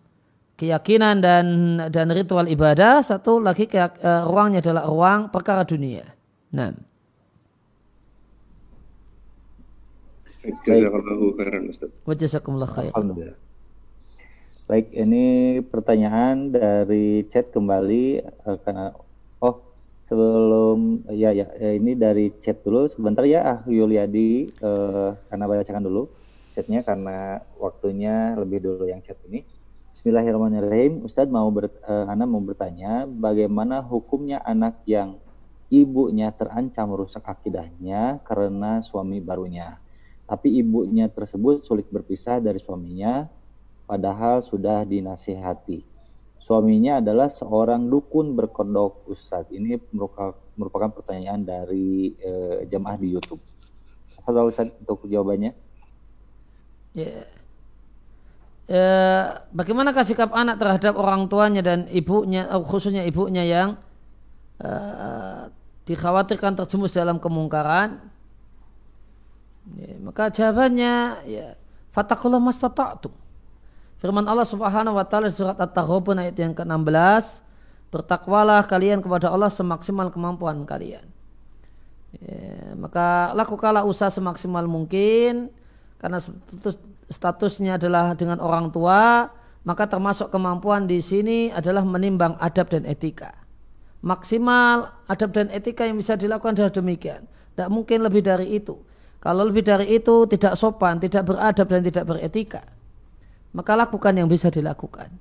keyakinan 0.56 1.20
dan 1.20 1.46
dan 1.92 2.08
ritual 2.10 2.48
ibadah, 2.48 3.04
satu 3.04 3.44
lagi 3.44 3.68
keyak, 3.68 4.00
uh, 4.00 4.24
ruangnya 4.32 4.64
adalah 4.64 4.88
ruang 4.88 5.22
perkara 5.28 5.68
dunia. 5.68 6.08
Nah. 6.56 6.72
Baik, 14.72 14.88
ini 14.96 15.60
pertanyaan 15.68 16.50
dari 16.56 17.28
chat 17.28 17.52
kembali 17.52 18.24
uh, 18.48 18.58
karena 18.64 18.96
sebelum 20.12 21.08
ya 21.08 21.32
ya, 21.32 21.48
ya 21.56 21.72
ini 21.72 21.96
dari 21.96 22.36
chat 22.44 22.60
dulu. 22.68 22.92
Sebentar 22.92 23.24
ya 23.24 23.40
ah 23.48 23.60
Yuliadi 23.64 24.52
uh, 24.60 25.16
karena 25.32 25.48
bacakan 25.48 25.88
dulu 25.88 26.12
chatnya 26.52 26.84
karena 26.84 27.40
waktunya 27.56 28.36
lebih 28.36 28.60
dulu 28.60 28.92
yang 28.92 29.00
chat 29.00 29.16
ini. 29.32 29.48
Bismillahirrahmanirrahim. 29.96 31.08
Ustadz 31.08 31.32
mau 31.32 31.48
ber, 31.48 31.72
uh, 31.88 32.12
Ana 32.12 32.28
mau 32.28 32.44
bertanya 32.44 33.08
bagaimana 33.08 33.80
hukumnya 33.80 34.44
anak 34.44 34.84
yang 34.84 35.16
ibunya 35.72 36.36
terancam 36.36 36.92
merusak 36.92 37.24
akidahnya 37.24 38.20
karena 38.28 38.84
suami 38.84 39.24
barunya? 39.24 39.80
Tapi 40.28 40.60
ibunya 40.60 41.08
tersebut 41.08 41.64
sulit 41.64 41.88
berpisah 41.88 42.44
dari 42.44 42.60
suaminya 42.60 43.32
padahal 43.88 44.44
sudah 44.44 44.84
dinasihati 44.84 45.91
suaminya 46.52 47.00
adalah 47.00 47.32
seorang 47.32 47.88
dukun 47.88 48.36
berkedok 48.36 49.08
Ustaz. 49.08 49.48
Ini 49.56 49.80
merupakan, 49.96 50.92
pertanyaan 50.92 51.48
dari 51.48 52.12
uh, 52.20 52.68
jemaah 52.68 53.00
di 53.00 53.16
YouTube. 53.16 53.40
Apa 54.20 54.36
Ustaz 54.44 54.68
untuk 54.84 55.08
jawabannya? 55.08 55.56
Ya. 56.92 57.24
Uh, 58.68 59.40
bagaimana 59.56 59.96
sikap 60.04 60.36
anak 60.36 60.60
terhadap 60.60 61.00
orang 61.00 61.32
tuanya 61.32 61.64
dan 61.64 61.88
ibunya, 61.88 62.52
uh, 62.52 62.60
khususnya 62.60 63.08
ibunya 63.08 63.48
yang 63.48 63.80
uh, 64.60 65.48
dikhawatirkan 65.88 66.60
terjemus 66.60 66.92
dalam 66.92 67.16
kemungkaran? 67.16 68.12
Ya, 69.80 69.96
maka 70.04 70.28
jawabannya 70.36 71.24
ya 71.32 71.56
fatakullah 71.96 72.44
mastata'tum 72.44 73.21
Firman 74.02 74.26
Allah 74.26 74.50
Subhanahu 74.50 74.98
wa 74.98 75.06
taala 75.06 75.30
surat 75.30 75.62
At-Taghabun 75.62 76.18
ayat 76.18 76.34
yang 76.34 76.58
ke-16, 76.58 77.46
bertakwalah 77.94 78.66
kalian 78.66 78.98
kepada 78.98 79.30
Allah 79.30 79.54
semaksimal 79.54 80.10
kemampuan 80.10 80.66
kalian. 80.66 81.06
Ya, 82.18 82.74
maka 82.76 83.30
lakukanlah 83.38 83.86
usaha 83.86 84.10
semaksimal 84.10 84.66
mungkin 84.66 85.54
karena 86.02 86.18
status, 86.18 86.82
statusnya 87.08 87.78
adalah 87.78 88.18
dengan 88.18 88.42
orang 88.42 88.74
tua, 88.74 89.30
maka 89.62 89.86
termasuk 89.86 90.34
kemampuan 90.34 90.90
di 90.90 90.98
sini 90.98 91.54
adalah 91.54 91.86
menimbang 91.86 92.36
adab 92.42 92.74
dan 92.74 92.90
etika. 92.90 93.38
maksimal 94.02 94.90
adab 95.06 95.30
dan 95.30 95.54
etika 95.54 95.86
yang 95.86 95.94
bisa 96.02 96.18
dilakukan 96.18 96.58
adalah 96.58 96.74
demikian. 96.74 97.30
Tidak 97.54 97.70
mungkin 97.70 98.02
lebih 98.02 98.26
dari 98.26 98.58
itu. 98.58 98.82
Kalau 99.22 99.46
lebih 99.46 99.62
dari 99.62 99.94
itu 99.94 100.26
tidak 100.26 100.58
sopan, 100.58 100.98
tidak 100.98 101.30
beradab 101.30 101.70
dan 101.70 101.86
tidak 101.86 102.10
beretika, 102.10 102.66
maka 103.52 103.76
lakukan 103.76 104.16
yang 104.16 104.28
bisa 104.32 104.48
dilakukan. 104.48 105.12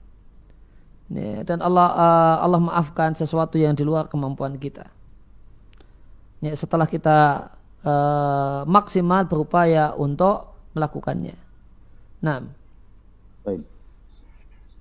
Ya, 1.10 1.42
dan 1.42 1.58
Allah 1.58 1.90
uh, 1.90 2.36
Allah 2.46 2.62
maafkan 2.62 3.18
sesuatu 3.18 3.58
yang 3.58 3.74
di 3.74 3.82
luar 3.82 4.06
kemampuan 4.06 4.54
kita. 4.54 4.86
Ya, 6.38 6.54
setelah 6.54 6.86
kita 6.86 7.50
uh, 7.82 8.62
maksimal 8.64 9.26
berupaya 9.26 9.92
untuk 9.98 10.54
melakukannya. 10.72 11.34
Nah. 12.22 12.46
Baik. 13.42 13.66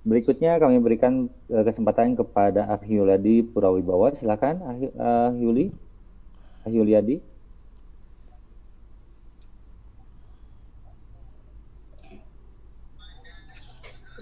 Berikutnya 0.00 0.56
kami 0.62 0.78
berikan 0.80 1.28
uh, 1.50 1.64
kesempatan 1.66 2.14
kepada 2.14 2.78
Ahyuladi 2.78 3.42
Purawibawa. 3.44 4.14
Silakan 4.14 4.62
Ahyuli. 4.64 5.74
Ahyuliadi. 6.62 7.18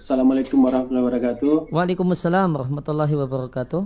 Assalamualaikum 0.09 0.65
warahmatullahi 0.65 1.05
wabarakatuh. 1.05 1.55
Waalaikumsalam 1.69 2.49
warahmatullahi 2.57 3.13
wabarakatuh. 3.13 3.81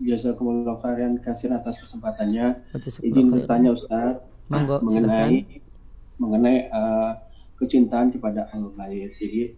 Jazakumullah 0.00 0.80
khairan 0.80 1.20
kasih 1.20 1.52
atas 1.52 1.76
kesempatannya. 1.76 2.64
Izin 3.04 3.28
bertanya 3.28 3.76
Ustaz 3.76 4.24
Manggo, 4.48 4.80
mengenai 4.80 5.44
silakan. 5.44 6.16
mengenai 6.16 6.56
uh, 6.72 7.20
kecintaan 7.60 8.16
kepada 8.16 8.48
al 8.48 8.72
bait. 8.80 9.12
Jadi 9.20 9.52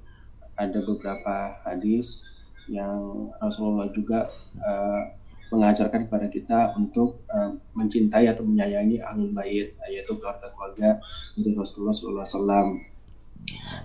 ada 0.58 0.82
beberapa 0.82 1.62
hadis 1.62 2.26
yang 2.66 3.30
Rasulullah 3.38 3.86
juga 3.94 4.34
uh, 4.58 5.14
mengajarkan 5.54 6.10
kepada 6.10 6.26
kita 6.26 6.74
untuk 6.74 7.22
uh, 7.30 7.54
mencintai 7.78 8.26
atau 8.26 8.42
menyayangi 8.42 8.98
ahlul 8.98 9.30
bait 9.30 9.78
yaitu 9.94 10.10
keluarga-keluarga 10.18 10.98
dari 11.38 11.54
Rasulullah 11.54 11.94
SAW. 12.26 12.97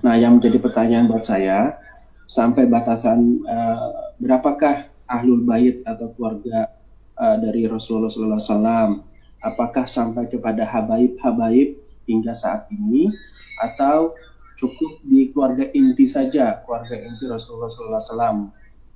Nah, 0.04 0.20
yang 0.20 0.38
menjadi 0.40 0.60
pertanyaan 0.60 1.08
buat 1.08 1.24
saya, 1.24 1.80
sampai 2.28 2.68
batasan 2.68 3.44
uh, 3.46 4.14
berapakah 4.20 4.90
ahlul 5.08 5.44
bait 5.46 5.84
atau 5.86 6.12
keluarga 6.16 6.72
uh, 7.20 7.38
dari 7.40 7.70
Rasulullah 7.70 8.10
SAW? 8.10 9.04
Apakah 9.44 9.84
sampai 9.84 10.32
kepada 10.32 10.64
habaib-habaib 10.64 11.76
hingga 12.08 12.32
saat 12.32 12.68
ini 12.72 13.12
atau 13.60 14.16
cukup 14.56 15.04
di 15.04 15.30
keluarga 15.36 15.68
inti 15.76 16.08
saja, 16.08 16.64
keluarga 16.64 16.96
inti 16.96 17.28
Rasulullah 17.28 17.70
SAW? 17.70 18.50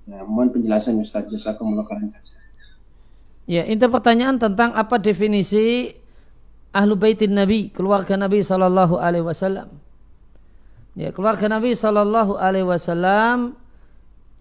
Ya, 0.07 0.23
mohon 0.23 0.55
penjelasan 0.55 0.95
Ustaz 1.03 1.27
Jazakumullah 1.27 1.83
khairan 1.83 2.07
Ya, 3.47 3.63
itu 3.63 3.83
pertanyaan 3.87 4.39
tentang 4.39 4.75
apa 4.75 4.99
definisi 4.99 5.95
ahlu 6.71 6.99
baitin 6.99 7.35
Nabi, 7.35 7.71
keluarga 7.71 8.19
Nabi 8.19 8.43
Sallallahu 8.43 8.99
Alaihi 8.99 9.23
Wasallam. 9.23 9.86
Ya, 10.97 11.13
keluarga 11.13 11.45
Nabi 11.45 11.77
Shallallahu 11.77 12.41
Alaihi 12.41 12.65
Wasallam 12.65 13.53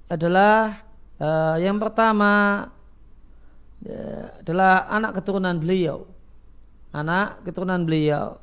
adalah 0.08 0.80
uh, 1.20 1.60
yang 1.60 1.76
pertama 1.76 2.64
ya, 3.84 4.32
adalah 4.40 4.88
anak 4.88 5.20
keturunan 5.20 5.60
beliau, 5.60 6.08
anak 6.96 7.44
keturunan 7.44 7.84
beliau. 7.84 8.40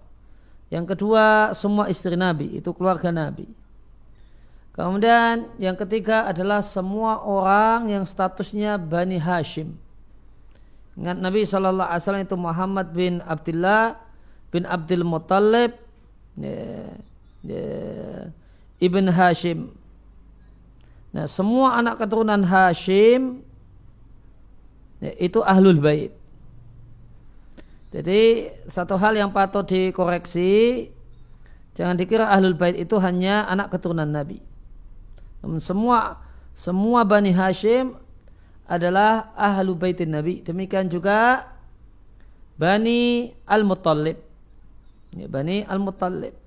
Yang 0.70 0.93
kedua 0.93 1.57
semua 1.57 1.89
istri 1.89 2.14
Nabi 2.14 2.53
itu 2.53 2.70
keluarga 2.78 3.09
Nabi. 3.09 3.49
Kemudian 4.78 5.49
yang 5.57 5.74
ketiga 5.74 6.30
adalah 6.30 6.61
semua 6.61 7.18
orang 7.18 7.97
yang 7.97 8.05
statusnya 8.05 8.78
Bani 8.78 9.18
Hashim. 9.18 9.74
Ingat 11.01 11.18
Nabi 11.18 11.49
Shallallahu 11.49 11.89
Alaihi 11.89 12.01
Wasallam 12.05 12.26
itu 12.30 12.38
Muhammad 12.38 12.93
bin 12.93 13.26
Abdullah 13.26 13.97
bin 14.53 14.70
Abdul 14.70 15.01
Muttalib. 15.01 15.74
Ya, 16.38 16.93
Ibn 18.80 19.06
Hashim. 19.12 19.72
Nah, 21.14 21.30
semua 21.30 21.78
anak 21.78 22.02
keturunan 22.02 22.41
Hashim 22.41 23.46
ya, 25.04 25.12
itu 25.22 25.39
ahlul 25.46 25.78
bait. 25.78 26.12
Jadi 27.94 28.50
satu 28.66 28.98
hal 28.98 29.14
yang 29.14 29.30
patut 29.30 29.70
dikoreksi, 29.70 30.89
jangan 31.78 31.94
dikira 31.94 32.34
ahlul 32.34 32.58
bait 32.58 32.74
itu 32.74 32.98
hanya 32.98 33.46
anak 33.46 33.70
keturunan 33.70 34.10
Nabi. 34.10 34.41
Namun 35.46 35.62
semua 35.62 36.24
semua 36.58 37.06
bani 37.06 37.30
Hashim 37.34 37.98
adalah 38.70 39.34
ahlu 39.36 39.76
baitin 39.76 40.14
Nabi. 40.14 40.41
Demikian 40.41 40.88
juga 40.88 41.50
bani 42.58 43.34
Al-Muttalib. 43.46 44.18
Ya, 45.14 45.28
bani 45.28 45.66
Al-Muttalib. 45.68 46.34
Uh, 46.34 46.43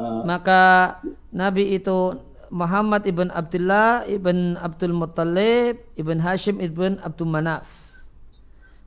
Maka 0.00 0.98
Nabi 1.30 1.78
itu 1.78 2.18
Muhammad 2.50 3.06
ibn 3.06 3.30
Abdullah 3.30 4.06
ibn 4.10 4.58
Abdul 4.58 4.94
Muttalib 4.94 5.78
ibn 5.94 6.18
Hashim 6.18 6.58
ibn 6.58 6.98
Abdul 7.02 7.30
Manaf. 7.30 7.66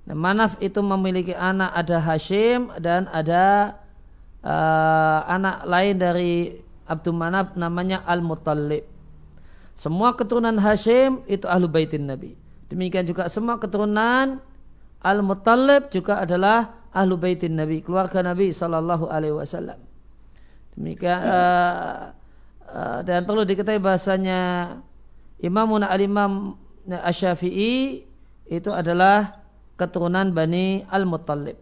Nah, 0.08 0.16
Manaf 0.16 0.56
itu 0.64 0.80
memiliki 0.80 1.36
anak 1.36 1.76
ada 1.76 2.00
Hashim 2.00 2.72
dan 2.80 3.12
ada 3.12 3.76
uh, 4.44 5.20
anak 5.28 5.68
lain 5.68 5.96
dari 6.00 6.34
Abdul 6.88 7.16
Manaf 7.16 7.56
namanya 7.60 8.04
Al 8.08 8.24
Muttalib. 8.24 8.88
Semua 9.76 10.16
keturunan 10.16 10.56
Hashim 10.60 11.24
itu 11.28 11.48
ahlu 11.48 11.68
baitin 11.72 12.08
Nabi. 12.08 12.36
Demikian 12.68 13.08
juga 13.08 13.32
semua 13.32 13.60
keturunan 13.60 14.44
Al 15.00 15.20
Muttalib 15.24 15.88
juga 15.88 16.20
adalah 16.24 16.88
ahlu 16.92 17.16
baitin 17.16 17.56
Nabi, 17.56 17.80
keluarga 17.80 18.24
Nabi 18.24 18.52
Sallallahu 18.52 19.08
Alaihi 19.08 19.36
Wasallam. 19.36 19.87
Demikian 20.78 21.20
uh, 21.26 22.14
uh, 22.70 23.00
dan 23.02 23.26
perlu 23.26 23.42
diketahui 23.42 23.82
bahasanya 23.82 24.40
Imam 25.42 25.82
al-Imam 25.82 26.54
Asy-Syafi'i 26.86 28.06
itu 28.48 28.70
adalah 28.72 29.42
keturunan 29.76 30.30
Bani 30.30 30.86
Al-Muttalib. 30.86 31.58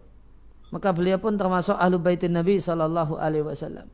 Maka 0.68 0.92
beliau 0.92 1.16
pun 1.16 1.34
termasuk 1.34 1.74
ahlu 1.74 1.96
baitin 1.96 2.36
Nabi 2.36 2.60
Sallallahu 2.60 3.16
Alaihi 3.16 3.44
Wasallam. 3.48 3.88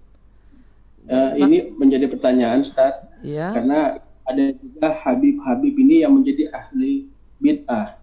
Uh, 1.06 1.34
ini 1.38 1.70
menjadi 1.74 2.06
pertanyaan, 2.06 2.62
Ustaz. 2.62 3.02
Ya. 3.26 3.50
Karena 3.50 3.98
ada 4.22 4.44
juga 4.54 4.88
Habib-Habib 5.02 5.74
ini 5.74 6.06
yang 6.06 6.14
menjadi 6.14 6.50
ahli 6.54 7.10
bid'ah 7.42 7.98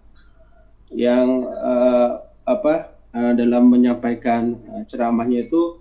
yang 0.92 1.48
uh, 1.48 2.20
apa 2.44 2.92
uh, 3.16 3.32
dalam 3.32 3.72
menyampaikan 3.72 4.60
uh, 4.68 4.84
ceramahnya 4.84 5.48
itu 5.48 5.79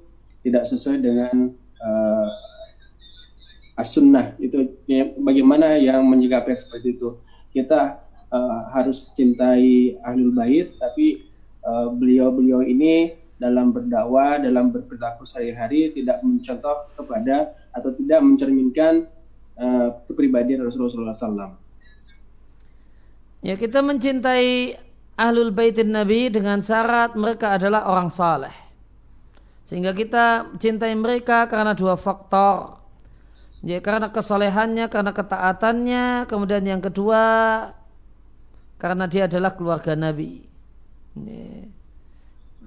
tidak 0.50 0.66
sesuai 0.66 0.97
dengan 1.00 1.54
uh, 1.80 2.28
as-sunnah 3.80 4.36
itu 4.41 4.76
ya, 4.89 5.14
bagaimana 5.16 5.78
yang 5.78 6.04
menyikapi 6.04 6.52
seperti 6.58 7.00
itu 7.00 7.22
kita 7.54 8.02
uh, 8.34 8.62
harus 8.74 9.08
cintai 9.14 9.95
ahlul 10.04 10.34
bait 10.36 10.74
tapi 10.82 11.30
beliau 11.70 12.34
beliau-beliau 12.34 12.66
ini 12.66 13.14
dalam 13.39 13.72
berdakwah 13.72 14.36
dalam 14.36 14.68
berperilaku 14.68 15.24
sehari-hari 15.24 15.95
tidak 15.95 16.20
mencontoh 16.20 16.91
kepada 17.00 17.56
atau 17.72 17.95
tidak 17.95 18.20
mencerminkan 18.20 19.08
uh, 19.56 19.95
kepribadian 20.04 20.68
Rasulullah 20.68 21.16
SAW. 21.16 21.56
Ya 23.39 23.56
kita 23.56 23.80
mencintai 23.80 24.76
ahlul 25.16 25.56
baitin 25.56 25.95
Nabi 25.95 26.28
dengan 26.28 26.60
syarat 26.60 27.16
mereka 27.16 27.56
adalah 27.56 27.88
orang 27.88 28.12
saleh. 28.12 28.52
Sehingga 29.70 29.93
kita 29.93 30.49
cintai 30.57 30.97
mereka 30.97 31.45
karena 31.45 31.78
dua 31.78 31.93
faktor. 31.93 32.82
Ya, 33.61 33.78
karena 33.86 34.09
kesolehannya, 34.09 34.89
karena 34.89 35.13
ketaatannya, 35.13 36.26
kemudian 36.26 36.65
yang 36.65 36.82
kedua 36.82 37.22
karena 38.82 39.05
dia 39.05 39.30
adalah 39.30 39.53
keluarga 39.53 39.93
Nabi. 39.93 40.41
Ya. 41.13 41.70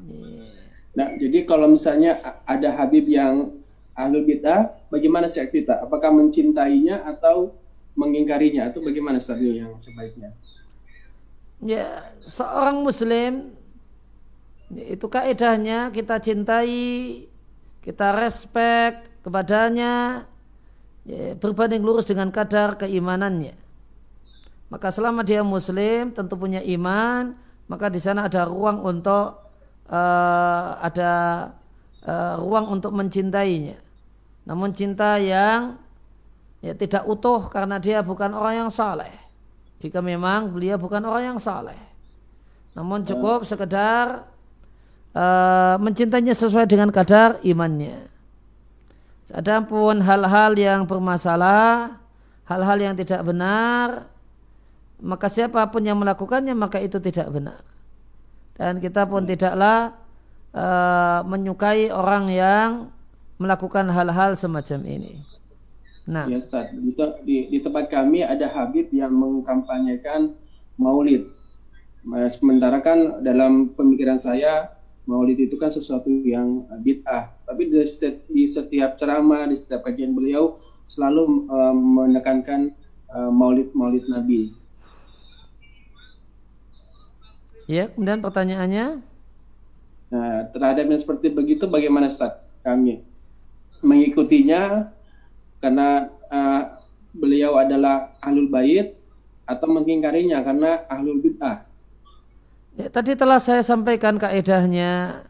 Ya. 0.06 0.46
Nah, 0.94 1.08
jadi 1.18 1.42
kalau 1.42 1.74
misalnya 1.74 2.22
ada 2.46 2.70
Habib 2.78 3.10
yang 3.10 3.50
ahlu 3.98 4.22
bid'ah, 4.22 4.70
bagaimana 4.86 5.26
sih 5.26 5.42
kita? 5.42 5.82
Apakah 5.82 6.14
mencintainya 6.14 7.02
atau 7.02 7.56
mengingkarinya 7.98 8.70
atau 8.70 8.78
bagamana 8.78 9.18
strategi 9.18 9.58
yang 9.58 9.74
sebaiknya? 9.82 10.30
Ya, 11.64 12.14
seorang 12.22 12.84
muslim 12.84 13.58
itu 14.72 15.04
kaedahnya 15.04 15.92
kita 15.92 16.16
cintai, 16.16 17.28
kita 17.84 18.16
respect 18.16 19.12
kepadanya, 19.20 20.24
ya, 21.04 21.36
berbanding 21.36 21.84
lurus 21.84 22.08
dengan 22.08 22.32
kadar 22.32 22.80
keimanannya. 22.80 23.54
Maka 24.72 24.88
selama 24.88 25.20
dia 25.20 25.44
muslim 25.44 26.16
tentu 26.16 26.34
punya 26.40 26.64
iman, 26.64 27.36
maka 27.68 27.92
di 27.92 28.00
sana 28.00 28.24
ada 28.24 28.48
ruang 28.48 28.80
untuk 28.80 29.52
uh, 29.92 30.68
ada 30.80 31.12
uh, 32.08 32.40
ruang 32.40 32.72
untuk 32.72 32.96
mencintainya. 32.96 33.76
Namun 34.48 34.72
cinta 34.72 35.20
yang 35.20 35.76
ya 36.64 36.72
tidak 36.72 37.04
utuh 37.04 37.52
karena 37.52 37.76
dia 37.76 38.00
bukan 38.00 38.32
orang 38.32 38.66
yang 38.66 38.70
saleh. 38.72 39.12
Jika 39.84 40.00
memang 40.00 40.48
beliau 40.48 40.80
bukan 40.80 41.04
orang 41.04 41.36
yang 41.36 41.40
saleh. 41.42 41.76
Namun 42.72 43.04
cukup 43.04 43.44
sekedar 43.44 44.31
uh, 45.16 45.76
mencintainya 45.80 46.36
sesuai 46.36 46.68
dengan 46.68 46.88
kadar 46.92 47.40
imannya. 47.44 48.10
Adapun 49.32 50.04
hal-hal 50.04 50.52
yang 50.60 50.84
bermasalah, 50.84 51.96
hal-hal 52.44 52.78
yang 52.84 52.94
tidak 52.98 53.24
benar, 53.24 54.12
maka 55.00 55.32
siapa 55.32 55.64
pun 55.72 55.80
yang 55.80 55.96
melakukannya 55.96 56.52
maka 56.52 56.76
itu 56.84 57.00
tidak 57.00 57.32
benar. 57.32 57.64
Dan 58.52 58.76
kita 58.84 59.08
pun 59.08 59.24
tidaklah 59.24 59.96
uh, 60.52 61.24
menyukai 61.24 61.88
orang 61.88 62.28
yang 62.28 62.68
melakukan 63.40 63.88
hal-hal 63.88 64.36
semacam 64.36 64.80
ini. 64.84 65.24
Nah, 66.02 66.28
ya 66.28 66.36
Ustaz, 66.36 66.74
di, 66.74 66.92
di, 67.24 67.36
di 67.48 67.58
tempat 67.62 67.88
kami 67.88 68.26
ada 68.26 68.50
Habib 68.52 68.92
yang 68.92 69.14
mengkampanyekan 69.16 70.34
Maulid. 70.76 71.30
Sementara 72.34 72.82
kan 72.82 73.22
dalam 73.22 73.70
pemikiran 73.78 74.18
saya 74.18 74.74
Maulid 75.02 75.38
itu 75.38 75.58
kan 75.58 75.70
sesuatu 75.70 76.06
yang 76.22 76.62
bid'ah. 76.78 77.34
Tapi 77.42 77.66
di 77.66 77.82
setiap, 77.82 78.22
di 78.30 78.44
setiap 78.46 78.90
ceramah, 78.94 79.50
di 79.50 79.58
setiap 79.58 79.82
kajian 79.82 80.14
beliau 80.14 80.62
selalu 80.86 81.50
uh, 81.50 81.74
menekankan 81.74 82.70
uh, 83.10 83.30
Maulid 83.32 83.74
Maulid 83.74 84.06
Nabi. 84.06 84.54
Ya, 87.66 87.90
kemudian 87.90 88.22
pertanyaannya? 88.22 89.00
Nah, 90.12 90.38
terhadap 90.52 90.84
yang 90.86 91.00
seperti 91.00 91.32
begitu 91.32 91.64
bagaimana 91.64 92.12
Ustaz? 92.12 92.36
Kami 92.62 93.02
mengikutinya 93.82 94.92
karena 95.58 96.12
uh, 96.30 96.78
beliau 97.10 97.58
adalah 97.58 98.14
ahlul 98.22 98.46
bait 98.46 98.94
atau 99.42 99.66
mengingkarinya 99.66 100.44
karena 100.46 100.86
ahlul 100.86 101.18
bid'ah. 101.18 101.66
Ya, 102.72 102.88
tadi 102.88 103.12
telah 103.12 103.36
saya 103.36 103.60
sampaikan 103.60 104.16
kaedahnya. 104.16 105.24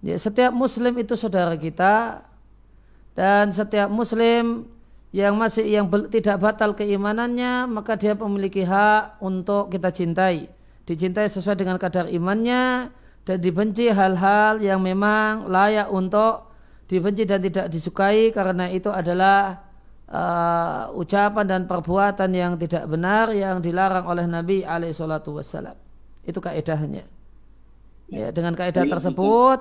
Ya, 0.00 0.16
setiap 0.16 0.56
muslim 0.56 0.96
itu 0.96 1.12
saudara 1.12 1.52
kita 1.60 2.24
dan 3.12 3.52
setiap 3.52 3.92
muslim 3.92 4.64
yang 5.12 5.36
masih 5.36 5.66
yang 5.66 5.90
tidak 6.08 6.38
batal 6.38 6.72
keimanannya 6.72 7.66
maka 7.66 7.98
dia 7.98 8.16
memiliki 8.16 8.64
hak 8.64 9.20
untuk 9.20 9.68
kita 9.68 9.92
cintai. 9.92 10.48
Dicintai 10.88 11.28
sesuai 11.28 11.60
dengan 11.60 11.76
kadar 11.76 12.08
imannya 12.08 12.88
dan 13.28 13.36
dibenci 13.36 13.92
hal-hal 13.92 14.64
yang 14.64 14.80
memang 14.80 15.44
layak 15.44 15.92
untuk 15.92 16.48
dibenci 16.88 17.28
dan 17.28 17.44
tidak 17.44 17.68
disukai 17.68 18.32
karena 18.32 18.72
itu 18.72 18.88
adalah 18.88 19.60
uh, 20.08 20.90
ucapan 20.96 21.44
dan 21.44 21.60
perbuatan 21.68 22.30
yang 22.32 22.52
tidak 22.56 22.88
benar 22.88 23.28
yang 23.36 23.60
dilarang 23.60 24.08
oleh 24.08 24.24
Nabi 24.24 24.64
alaihi 24.64 24.96
salatu 24.96 25.36
wassalam. 25.36 25.89
Itu 26.24 26.38
kaidahnya. 26.42 27.04
Ya, 28.10 28.34
dengan 28.34 28.58
kaidah 28.58 28.84
tersebut 28.90 29.60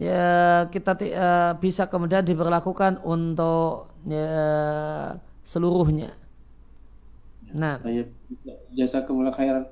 ya 0.00 0.64
kita 0.72 0.96
uh, 0.96 1.52
bisa 1.60 1.84
kemudian 1.92 2.24
diberlakukan 2.24 3.04
untuk 3.04 3.92
ya, 4.08 5.20
seluruhnya. 5.44 6.16
Nah, 7.52 7.84
jasa 8.72 9.04
kemuliaan 9.04 9.36
khairan 9.36 9.64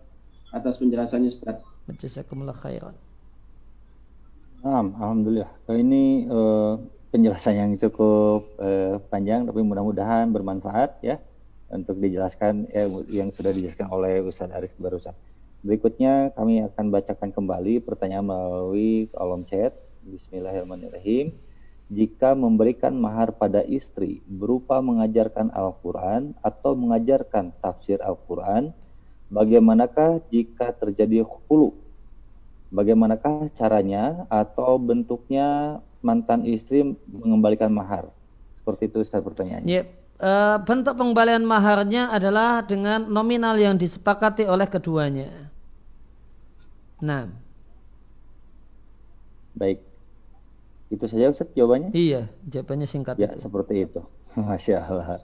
atas 0.52 0.76
penjelasannya 0.76 1.32
Ustaz. 1.32 1.64
kemuliaan 2.28 2.60
khairan. 2.60 2.94
Nah, 4.60 4.84
Alhamdulillah. 4.84 5.48
Kali 5.64 5.80
ini 5.80 6.28
uh, 6.28 6.76
penjelasan 7.08 7.56
yang 7.56 7.70
cukup 7.80 8.44
uh, 8.60 9.00
panjang, 9.08 9.48
tapi 9.48 9.64
mudah-mudahan 9.64 10.28
bermanfaat 10.28 11.00
ya 11.00 11.16
untuk 11.72 11.96
dijelaskan 11.96 12.68
ya, 12.68 12.84
yang 13.08 13.32
sudah 13.32 13.56
dijelaskan 13.56 13.88
oleh 13.88 14.20
Ustaz 14.20 14.52
Aris 14.52 14.76
barusan. 14.76 15.16
Berikutnya 15.60 16.32
kami 16.32 16.64
akan 16.64 16.86
bacakan 16.88 17.30
kembali 17.36 17.84
pertanyaan 17.84 18.24
melalui 18.24 19.12
kolom 19.12 19.44
chat. 19.44 19.76
Bismillahirrahmanirrahim. 20.08 21.36
Jika 21.90 22.32
memberikan 22.38 22.96
mahar 22.96 23.34
pada 23.34 23.60
istri 23.66 24.24
berupa 24.24 24.78
mengajarkan 24.80 25.52
Al-Quran 25.52 26.38
atau 26.40 26.72
mengajarkan 26.78 27.52
tafsir 27.60 28.00
Al-Quran, 28.00 28.72
bagaimanakah 29.28 30.22
jika 30.32 30.72
terjadi 30.72 31.26
hulu 31.26 31.76
bagaimanakah 32.70 33.50
caranya 33.52 34.24
atau 34.30 34.78
bentuknya 34.78 35.78
mantan 36.00 36.46
istri 36.46 36.96
mengembalikan 37.10 37.68
mahar? 37.68 38.08
Seperti 38.56 38.88
itu 38.88 39.02
saya 39.04 39.20
pertanyaannya. 39.20 39.66
Yep. 39.66 39.86
E, 40.20 40.30
bentuk 40.64 40.94
pengembalian 40.94 41.42
maharnya 41.42 42.14
adalah 42.14 42.62
dengan 42.62 43.10
nominal 43.10 43.58
yang 43.58 43.74
disepakati 43.76 44.46
oleh 44.46 44.70
keduanya. 44.70 45.49
Nah. 47.00 47.32
Baik. 49.56 49.82
Itu 50.90 51.04
saja 51.06 51.30
Ustaz 51.30 51.48
jawabannya? 51.54 51.94
Iya, 51.94 52.28
jawabannya 52.46 52.86
singkat 52.86 53.18
Ya, 53.18 53.30
itu. 53.34 53.46
seperti 53.46 53.86
itu. 53.88 54.00
Masya 54.36 54.84
Allah. 54.84 55.22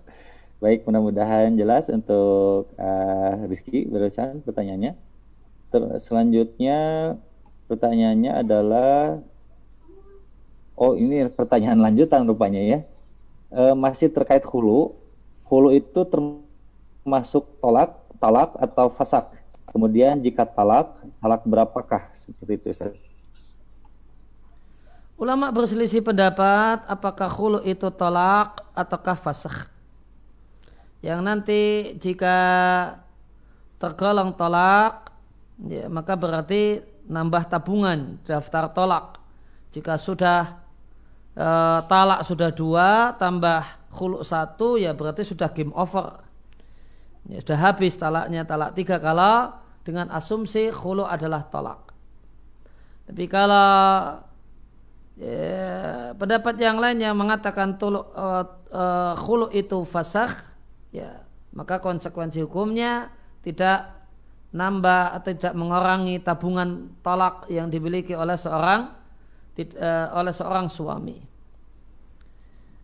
Baik, 0.56 0.88
mudah-mudahan 0.88 1.52
jelas 1.54 1.92
untuk 1.92 2.72
uh, 2.80 3.34
Rizky 3.46 3.84
barusan 3.86 4.40
pertanyaannya. 4.40 4.96
Ter 5.68 5.82
selanjutnya 6.00 6.78
Pertanyaannya 7.66 8.32
adalah 8.46 9.18
Oh, 10.76 10.92
ini 10.92 11.24
pertanyaan 11.32 11.80
lanjutan 11.80 12.28
rupanya 12.28 12.60
ya. 12.60 12.78
E, 13.48 13.72
masih 13.72 14.12
terkait 14.12 14.44
hulu. 14.44 14.92
Hulu 15.48 15.72
itu 15.72 16.04
termasuk 16.04 17.48
tolak, 17.64 17.96
talak 18.20 18.52
atau 18.60 18.92
fasak. 18.92 19.32
Kemudian 19.70 20.22
jika 20.22 20.46
talak, 20.46 20.94
talak 21.18 21.42
berapakah? 21.46 22.14
Seperti 22.22 22.52
itu 22.58 22.66
Ustaz. 22.72 22.94
Ulama 25.16 25.48
berselisih 25.48 26.04
pendapat 26.04 26.84
apakah 26.84 27.32
hulu 27.32 27.64
itu 27.64 27.88
tolak 27.88 28.60
ataukah 28.76 29.16
fasak. 29.16 29.72
Yang 31.00 31.20
nanti 31.24 31.62
jika 31.96 32.36
tergolong 33.80 34.36
tolak, 34.36 35.08
ya, 35.64 35.88
maka 35.88 36.12
berarti 36.20 36.84
nambah 37.08 37.48
tabungan 37.48 38.20
daftar 38.28 38.68
tolak. 38.76 39.16
Jika 39.72 39.96
sudah 39.96 40.60
e, 41.32 41.48
talak 41.88 42.20
sudah 42.20 42.52
dua 42.52 43.16
tambah 43.16 43.64
khuluk 43.92 44.20
satu 44.20 44.76
ya 44.76 44.92
berarti 44.92 45.24
sudah 45.24 45.48
game 45.48 45.72
over. 45.72 46.25
Ya, 47.26 47.38
sudah 47.42 47.58
habis 47.58 47.98
talaknya 47.98 48.46
talak 48.46 48.78
tiga 48.78 49.02
kalau 49.02 49.50
dengan 49.82 50.10
asumsi 50.14 50.70
khuluk 50.70 51.06
adalah 51.06 51.46
tolak. 51.50 51.90
Tapi 53.06 53.24
kalau 53.30 54.18
ya, 55.18 56.14
pendapat 56.14 56.54
yang 56.58 56.78
lain 56.78 56.98
yang 57.02 57.14
mengatakan 57.14 57.78
tuluk, 57.78 58.10
e, 58.14 58.26
e, 58.74 58.84
khuluk 59.18 59.50
itu 59.54 59.82
fasakh 59.86 60.34
ya 60.94 61.26
maka 61.56 61.80
konsekuensi 61.80 62.44
hukumnya 62.44 63.08
tidak 63.40 63.96
nambah 64.52 65.16
atau 65.16 65.30
tidak 65.32 65.54
mengurangi 65.56 66.20
tabungan 66.20 66.92
talak 67.00 67.48
yang 67.48 67.72
dimiliki 67.72 68.12
oleh 68.12 68.36
seorang 68.36 68.92
uh, 69.56 70.06
oleh 70.16 70.32
seorang 70.36 70.68
suami. 70.68 71.18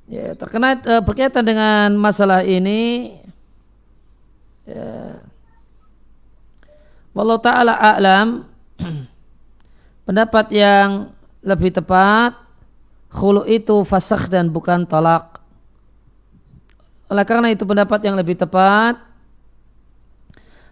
Ya, 0.08 0.34
terkena 0.34 0.80
uh, 0.82 1.02
berkaitan 1.04 1.44
dengan 1.44 1.94
masalah 2.00 2.42
ini 2.42 3.12
ya, 4.66 5.18
Wallahu 7.12 7.44
taala 7.44 7.76
a'lam 7.76 8.48
pendapat 10.08 10.48
yang 10.56 11.12
lebih 11.44 11.68
tepat 11.76 12.32
khulu 13.12 13.44
itu 13.44 13.84
fasakh 13.84 14.32
dan 14.32 14.48
bukan 14.48 14.88
talak. 14.88 15.36
Oleh 17.12 17.24
karena 17.28 17.52
itu 17.52 17.68
pendapat 17.68 18.00
yang 18.08 18.16
lebih 18.16 18.40
tepat 18.40 18.96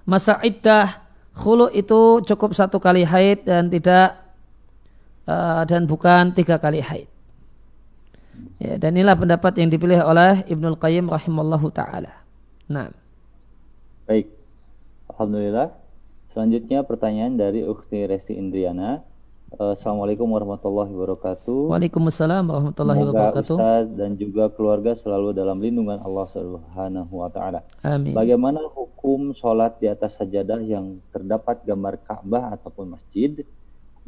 masa 0.09 0.41
iddah 0.41 1.05
khulu 1.37 1.69
itu 1.77 2.25
cukup 2.25 2.57
satu 2.57 2.81
kali 2.81 3.05
haid 3.05 3.45
dan 3.45 3.69
tidak 3.69 4.17
uh, 5.29 5.63
dan 5.69 5.85
bukan 5.85 6.33
tiga 6.33 6.57
kali 6.57 6.81
haid. 6.81 7.09
Ya, 8.57 8.81
dan 8.81 8.97
inilah 8.97 9.13
pendapat 9.13 9.61
yang 9.61 9.69
dipilih 9.69 10.01
oleh 10.01 10.41
Ibnul 10.49 10.81
Qayyim 10.81 11.13
rahimallahu 11.13 11.69
taala. 11.69 12.25
Nah. 12.65 12.89
Baik. 14.11 14.27
Alhamdulillah. 15.07 15.71
Selanjutnya 16.35 16.83
pertanyaan 16.83 17.39
dari 17.39 17.63
Ukti 17.63 18.11
Resti 18.11 18.35
Indriana. 18.35 19.07
Assalamualaikum 19.55 20.27
warahmatullahi 20.27 20.91
wabarakatuh. 20.91 21.71
Waalaikumsalam 21.71 22.43
warahmatullahi 22.51 23.07
Semoga 23.07 23.15
wabarakatuh. 23.15 23.55
Ustaz 23.55 23.87
dan 23.95 24.19
juga 24.19 24.51
keluarga 24.51 24.99
selalu 24.99 25.31
dalam 25.31 25.63
lindungan 25.63 26.03
Allah 26.03 26.27
Subhanahu 26.27 27.23
wa 27.23 27.31
taala. 27.31 27.63
Amin. 27.87 28.11
Bagaimana 28.11 28.59
hukum 28.75 29.31
sholat 29.31 29.79
di 29.79 29.87
atas 29.87 30.19
sajadah 30.19 30.59
yang 30.59 30.99
terdapat 31.15 31.63
gambar 31.63 32.03
Ka'bah 32.03 32.59
ataupun 32.59 32.99
masjid? 32.99 33.47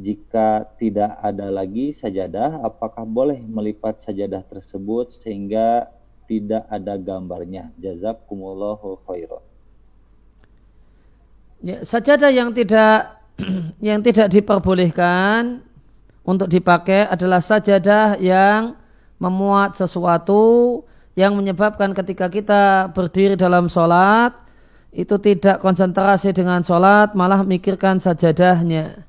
Jika 0.02 0.66
tidak 0.82 1.14
ada 1.22 1.46
lagi 1.46 1.94
sajadah, 1.94 2.58
apakah 2.66 3.06
boleh 3.06 3.38
melipat 3.38 4.02
sajadah 4.02 4.42
tersebut 4.50 5.14
sehingga 5.22 5.94
tidak 6.26 6.66
ada 6.66 6.98
gambarnya? 6.98 7.70
Jazakumullahu 7.78 8.98
khairan. 9.06 9.51
Ya, 11.62 11.78
sajadah 11.86 12.34
yang 12.34 12.50
tidak 12.50 13.22
yang 13.86 14.02
tidak 14.02 14.34
diperbolehkan 14.34 15.62
untuk 16.26 16.50
dipakai 16.50 17.06
adalah 17.06 17.38
sajadah 17.38 18.18
yang 18.18 18.74
memuat 19.22 19.78
sesuatu 19.78 20.82
yang 21.14 21.38
menyebabkan 21.38 21.94
ketika 21.94 22.26
kita 22.26 22.90
berdiri 22.90 23.38
dalam 23.38 23.70
sholat 23.70 24.34
itu 24.90 25.14
tidak 25.22 25.62
konsentrasi 25.62 26.34
dengan 26.34 26.66
sholat 26.66 27.14
malah 27.14 27.46
mikirkan 27.46 28.02
sajadahnya. 28.02 29.06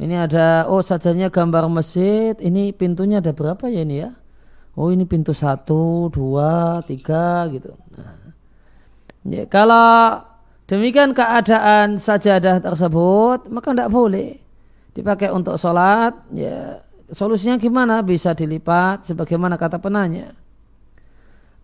Ini 0.00 0.26
ada 0.26 0.64
oh 0.66 0.80
sajadahnya 0.80 1.28
gambar 1.28 1.68
masjid 1.68 2.34
ini 2.40 2.72
pintunya 2.72 3.20
ada 3.20 3.36
berapa 3.36 3.68
ya 3.68 3.84
ini 3.84 4.08
ya? 4.08 4.10
Oh 4.74 4.88
ini 4.90 5.04
pintu 5.04 5.30
satu 5.36 6.08
dua 6.10 6.82
tiga 6.82 7.46
gitu. 7.52 7.78
Nah, 7.94 8.34
ya, 9.28 9.46
kalau 9.46 10.18
demikian 10.70 11.12
keadaan 11.12 12.00
sajadah 12.00 12.60
tersebut 12.60 13.52
maka 13.52 13.68
tidak 13.72 13.92
boleh 13.92 14.44
dipakai 14.94 15.28
untuk 15.34 15.58
sholat. 15.58 16.14
Ya 16.32 16.80
solusinya 17.10 17.58
gimana? 17.58 18.00
Bisa 18.00 18.32
dilipat 18.32 19.04
sebagaimana 19.04 19.58
kata 19.58 19.76
penanya. 19.82 20.32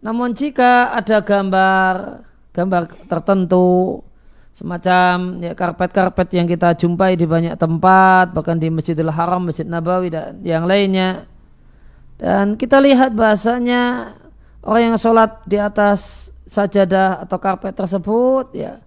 Namun 0.05 0.35
jika 0.35 0.93
ada 0.93 1.23
gambar 1.23 2.27
gambar 2.51 2.83
tertentu 3.07 4.03
semacam 4.51 5.39
ya 5.39 5.55
karpet-karpet 5.55 6.29
yang 6.35 6.51
kita 6.51 6.75
jumpai 6.75 7.15
di 7.15 7.23
banyak 7.25 7.55
tempat 7.55 8.35
bahkan 8.35 8.59
di 8.59 8.69
Masjidil 8.69 9.09
Haram, 9.09 9.47
Masjid 9.47 9.65
Nabawi 9.65 10.11
dan 10.11 10.43
yang 10.43 10.67
lainnya. 10.67 11.25
Dan 12.21 12.61
kita 12.61 12.85
lihat 12.85 13.17
bahasanya 13.17 14.13
orang 14.61 14.93
yang 14.93 14.97
sholat 15.01 15.41
di 15.49 15.57
atas 15.57 16.29
sajadah 16.45 17.25
atau 17.25 17.39
karpet 17.41 17.73
tersebut 17.73 18.53
ya 18.53 18.83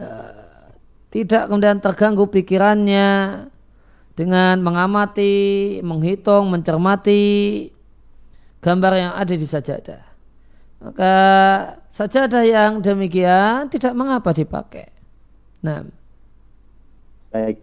uh, 0.00 0.72
tidak 1.10 1.48
kemudian 1.48 1.80
terganggu 1.80 2.28
pikirannya 2.28 3.08
dengan 4.16 4.56
mengamati, 4.64 5.78
menghitung, 5.84 6.48
mencermati 6.48 7.68
gambar 8.64 8.92
yang 8.96 9.12
ada 9.14 9.34
di 9.36 9.46
sajadah. 9.46 10.02
Maka 10.80 11.14
sajadah 11.92 12.42
yang 12.44 12.80
demikian 12.80 13.68
tidak 13.72 13.92
mengapa 13.92 14.32
dipakai. 14.32 14.92
Nah. 15.64 15.84
Baik. 17.32 17.60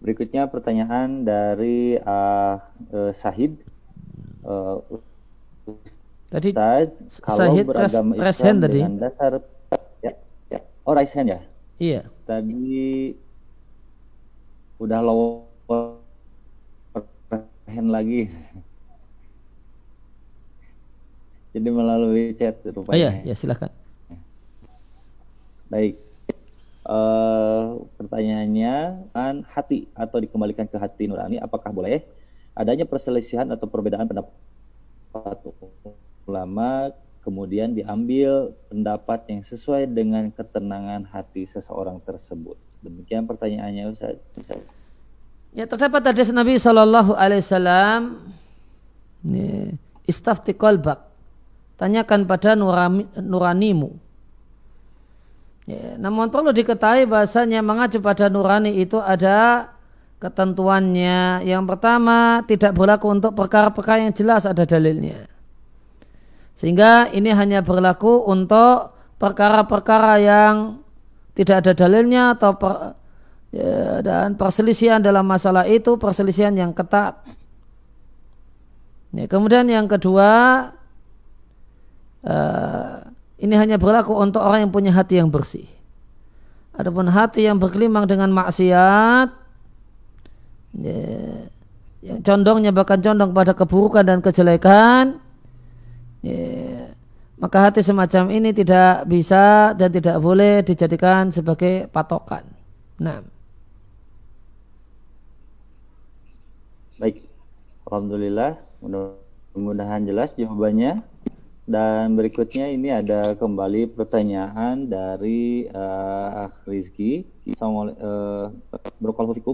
Berikutnya 0.00 0.48
pertanyaan 0.48 1.22
dari 1.28 2.00
uh, 2.00 2.56
uh, 2.90 3.12
Sahid. 3.12 3.60
Uh, 4.40 4.80
tadi 6.32 6.56
Ustaz, 6.56 7.20
kalau 7.20 7.38
Sahid 7.38 7.64
beragama 7.68 8.12
Islam 8.16 8.56
tadi. 8.64 8.80
dengan 8.80 8.94
dasar 8.96 9.44
Oh, 10.84 10.96
Raisen 10.96 11.28
ya? 11.28 11.40
Iya. 11.80 12.08
Tadi 12.24 13.12
udah 14.80 15.00
lower 15.04 16.00
hand 17.68 17.90
lagi. 17.92 18.28
Jadi 21.54 21.68
melalui 21.68 22.32
chat 22.38 22.62
rupanya. 22.62 22.94
Oh 22.94 22.98
iya, 22.98 23.10
ya 23.26 23.34
silakan. 23.34 23.70
Baik. 25.70 25.98
Uh, 26.80 27.86
pertanyaannya 28.00 29.06
kan 29.14 29.46
hati 29.46 29.86
atau 29.94 30.18
dikembalikan 30.18 30.66
ke 30.66 30.74
hati 30.80 31.06
nurani 31.06 31.38
apakah 31.38 31.70
boleh 31.70 32.02
adanya 32.56 32.82
perselisihan 32.88 33.46
atau 33.52 33.70
perbedaan 33.70 34.08
pendapat 34.10 34.32
ulama 36.26 36.90
kemudian 37.20 37.76
diambil 37.76 38.56
pendapat 38.72 39.28
yang 39.28 39.42
sesuai 39.44 39.90
dengan 39.92 40.32
ketenangan 40.32 41.04
hati 41.08 41.44
seseorang 41.44 42.00
tersebut 42.02 42.56
demikian 42.80 43.28
pertanyaannya 43.28 43.92
Ustaz. 43.92 44.16
Ustaz. 44.36 44.60
Ya 45.50 45.66
terdapat 45.66 46.14
hadis 46.14 46.30
Nabi 46.30 46.56
Shallallahu 46.56 47.12
Alaihi 47.18 47.42
Wasallam 47.42 48.00
istafti 50.06 50.54
kolbak 50.54 51.10
tanyakan 51.76 52.28
pada 52.28 52.52
nurami, 52.52 53.08
nuranimu. 53.16 53.90
Ya, 55.64 55.96
namun 55.96 56.28
perlu 56.28 56.50
diketahui 56.50 57.06
bahasanya 57.06 57.62
mengacu 57.62 58.02
pada 58.02 58.28
nurani 58.28 58.78
itu 58.80 58.98
ada 58.98 59.70
ketentuannya. 60.20 61.46
Yang 61.46 61.62
pertama 61.66 62.44
tidak 62.44 62.76
berlaku 62.76 63.06
untuk 63.08 63.32
perkara-perkara 63.32 64.06
yang 64.08 64.14
jelas 64.14 64.44
ada 64.44 64.66
dalilnya. 64.68 65.24
Sehingga 66.60 67.08
ini 67.08 67.32
hanya 67.32 67.64
berlaku 67.64 68.20
untuk 68.28 68.92
perkara-perkara 69.16 70.20
yang 70.20 70.84
tidak 71.32 71.64
ada 71.64 71.72
dalilnya 71.72 72.36
atau 72.36 72.52
per, 72.52 73.00
ya, 73.48 74.04
dan 74.04 74.36
perselisihan 74.36 75.00
dalam 75.00 75.24
masalah 75.24 75.64
itu 75.64 75.96
perselisihan 75.96 76.52
yang 76.52 76.76
ketat. 76.76 77.16
Ya, 79.16 79.24
kemudian 79.24 79.72
yang 79.72 79.88
kedua 79.88 80.28
uh, 82.28 82.94
ini 83.40 83.54
hanya 83.56 83.80
berlaku 83.80 84.12
untuk 84.12 84.44
orang 84.44 84.68
yang 84.68 84.72
punya 84.72 84.92
hati 84.92 85.16
yang 85.16 85.32
bersih. 85.32 85.64
Adapun 86.76 87.08
hati 87.08 87.48
yang 87.48 87.56
berkelimang 87.56 88.04
dengan 88.04 88.36
maksiat, 88.36 89.32
ya, 90.76 91.00
yang 92.04 92.20
condongnya 92.20 92.68
bahkan 92.68 93.00
condong 93.00 93.32
pada 93.32 93.56
keburukan 93.56 94.04
dan 94.04 94.20
kejelekan, 94.20 95.24
ya, 96.20 96.92
maka 97.40 97.56
hati 97.72 97.80
semacam 97.80 98.28
ini 98.36 98.52
tidak 98.52 99.08
bisa 99.08 99.72
dan 99.72 99.88
tidak 99.88 100.20
boleh 100.20 100.60
dijadikan 100.60 101.32
sebagai 101.32 101.88
patokan. 101.88 102.44
Nah. 103.00 103.24
Baik, 107.00 107.24
Alhamdulillah, 107.88 108.60
mudah-mudahan 108.84 110.04
jelas 110.04 110.28
jawabannya. 110.36 111.00
Dan 111.70 112.18
berikutnya 112.18 112.68
ini 112.76 112.92
ada 112.92 113.32
kembali 113.38 113.94
pertanyaan 113.96 114.90
dari 114.90 115.70
uh, 115.70 116.50
Rizky. 116.66 117.24
Uh, 117.56 118.52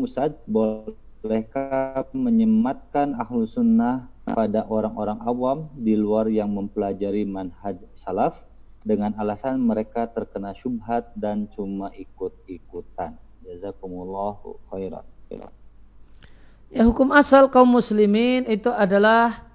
Ustaz, 0.02 0.32
bolehkah 0.48 2.08
menyematkan 2.16 3.14
ahlu 3.20 3.44
sunnah 3.46 4.10
pada 4.26 4.66
orang-orang 4.66 5.18
awam 5.22 5.58
di 5.78 5.94
luar 5.94 6.26
yang 6.26 6.50
mempelajari 6.50 7.22
manhaj 7.22 7.78
salaf 7.94 8.42
dengan 8.82 9.14
alasan 9.18 9.62
mereka 9.62 10.10
terkena 10.10 10.54
syubhat 10.54 11.14
dan 11.14 11.46
cuma 11.54 11.94
ikut-ikutan. 11.94 13.14
Jazakumullahu 13.46 14.58
khairan. 14.74 15.06
Ya 16.74 16.82
hukum 16.82 17.14
asal 17.14 17.46
kaum 17.46 17.70
muslimin 17.78 18.42
itu 18.50 18.70
adalah 18.74 19.46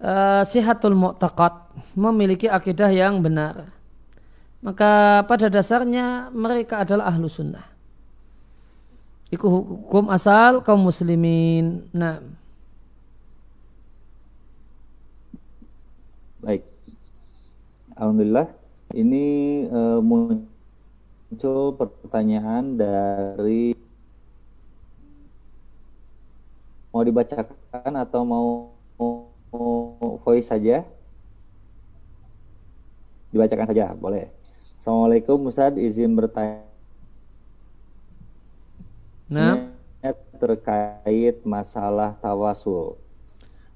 uh, 0.00 0.42
sihatul 0.46 0.96
mu'taqad 0.96 1.66
memiliki 1.96 2.48
akidah 2.48 2.90
yang 2.92 3.20
benar 3.20 3.72
maka 4.64 5.22
pada 5.28 5.46
dasarnya 5.52 6.32
mereka 6.32 6.82
adalah 6.82 7.12
ahlu 7.12 7.28
sunnah 7.28 7.64
itu 9.28 9.42
hukum 9.42 10.08
asal 10.08 10.62
kaum 10.62 10.86
muslimin 10.86 11.86
nah 11.92 12.22
baik. 16.46 16.62
Alhamdulillah 17.98 18.46
ini 18.94 19.66
uh, 19.66 19.98
muncul 19.98 21.74
pertanyaan 21.74 22.78
dari 22.78 23.74
mau 26.94 27.02
dibacakan 27.02 27.92
atau 27.98 28.22
mau 28.22 28.46
voice 30.22 30.46
saja? 30.46 30.86
Dibacakan 33.34 33.66
saja 33.66 33.90
boleh. 33.98 34.30
Assalamualaikum 34.78 35.50
Ustaz. 35.50 35.74
Izin 35.74 36.14
bertanya 36.14 36.62
nah 39.26 39.66
terkait 40.38 41.42
masalah 41.42 42.14
tawasul. 42.22 42.94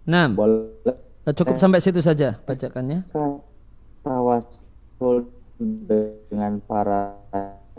Nah 0.06 0.30
boleh 0.30 1.09
cukup 1.28 1.60
sampai 1.60 1.80
situ 1.84 2.00
saja 2.00 2.40
bacakannya. 2.48 3.04
Tawasul 4.00 5.28
dengan 5.60 6.60
para 6.64 7.20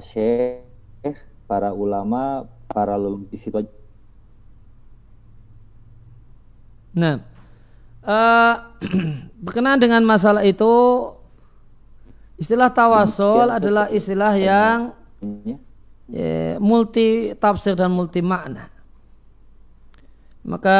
syekh 0.05 1.17
para 1.49 1.73
ulama 1.73 2.45
para 2.69 2.95
di 3.27 3.37
situ 3.37 3.57
Nah, 6.91 7.23
uh, 8.03 8.55
berkenaan 9.47 9.79
dengan 9.79 10.03
masalah 10.03 10.43
itu 10.43 10.67
istilah 12.35 12.67
tawasul 12.67 13.47
ya, 13.47 13.55
adalah 13.63 13.85
istilah 13.87 14.33
yang 14.35 14.91
ya, 16.11 16.59
multi 16.59 17.31
tafsir 17.39 17.79
dan 17.79 17.95
multi 17.95 18.19
makna. 18.19 18.67
Maka 20.41 20.79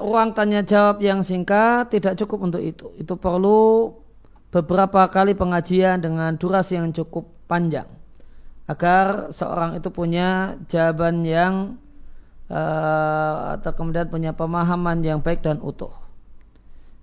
ruang 0.00 0.32
tanya 0.32 0.64
jawab 0.64 1.00
yang 1.04 1.20
singkat 1.20 1.92
tidak 1.92 2.16
cukup 2.24 2.48
untuk 2.48 2.62
itu. 2.64 2.88
Itu 2.96 3.20
perlu 3.20 3.92
beberapa 4.48 5.04
kali 5.12 5.36
pengajian 5.36 6.00
dengan 6.00 6.38
durasi 6.40 6.80
yang 6.80 6.94
cukup 6.94 7.28
panjang. 7.44 7.86
agar 8.64 9.28
seorang 9.28 9.76
itu 9.76 9.92
punya 9.92 10.56
jawaban 10.72 11.20
yang 11.20 11.76
uh, 12.48 13.60
atau 13.60 13.72
kemudian 13.76 14.08
punya 14.08 14.32
pemahaman 14.32 15.04
yang 15.04 15.20
baik 15.20 15.44
dan 15.44 15.60
utuh. 15.60 15.92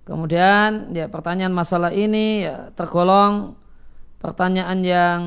Kemudian 0.02 0.90
ya 0.90 1.06
pertanyaan 1.06 1.54
masalah 1.54 1.94
ini 1.94 2.42
ya, 2.42 2.74
tergolong 2.74 3.54
pertanyaan 4.18 4.78
yang 4.82 5.20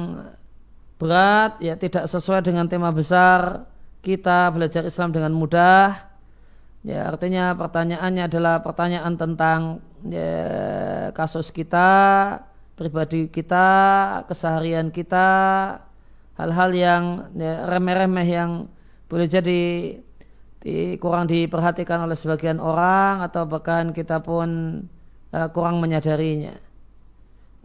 berat 0.99 1.55
ya 1.63 1.79
tidak 1.79 2.11
sesuai 2.11 2.43
dengan 2.43 2.67
tema 2.67 2.91
besar 2.91 3.67
kita 4.03 4.51
belajar 4.51 4.83
Islam 4.83 5.15
dengan 5.15 5.31
mudah. 5.31 6.14
Ya 6.85 7.09
artinya 7.09 7.57
pertanyaannya 7.57 8.29
adalah 8.29 8.61
pertanyaan 8.61 9.17
tentang 9.17 9.81
ya, 10.05 11.09
kasus 11.17 11.49
kita, 11.49 11.89
pribadi 12.77 13.25
kita, 13.25 13.65
keseharian 14.29 14.93
kita, 14.93 15.27
hal-hal 16.37 16.69
yang 16.77 17.03
ya, 17.33 17.65
remeh-remeh 17.65 18.27
yang 18.29 18.51
boleh 19.09 19.25
jadi 19.25 19.61
di, 20.61 20.75
kurang 21.01 21.25
diperhatikan 21.25 22.05
oleh 22.05 22.13
sebagian 22.13 22.61
orang 22.61 23.25
atau 23.25 23.49
bahkan 23.49 23.89
kita 23.89 24.21
pun 24.21 24.81
uh, 25.33 25.47
kurang 25.49 25.81
menyadarinya. 25.81 26.53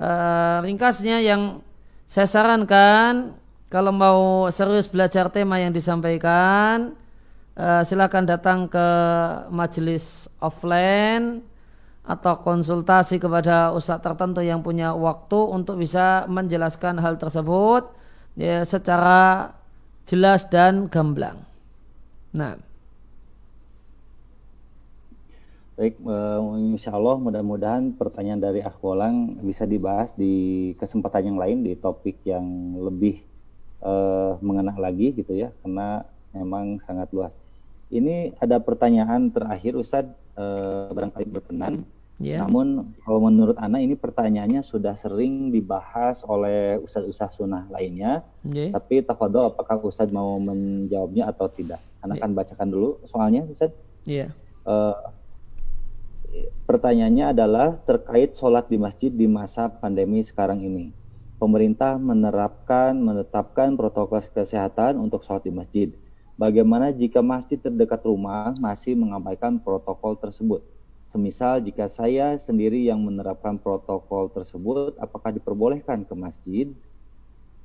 Uh, 0.00 0.64
ringkasnya 0.64 1.20
yang 1.20 1.60
saya 2.08 2.24
sarankan 2.24 3.36
kalau 3.68 3.92
mau 3.92 4.48
serius 4.48 4.88
belajar 4.88 5.28
tema 5.28 5.60
yang 5.60 5.76
disampaikan 5.76 6.96
uh, 7.60 7.82
silakan 7.84 8.24
datang 8.24 8.64
ke 8.72 8.86
majelis 9.52 10.32
offline 10.40 11.44
atau 12.00 12.40
konsultasi 12.40 13.20
kepada 13.20 13.76
ustadz 13.76 14.02
tertentu 14.02 14.40
yang 14.40 14.64
punya 14.64 14.96
waktu 14.96 15.36
untuk 15.36 15.76
bisa 15.76 16.24
menjelaskan 16.26 16.96
hal 16.96 17.20
tersebut 17.20 17.92
ya, 18.34 18.64
secara 18.64 19.52
jelas 20.08 20.48
dan 20.48 20.88
gamblang. 20.88 21.44
Nah. 22.32 22.56
Baik, 25.80 25.96
insya 26.76 26.92
Allah 26.92 27.16
mudah-mudahan 27.16 27.96
pertanyaan 27.96 28.36
dari 28.36 28.60
Akhwolang 28.60 29.40
bisa 29.40 29.64
dibahas 29.64 30.12
di 30.12 30.76
kesempatan 30.76 31.32
yang 31.32 31.38
lain 31.40 31.64
di 31.64 31.72
topik 31.72 32.20
yang 32.28 32.76
lebih 32.76 33.24
uh, 33.80 34.36
mengena 34.44 34.76
lagi 34.76 35.16
gitu 35.16 35.32
ya, 35.32 35.48
karena 35.64 36.04
memang 36.36 36.84
sangat 36.84 37.08
luas. 37.16 37.32
Ini 37.90 38.38
ada 38.38 38.62
pertanyaan 38.62 39.34
terakhir 39.34 39.74
Ustadz, 39.74 40.14
uh, 40.38 40.94
barangkali 40.94 41.26
berkenan. 41.26 41.82
Yeah. 42.20 42.44
Namun 42.44 42.92
kalau 43.00 43.24
menurut 43.24 43.56
Ana 43.56 43.80
ini 43.80 43.96
pertanyaannya 43.96 44.60
sudah 44.60 44.92
sering 44.92 45.48
dibahas 45.48 46.20
oleh 46.28 46.76
ustadz-ustadz 46.84 47.40
sunnah 47.40 47.64
lainnya. 47.72 48.28
Yeah. 48.44 48.76
Tapi 48.76 49.00
tafadol 49.00 49.56
apakah 49.56 49.80
ustadz 49.80 50.12
mau 50.12 50.36
menjawabnya 50.36 51.32
atau 51.32 51.48
tidak? 51.48 51.80
Ana 52.04 52.14
yeah. 52.14 52.20
akan 52.20 52.30
bacakan 52.36 52.68
dulu 52.68 53.00
soalnya 53.08 53.48
ustadz. 53.48 53.72
Yeah. 54.04 54.36
Uh, 54.68 55.00
pertanyaannya 56.68 57.32
adalah 57.32 57.80
terkait 57.88 58.36
sholat 58.36 58.68
di 58.68 58.76
masjid 58.76 59.08
di 59.08 59.24
masa 59.24 59.72
pandemi 59.72 60.20
sekarang 60.20 60.60
ini. 60.60 60.92
Pemerintah 61.40 61.96
menerapkan, 61.96 62.92
menetapkan 63.00 63.72
protokol 63.80 64.20
kesehatan 64.20 65.00
untuk 65.00 65.24
sholat 65.24 65.48
di 65.48 65.52
masjid. 65.56 65.88
Bagaimana 66.40 66.88
jika 66.88 67.20
masjid 67.20 67.60
terdekat 67.60 68.00
rumah 68.00 68.56
masih 68.56 68.96
mengabaikan 68.96 69.60
protokol 69.60 70.16
tersebut? 70.16 70.64
Semisal 71.12 71.60
jika 71.60 71.84
saya 71.84 72.32
sendiri 72.40 72.80
yang 72.80 72.96
menerapkan 73.04 73.60
protokol 73.60 74.32
tersebut, 74.32 74.96
apakah 74.96 75.36
diperbolehkan 75.36 76.00
ke 76.08 76.14
masjid? 76.16 76.66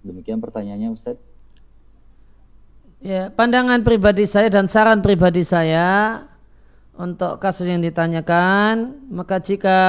Demikian 0.04 0.44
pertanyaannya 0.44 0.92
Ustaz. 0.92 1.16
Ya, 3.00 3.32
pandangan 3.32 3.80
pribadi 3.80 4.28
saya 4.28 4.52
dan 4.52 4.68
saran 4.68 5.00
pribadi 5.00 5.48
saya 5.48 6.28
untuk 7.00 7.40
kasus 7.40 7.72
yang 7.72 7.80
ditanyakan, 7.80 9.08
maka 9.08 9.40
jika 9.40 9.80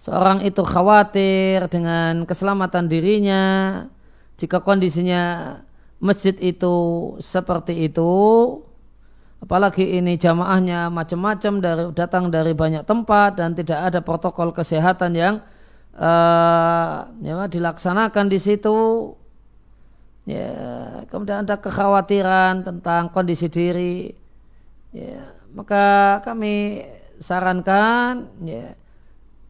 seorang 0.00 0.48
itu 0.48 0.64
khawatir 0.64 1.68
dengan 1.68 2.24
keselamatan 2.24 2.88
dirinya, 2.88 3.44
jika 4.40 4.64
kondisinya 4.64 5.60
masjid 6.00 6.32
itu 6.40 6.74
seperti 7.20 7.86
itu, 7.86 8.10
apalagi 9.44 10.00
ini 10.00 10.16
jamaahnya 10.16 10.88
macam-macam 10.88 11.52
dari 11.60 11.84
datang 11.92 12.28
dari 12.32 12.52
banyak 12.52 12.84
tempat 12.84 13.40
dan 13.40 13.52
tidak 13.56 13.92
ada 13.92 14.00
protokol 14.00 14.52
kesehatan 14.52 15.12
yang 15.16 15.34
uh, 15.96 17.08
ya, 17.20 17.46
dilaksanakan 17.48 18.26
di 18.28 18.38
situ. 18.40 19.12
Ya 20.28 20.52
kemudian 21.08 21.48
ada 21.48 21.56
kekhawatiran 21.56 22.62
tentang 22.62 23.08
kondisi 23.10 23.48
diri. 23.48 24.12
Ya 24.92 25.24
maka 25.50 26.18
kami 26.22 26.84
sarankan 27.18 28.28
ya 28.46 28.76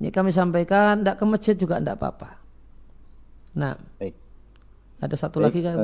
ini 0.00 0.08
kami 0.08 0.32
sampaikan 0.32 1.04
tidak 1.04 1.16
ke 1.20 1.24
masjid 1.28 1.54
juga 1.58 1.76
tidak 1.76 2.00
apa-apa. 2.00 2.30
Nah 3.58 3.76
Baik. 4.00 4.14
ada 5.02 5.16
satu 5.18 5.42
Baik, 5.42 5.46
lagi 5.52 5.60
kan 5.60 5.76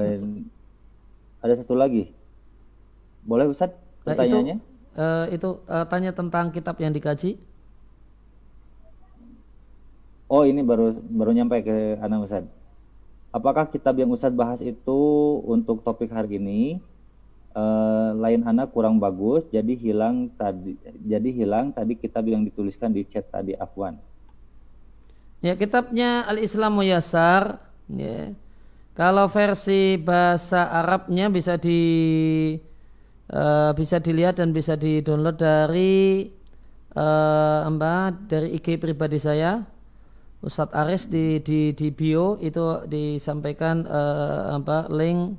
ada 1.46 1.54
satu 1.54 1.78
lagi 1.78 2.10
boleh 3.26 3.50
Ustaz 3.50 3.74
pertanyaannya? 4.06 4.56
Nah, 4.56 4.62
itu, 4.62 5.02
uh, 5.02 5.26
itu 5.34 5.48
uh, 5.66 5.84
tanya 5.90 6.14
tentang 6.14 6.54
kitab 6.54 6.78
yang 6.78 6.94
dikaji. 6.94 7.36
Oh 10.26 10.42
ini 10.46 10.62
baru 10.62 10.94
baru 11.06 11.30
nyampe 11.34 11.62
ke 11.66 11.98
anak 11.98 12.30
Ustaz. 12.30 12.46
Apakah 13.34 13.68
kitab 13.68 13.98
yang 13.98 14.10
Ustaz 14.14 14.32
bahas 14.32 14.62
itu 14.62 14.98
untuk 15.44 15.82
topik 15.82 16.10
hari 16.14 16.38
ini 16.38 16.78
uh, 17.54 18.14
lain 18.14 18.46
anak 18.46 18.72
kurang 18.72 18.96
bagus 19.02 19.44
jadi 19.50 19.76
hilang 19.76 20.32
tadi 20.38 20.78
jadi 21.04 21.28
hilang 21.34 21.74
tadi 21.74 21.98
kitab 21.98 22.24
yang 22.26 22.46
dituliskan 22.46 22.94
di 22.94 23.02
chat 23.06 23.26
tadi 23.28 23.58
Afwan. 23.58 23.98
Ya 25.44 25.52
kitabnya 25.58 26.24
Al 26.24 26.40
Islamu 26.40 26.80
Yasar 26.86 27.58
ya. 27.90 28.32
Kalau 28.96 29.28
versi 29.28 30.00
bahasa 30.00 30.72
Arabnya 30.72 31.28
bisa 31.28 31.60
di 31.60 31.80
uh, 33.28 33.76
bisa 33.76 34.00
dilihat 34.00 34.40
dan 34.40 34.56
bisa 34.56 34.72
di-download 34.72 35.36
dari 35.36 36.24
uh, 36.96 37.68
apa 37.68 38.16
dari 38.24 38.56
IG 38.56 38.80
pribadi 38.80 39.20
saya 39.20 39.68
Ustadz 40.40 40.72
Aris 40.72 41.12
di 41.12 41.44
di 41.44 41.76
di 41.76 41.92
bio 41.92 42.40
itu 42.40 42.88
disampaikan 42.88 43.84
uh, 43.84 44.56
apa 44.56 44.88
link 44.88 45.36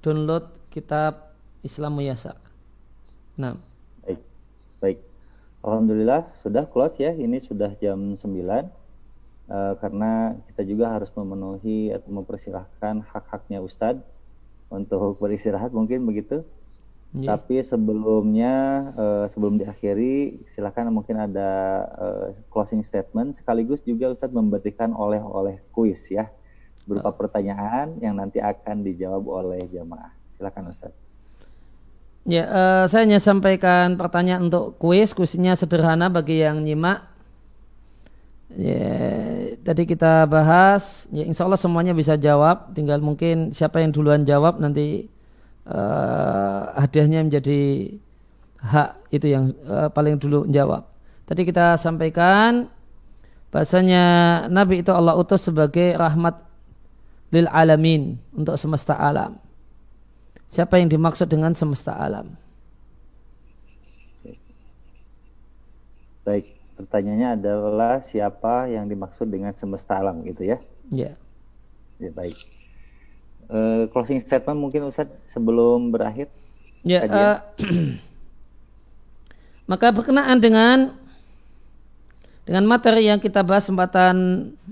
download 0.00 0.48
kitab 0.72 1.36
Islam 1.60 2.00
Muyasa. 2.00 2.32
Nah, 3.36 3.60
baik. 4.08 4.20
Baik. 4.80 4.98
Alhamdulillah 5.60 6.32
sudah 6.40 6.64
close 6.72 6.96
ya. 6.96 7.12
Ini 7.12 7.44
sudah 7.44 7.76
jam 7.76 8.16
9. 8.16 8.24
Uh, 9.46 9.78
karena 9.78 10.34
kita 10.50 10.66
juga 10.66 10.90
harus 10.90 11.06
memenuhi 11.14 11.94
atau 11.94 12.10
mempersilahkan 12.10 13.06
hak-haknya 13.06 13.62
Ustadz 13.62 14.02
untuk 14.66 15.22
beristirahat 15.22 15.70
mungkin 15.70 16.02
begitu. 16.02 16.42
Yeah. 17.14 17.38
Tapi 17.38 17.62
sebelumnya 17.62 18.54
uh, 18.98 19.24
sebelum 19.30 19.62
diakhiri 19.62 20.42
silakan 20.50 20.90
mungkin 20.90 21.22
ada 21.22 21.50
uh, 21.94 22.26
closing 22.50 22.82
statement 22.82 23.38
sekaligus 23.38 23.80
juga 23.86 24.10
Ustadz 24.10 24.34
memberikan 24.34 24.90
oleh-oleh 24.90 25.62
kuis 25.70 26.02
ya 26.10 26.26
berupa 26.86 27.10
oh. 27.10 27.16
pertanyaan 27.18 27.98
yang 27.98 28.14
nanti 28.18 28.42
akan 28.42 28.82
dijawab 28.82 29.26
oleh 29.26 29.62
jamaah. 29.70 30.10
Silakan 30.38 30.74
Ustadz. 30.74 30.98
Ya, 32.26 32.42
uh, 32.50 32.84
saya 32.90 33.06
hanya 33.06 33.22
sampaikan 33.22 33.94
pertanyaan 33.94 34.50
untuk 34.50 34.74
kuis. 34.82 35.14
Kuisnya 35.14 35.54
sederhana 35.54 36.10
bagi 36.10 36.42
yang 36.42 36.66
nyimak. 36.66 37.15
Ya, 38.54 38.86
tadi 39.66 39.82
kita 39.90 40.22
bahas. 40.30 41.10
Ya, 41.10 41.26
insya 41.26 41.44
Allah 41.44 41.58
semuanya 41.58 41.90
bisa 41.92 42.14
jawab. 42.14 42.70
Tinggal 42.78 43.02
mungkin 43.02 43.50
siapa 43.50 43.82
yang 43.82 43.90
duluan 43.90 44.22
jawab 44.22 44.62
nanti 44.62 45.10
uh, 45.66 46.70
hadiahnya 46.78 47.26
menjadi 47.26 47.90
hak 48.62 48.90
itu 49.10 49.26
yang 49.26 49.50
uh, 49.66 49.90
paling 49.90 50.16
dulu 50.22 50.46
jawab. 50.46 50.86
Tadi 51.26 51.42
kita 51.42 51.74
sampaikan 51.74 52.70
bahasanya 53.50 54.04
Nabi 54.46 54.86
itu 54.86 54.94
Allah 54.94 55.18
utus 55.18 55.42
sebagai 55.42 55.98
rahmat 55.98 56.38
lil 57.34 57.50
alamin 57.50 58.14
untuk 58.30 58.54
semesta 58.54 58.94
alam. 58.94 59.42
Siapa 60.46 60.78
yang 60.78 60.86
dimaksud 60.86 61.26
dengan 61.26 61.52
semesta 61.58 61.98
alam? 61.98 62.38
Baik, 66.26 66.55
pertanyaannya 66.76 67.40
adalah 67.40 68.04
siapa 68.04 68.68
yang 68.68 68.86
dimaksud 68.86 69.26
dengan 69.32 69.56
semesta 69.56 69.96
alam 69.96 70.20
gitu 70.28 70.44
ya? 70.44 70.60
Ya. 70.92 71.16
Ya 71.96 72.12
baik 72.12 72.56
uh, 73.50 73.86
closing 73.90 74.22
statement 74.22 74.58
mungkin 74.58 74.90
Ustaz 74.90 75.10
sebelum 75.30 75.90
berakhir? 75.94 76.30
Ya, 76.86 77.02
uh, 77.06 77.38
maka 79.70 79.90
berkenaan 79.90 80.38
dengan 80.38 80.94
dengan 82.46 82.62
materi 82.70 83.10
yang 83.10 83.18
kita 83.18 83.42
bahas 83.42 83.66
kesempatan 83.66 84.14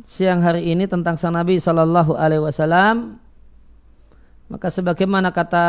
siang 0.06 0.38
hari 0.38 0.70
ini 0.70 0.86
tentang 0.86 1.18
sang 1.18 1.34
Nabi 1.34 1.58
Shallallahu 1.58 2.14
Alaihi 2.14 2.42
Wasallam, 2.42 3.18
Maka 4.46 4.70
sebagaimana 4.70 5.34
kata 5.34 5.66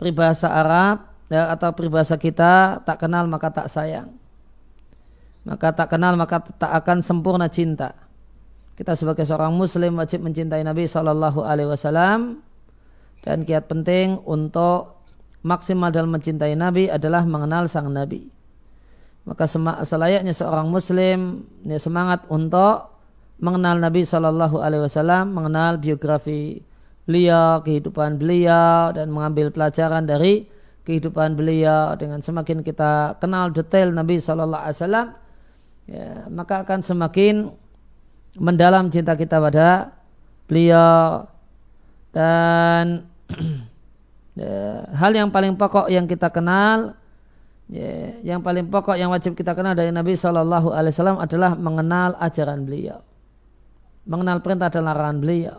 peribahasa 0.00 0.48
Arab 0.48 1.12
ya, 1.28 1.52
atau 1.52 1.68
peribahasa 1.76 2.16
kita 2.16 2.80
tak 2.88 3.04
kenal 3.04 3.28
maka 3.28 3.52
tak 3.52 3.68
sayang. 3.68 4.16
Maka 5.44 5.72
tak 5.72 5.96
kenal 5.96 6.20
maka 6.20 6.44
tak 6.60 6.72
akan 6.84 7.00
sempurna 7.00 7.48
cinta. 7.48 7.96
Kita 8.76 8.96
sebagai 8.96 9.24
seorang 9.24 9.52
muslim 9.52 10.00
wajib 10.00 10.24
mencintai 10.24 10.64
Nabi 10.64 10.88
Shallallahu 10.88 11.44
alaihi 11.44 11.68
wasallam 11.68 12.40
dan 13.20 13.44
kiat 13.44 13.68
penting 13.68 14.20
untuk 14.24 15.04
maksimal 15.44 15.92
dalam 15.92 16.12
mencintai 16.12 16.56
Nabi 16.56 16.88
adalah 16.88 17.24
mengenal 17.24 17.68
sang 17.68 17.92
Nabi. 17.92 18.24
Maka 19.28 19.44
selayaknya 19.84 20.32
seorang 20.32 20.72
muslim 20.72 21.44
ya, 21.64 21.76
semangat 21.76 22.24
untuk 22.32 22.88
mengenal 23.40 23.80
Nabi 23.80 24.04
Shallallahu 24.04 24.60
alaihi 24.60 24.84
wasallam, 24.88 25.32
mengenal 25.32 25.76
biografi 25.76 26.64
beliau, 27.04 27.60
kehidupan 27.60 28.16
beliau 28.16 28.96
dan 28.96 29.12
mengambil 29.12 29.52
pelajaran 29.52 30.08
dari 30.08 30.48
kehidupan 30.88 31.36
beliau 31.36 31.92
dengan 32.00 32.24
semakin 32.24 32.64
kita 32.64 33.20
kenal 33.20 33.52
detail 33.52 33.92
Nabi 33.92 34.16
Shallallahu 34.16 34.64
Alaihi 34.64 34.78
Wasallam 34.80 35.08
ya, 35.88 36.26
maka 36.28 36.64
akan 36.64 36.80
semakin 36.84 37.52
mendalam 38.36 38.88
cinta 38.92 39.14
kita 39.14 39.40
pada 39.40 39.94
beliau. 40.50 41.26
Dan 42.10 43.06
ya, 44.40 44.84
hal 44.96 45.12
yang 45.14 45.30
paling 45.30 45.54
pokok 45.54 45.86
yang 45.88 46.10
kita 46.10 46.28
kenal 46.34 46.98
ya, 47.70 48.18
yang 48.26 48.42
paling 48.42 48.66
pokok 48.66 48.98
yang 48.98 49.14
wajib 49.14 49.38
kita 49.38 49.54
kenal 49.54 49.78
dari 49.78 49.94
Nabi 49.94 50.18
Shallallahu 50.18 50.74
Alaihi 50.74 50.92
Wasallam 50.92 51.22
adalah 51.22 51.54
mengenal 51.54 52.18
ajaran 52.18 52.66
beliau. 52.66 52.98
Mengenal 54.10 54.42
perintah 54.42 54.68
dan 54.74 54.90
larangan 54.90 55.18
beliau. 55.22 55.58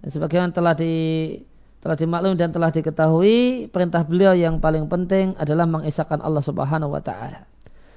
Dan 0.00 0.08
sebagaimana 0.08 0.52
telah 0.52 0.72
di 0.72 0.94
telah 1.84 2.00
dimaklum 2.00 2.32
dan 2.32 2.48
telah 2.48 2.72
diketahui 2.72 3.68
perintah 3.68 4.00
beliau 4.00 4.32
yang 4.32 4.56
paling 4.56 4.88
penting 4.88 5.36
adalah 5.36 5.68
mengisahkan 5.68 6.24
Allah 6.24 6.40
Subhanahu 6.40 6.96
wa 6.96 7.02
taala. 7.04 7.44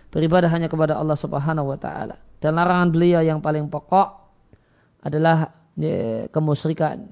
Beribadah 0.10 0.48
hanya 0.50 0.72
kepada 0.72 0.96
Allah 0.96 1.18
Subhanahu 1.20 1.72
wa 1.72 1.80
taala. 1.80 2.18
Dan 2.40 2.56
larangan 2.56 2.90
beliau 2.94 3.22
yang 3.22 3.44
paling 3.44 3.68
pokok 3.68 4.08
adalah 5.04 5.52
ya, 5.76 6.26
kemusyrikan. 6.32 7.12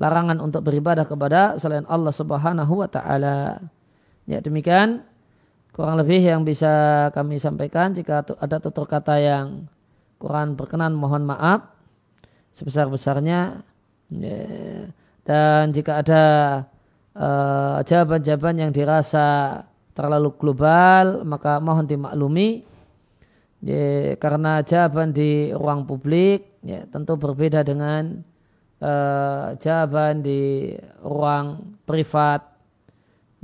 Larangan 0.00 0.40
untuk 0.40 0.64
beribadah 0.64 1.04
kepada 1.04 1.60
selain 1.60 1.84
Allah 1.88 2.12
Subhanahu 2.12 2.72
wa 2.84 2.88
taala. 2.88 3.60
Ya 4.28 4.38
demikian 4.40 5.04
kurang 5.72 5.96
lebih 5.96 6.20
yang 6.20 6.44
bisa 6.44 7.08
kami 7.14 7.40
sampaikan 7.40 7.94
jika 7.96 8.26
ada 8.36 8.56
tutur 8.60 8.84
kata 8.84 9.16
yang 9.16 9.70
kurang 10.20 10.58
berkenan 10.58 10.92
mohon 10.92 11.24
maaf 11.24 11.72
sebesar-besarnya 12.52 13.64
Ya. 14.10 14.90
Dan 15.22 15.70
jika 15.70 16.02
ada 16.02 16.22
uh, 17.14 17.78
jawaban-jawaban 17.86 18.58
yang 18.58 18.70
dirasa 18.74 19.62
terlalu 20.00 20.32
global, 20.40 21.28
maka 21.28 21.60
mohon 21.60 21.84
dimaklumi. 21.84 22.64
Ya, 23.60 24.16
karena 24.16 24.64
jawaban 24.64 25.12
di 25.12 25.52
ruang 25.52 25.84
publik 25.84 26.48
ya, 26.64 26.88
tentu 26.88 27.20
berbeda 27.20 27.60
dengan 27.60 28.24
uh, 28.80 29.52
jawaban 29.60 30.24
di 30.24 30.72
ruang 31.04 31.76
privat. 31.84 32.40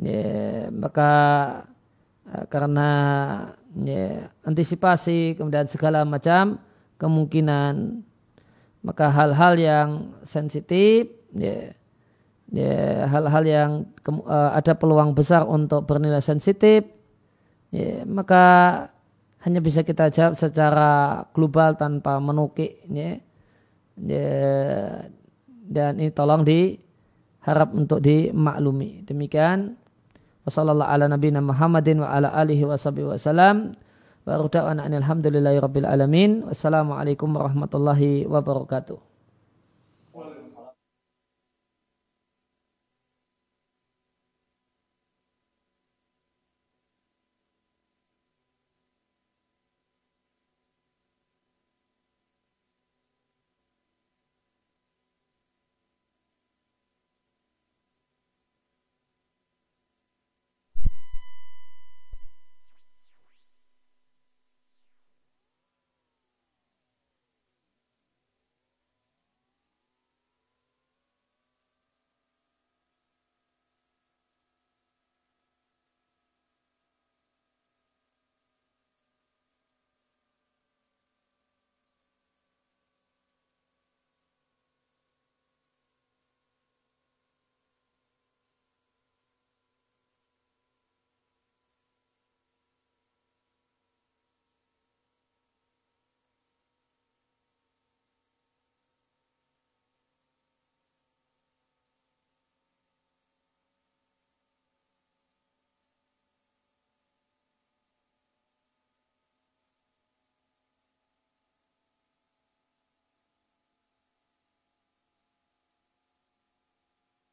Ya, 0.01 0.73
maka 0.73 1.13
uh, 2.33 2.49
karena 2.49 2.89
ya, 3.77 4.33
antisipasi 4.41 5.37
kemudian 5.37 5.69
segala 5.69 6.09
macam 6.09 6.57
kemungkinan 6.97 8.01
maka 8.81 9.13
hal-hal 9.13 9.61
yang 9.61 9.91
sensitif 10.25 11.13
ya, 11.37 11.77
ya 12.53 13.07
hal-hal 13.11 13.45
yang 13.47 13.71
uh, 14.07 14.55
ada 14.55 14.73
peluang 14.79 15.15
besar 15.15 15.43
untuk 15.47 15.87
bernilai 15.87 16.23
sensitif 16.23 16.87
ya, 17.75 18.07
maka 18.07 18.45
hanya 19.43 19.63
bisa 19.63 19.87
kita 19.87 20.11
jawab 20.11 20.35
secara 20.39 21.23
global 21.31 21.79
tanpa 21.79 22.19
menukik 22.19 22.83
ya, 22.91 23.19
ya, 23.99 24.31
dan 25.67 25.99
ini 26.03 26.11
tolong 26.11 26.43
diharap 26.43 27.71
untuk 27.75 28.03
dimaklumi 28.03 29.07
demikian 29.07 29.79
wasallallahu 30.47 30.91
ala 30.91 31.11
Muhammadin 31.43 32.03
wa 32.03 32.11
ala 32.11 32.31
alihi 32.35 32.67
wasallam 32.67 33.79
Wa 34.27 34.43
rabbil 34.43 35.87
alamin. 35.87 36.43
Wassalamualaikum 36.51 37.31
warahmatullahi 37.31 38.27
wabarakatuh. 38.27 39.16